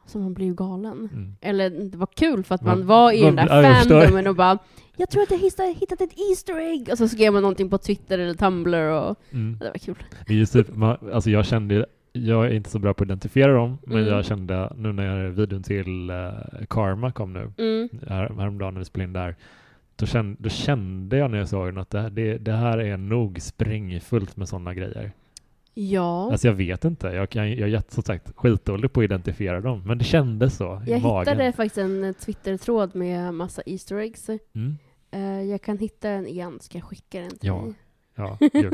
Så 0.08 0.20
man 0.20 0.36
ju 0.46 0.54
galen. 0.56 1.10
Mm. 1.14 1.36
Eller 1.42 1.70
det 1.70 1.98
var 1.98 2.08
kul 2.16 2.44
för 2.44 2.56
att 2.56 2.62
Man- 2.62 2.78
man 2.80 2.88
var 2.88 3.12
i 3.12 3.22
den 3.22 3.36
man- 3.36 3.48
där 3.48 3.64
ja, 3.64 3.74
fandomen 3.76 4.28
och 4.28 4.36
bara 4.36 4.58
Jag 4.98 5.10
tror 5.10 5.24
att 5.24 5.32
jag 5.32 5.38
hittade, 5.40 5.70
hittat 5.80 6.02
ett 6.02 6.20
Easter 6.30 6.60
egg! 6.60 6.90
Och 6.92 6.98
så 6.98 7.08
skrev 7.08 7.34
man 7.34 7.42
någonting 7.42 7.70
på 7.70 7.78
Twitter 7.78 8.20
eller 8.20 8.34
Tumblr 8.34 8.90
och 8.92 9.16
Mm. 9.32 9.58
det 9.60 9.66
var 9.66 9.78
kul. 9.78 9.96
Det 10.28 10.34
just 10.34 10.54
typ, 10.54 10.76
man, 10.76 10.98
alltså 11.14 11.30
jag 11.30 11.46
kände, 11.46 11.86
jag 12.14 12.46
är 12.46 12.54
inte 12.54 12.70
så 12.70 12.80
bra 12.80 12.94
på 12.94 13.04
att 13.04 13.08
identifiera 13.08 13.54
dem, 13.54 13.78
men 13.86 13.98
Mm. 13.98 14.10
jag 14.14 14.26
kände 14.26 14.74
nu 14.78 14.94
när 14.94 15.28
videon 15.28 15.64
till 15.64 16.10
eh, 16.10 16.16
Karma 16.70 17.12
kom 17.12 17.34
nu, 17.34 17.52
Mm. 17.58 17.90
här, 18.08 18.30
häromdagen 18.40 18.74
när 18.74 18.80
vi 18.82 18.86
spelade 18.86 19.08
in 19.08 19.14
där, 19.14 19.36
då 19.96 20.06
kände, 20.06 20.36
då 20.40 20.50
kände 20.50 21.18
jag 21.18 21.32
när 21.32 21.38
jag 21.38 21.50
såg 21.50 21.66
den 21.68 21.78
att 21.78 21.90
det, 21.90 22.00
här- 22.02 22.10
det, 22.10 22.38
det 22.38 22.52
här 22.54 22.78
är 22.78 22.98
nog 22.98 23.42
sprängfullt 23.42 24.38
med 24.38 24.50
sådana 24.50 24.74
grejer. 24.74 25.12
Ja. 25.80 26.32
Alltså 26.32 26.48
jag 26.48 26.54
vet 26.56 26.86
inte, 26.86 27.08
jag, 27.08 27.30
kan, 27.30 27.52
jag 27.56 27.70
är 27.70 27.84
som 27.88 28.04
sagt 28.04 28.32
skitdålig 28.36 28.94
på 28.94 29.00
att 29.00 29.04
identifiera 29.04 29.62
dem, 29.62 29.84
men 29.86 29.98
det 29.98 30.04
kändes 30.04 30.58
så 30.58 30.82
i 30.88 30.92
jag 30.92 31.02
magen. 31.02 31.20
hittade 31.34 31.52
faktiskt 31.52 31.78
en 31.78 32.04
eh, 32.04 32.14
Twitter-tråd 32.14 32.96
med 32.96 33.34
massa 33.34 33.62
Easter 33.66 33.96
eggs. 33.96 34.30
Mm. 34.30 34.78
Eh, 35.12 35.42
jag 35.50 35.62
kan 35.62 35.78
hitta 35.78 36.10
den 36.10 36.28
igen, 36.28 36.60
ska 36.62 36.78
jag 36.78 36.86
skicka 36.88 37.22
den 37.22 37.30
till 37.30 37.48
Ja. 37.48 37.62
dig? 37.64 37.74
Ja, 38.16 38.38
gud, 38.54 38.74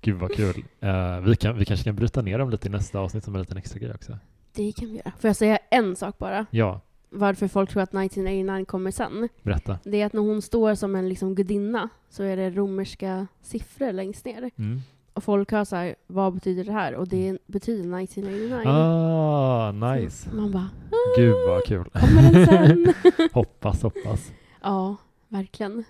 gud 0.00 0.16
vad 0.16 0.32
kul. 0.34 0.64
Eh, 0.80 1.20
vi, 1.20 1.36
kan, 1.36 1.58
vi 1.58 1.64
kanske 1.64 1.84
kan 1.84 1.96
bryta 1.96 2.22
ner 2.22 2.38
dem 2.38 2.50
lite 2.50 2.68
i 2.68 2.70
nästa 2.70 2.98
avsnitt 2.98 3.24
som 3.24 3.34
en 3.34 3.40
liten 3.40 3.56
extra 3.56 3.78
grej 3.78 3.94
också. 3.94 4.18
Det 4.52 4.72
kan 4.72 4.88
vi 4.88 4.94
göra. 4.96 5.12
Får 5.18 5.28
jag 5.28 5.36
säga 5.36 5.58
en 5.70 5.96
sak 5.96 6.18
bara? 6.18 6.46
Ja, 6.50 6.80
Varför 7.10 7.48
folk 7.48 7.70
tror 7.70 7.82
att 7.82 7.88
1989 7.94 8.64
kommer 8.64 8.90
sen? 8.90 9.28
berätta. 9.42 9.78
Det 9.84 10.00
är 10.00 10.06
att 10.06 10.12
när 10.12 10.20
hon 10.20 10.42
står 10.42 10.74
som 10.74 10.94
en 10.96 11.08
liksom 11.08 11.34
gudinna 11.34 11.88
så 12.10 12.22
är 12.22 12.36
det 12.36 12.50
romerska 12.50 13.26
siffror 13.42 13.92
längst 13.92 14.24
ner. 14.24 14.50
Mm. 14.58 14.80
Och 15.14 15.24
folk 15.24 15.50
har 15.52 15.64
så 15.64 15.76
här, 15.76 15.94
vad 16.06 16.34
betyder 16.34 16.64
det 16.64 16.72
här? 16.72 16.94
Och 16.94 17.08
det 17.08 17.38
betyder 17.46 17.80
1989. 18.02 18.62
Ah, 18.70 19.72
nice. 19.72 20.30
Så 20.30 20.36
Man 20.36 20.50
bara, 20.52 20.70
Gud 21.16 21.34
vad 21.48 21.64
kul. 21.64 21.84
kommer 21.84 22.32
den 22.32 22.46
sen? 22.46 22.94
hoppas, 23.32 23.82
hoppas. 23.82 24.32
ja, 24.62 24.96
verkligen. 25.28 25.84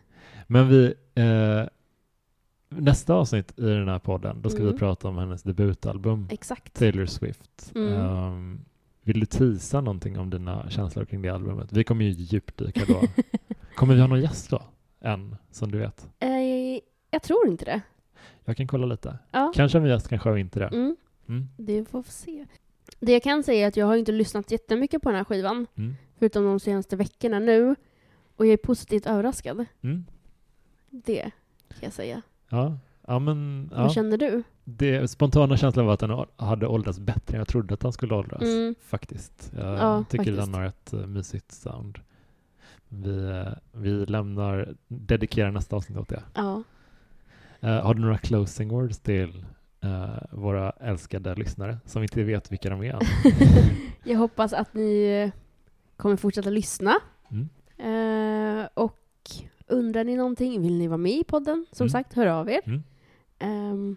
Men 0.47 0.69
vi, 0.69 0.95
eh, 1.15 1.65
nästa 2.69 3.15
avsnitt 3.15 3.59
i 3.59 3.63
den 3.63 3.89
här 3.89 3.99
podden, 3.99 4.43
då 4.43 4.51
ska 4.51 4.61
Mm. 4.61 4.73
vi 4.73 4.79
prata 4.79 5.09
om 5.09 5.19
hennes 5.19 5.43
debutalbum 5.43 6.29
Exakt. 6.31 6.75
Taylor 6.75 7.07
Swift. 7.07 7.73
Mm. 7.75 7.93
Ehm, 7.93 8.64
vill 9.03 9.20
du 9.20 9.27
tisa 9.27 9.81
någonting 9.81 10.18
om 10.18 10.31
dina 10.31 10.70
känslor 10.70 11.05
kring 11.05 11.23
det 11.23 11.29
albumet? 11.29 11.73
Vi 11.73 11.85
kommer 11.85 12.05
ju 12.05 12.11
djupdyka 12.11 12.81
då. 12.89 13.01
kommer 13.77 13.95
vi 13.95 14.01
ha 14.01 14.09
någon 14.09 14.20
gäst 14.20 14.51
då? 14.51 14.62
Än, 15.01 15.37
som 15.51 15.73
du 15.73 15.79
vet. 15.79 16.09
Eh, 16.18 16.29
jag 17.11 17.23
tror 17.23 17.49
inte 17.49 17.64
det. 17.64 17.81
Jag 18.45 18.57
kan 18.57 18.66
kolla 18.66 18.87
lite. 18.87 19.18
Ja. 19.31 19.53
Kanske 19.55 19.79
en 19.79 19.87
gäst, 19.87 20.09
kanske 20.09 20.41
inte 20.41 20.59
det. 20.59 20.66
Mm, 20.66 20.97
Mm. 21.29 21.49
det 21.57 21.85
får 21.85 22.03
vi 22.03 22.09
se. 22.11 22.47
Det 23.01 23.12
jag 23.12 23.23
kan 23.23 23.43
säga 23.43 23.64
är 23.64 23.68
att 23.68 23.77
jag 23.77 23.87
har 23.87 23.97
inte 23.97 24.12
lyssnat 24.12 24.51
jättemycket 24.51 25.03
på 25.03 25.09
den 25.09 25.16
här 25.16 25.25
skivan, 25.25 25.66
Mm. 25.75 25.95
förutom 26.18 26.45
de 26.45 26.61
senaste 26.61 26.97
veckorna 26.97 27.39
nu. 27.39 27.75
Och 28.37 28.47
jag 28.47 28.53
är 28.53 28.57
positivt 28.57 29.07
överraskad. 29.07 29.64
Mm. 29.83 30.05
Det 30.91 31.23
kan 31.68 31.81
jag 31.81 31.93
säga. 31.93 32.23
Ja. 32.49 32.79
Ja, 33.07 33.18
men, 33.18 33.70
ja. 33.75 33.83
Vad 33.83 33.93
känner 33.93 34.16
du? 34.16 34.43
Det 34.64 35.09
spontana 35.11 35.57
känslan 35.57 35.87
var 35.87 35.95
att 35.95 36.01
den 36.01 36.25
hade 36.37 36.66
åldrats 36.66 36.99
bättre 36.99 37.35
än 37.37 37.39
jag 37.39 37.49
trodde 37.49 37.75
att 37.75 37.81
den 37.81 37.93
skulle 37.93 38.14
åldras. 38.14 38.43
Mm. 38.43 38.75
Faktiskt. 38.81 39.53
Jag 39.59 39.79
Ja, 39.79 40.05
tycker 40.09 40.25
faktiskt. 40.25 40.39
den 40.47 40.55
har 40.55 40.64
ett 40.64 40.95
uh, 40.95 41.07
mysigt 41.07 41.53
sound. 41.53 41.99
vi, 42.89 43.29
eh, 43.31 43.53
vi 43.73 43.91
lämnar, 44.07 44.75
dedikerar 44.89 45.51
nästa 45.51 45.77
avsnitt 45.77 45.99
åt 45.99 46.09
det. 46.09 46.23
Ja. 46.35 46.62
Eh, 47.63 47.83
har 47.87 47.95
du 47.95 48.01
några 48.01 48.19
closing 48.19 48.69
words 48.69 48.99
till 48.99 49.45
eh, 49.83 50.09
våra 50.31 50.71
älskade 50.71 51.35
lyssnare 51.35 51.79
som 51.87 52.03
inte 52.03 52.23
vet 52.23 52.53
vilka 52.53 52.71
de 52.71 52.83
är? 52.83 52.99
Jag 54.05 54.19
hoppas 54.19 54.53
att 54.53 54.75
ni 54.75 55.05
eh, 55.05 55.41
kommer 55.97 56.17
fortsätta 56.17 56.51
lyssna. 56.51 56.95
Mm. 57.31 57.49
Eh, 58.63 58.69
och 58.75 58.99
undrar 59.67 60.05
ni 60.05 60.17
någonting, 60.17 60.63
vill 60.63 60.79
ni 60.79 60.87
vara 60.89 60.97
med 60.99 61.13
i 61.13 61.25
podden? 61.25 61.67
Som 61.73 61.85
Mm. 61.85 61.91
sagt, 61.91 62.13
hör 62.15 62.27
av 62.27 62.51
er. 62.51 62.61
Mm. 62.65 62.83
Ehm, 63.39 63.97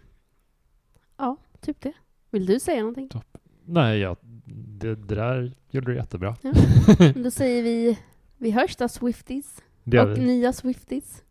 ja, 1.16 1.36
typ 1.60 1.80
det. 1.80 1.92
Vill 2.30 2.46
du 2.46 2.60
säga 2.60 2.78
någonting? 2.80 3.10
Nej, 3.64 3.98
ja, 3.98 4.16
det, 4.78 4.94
det 4.94 5.14
där 5.14 5.52
gjorde 5.70 5.86
du 5.92 5.96
jättebra. 5.96 6.36
Men 6.98 7.22
Då 7.22 7.30
säger 7.30 7.62
vi, 7.62 7.98
vi 8.38 8.50
hörs 8.50 8.76
då 8.76 8.88
Swifties. 8.88 9.62
Och 9.84 9.92
vi. 10.18 10.26
nya 10.26 10.52
Swifties. 10.52 11.22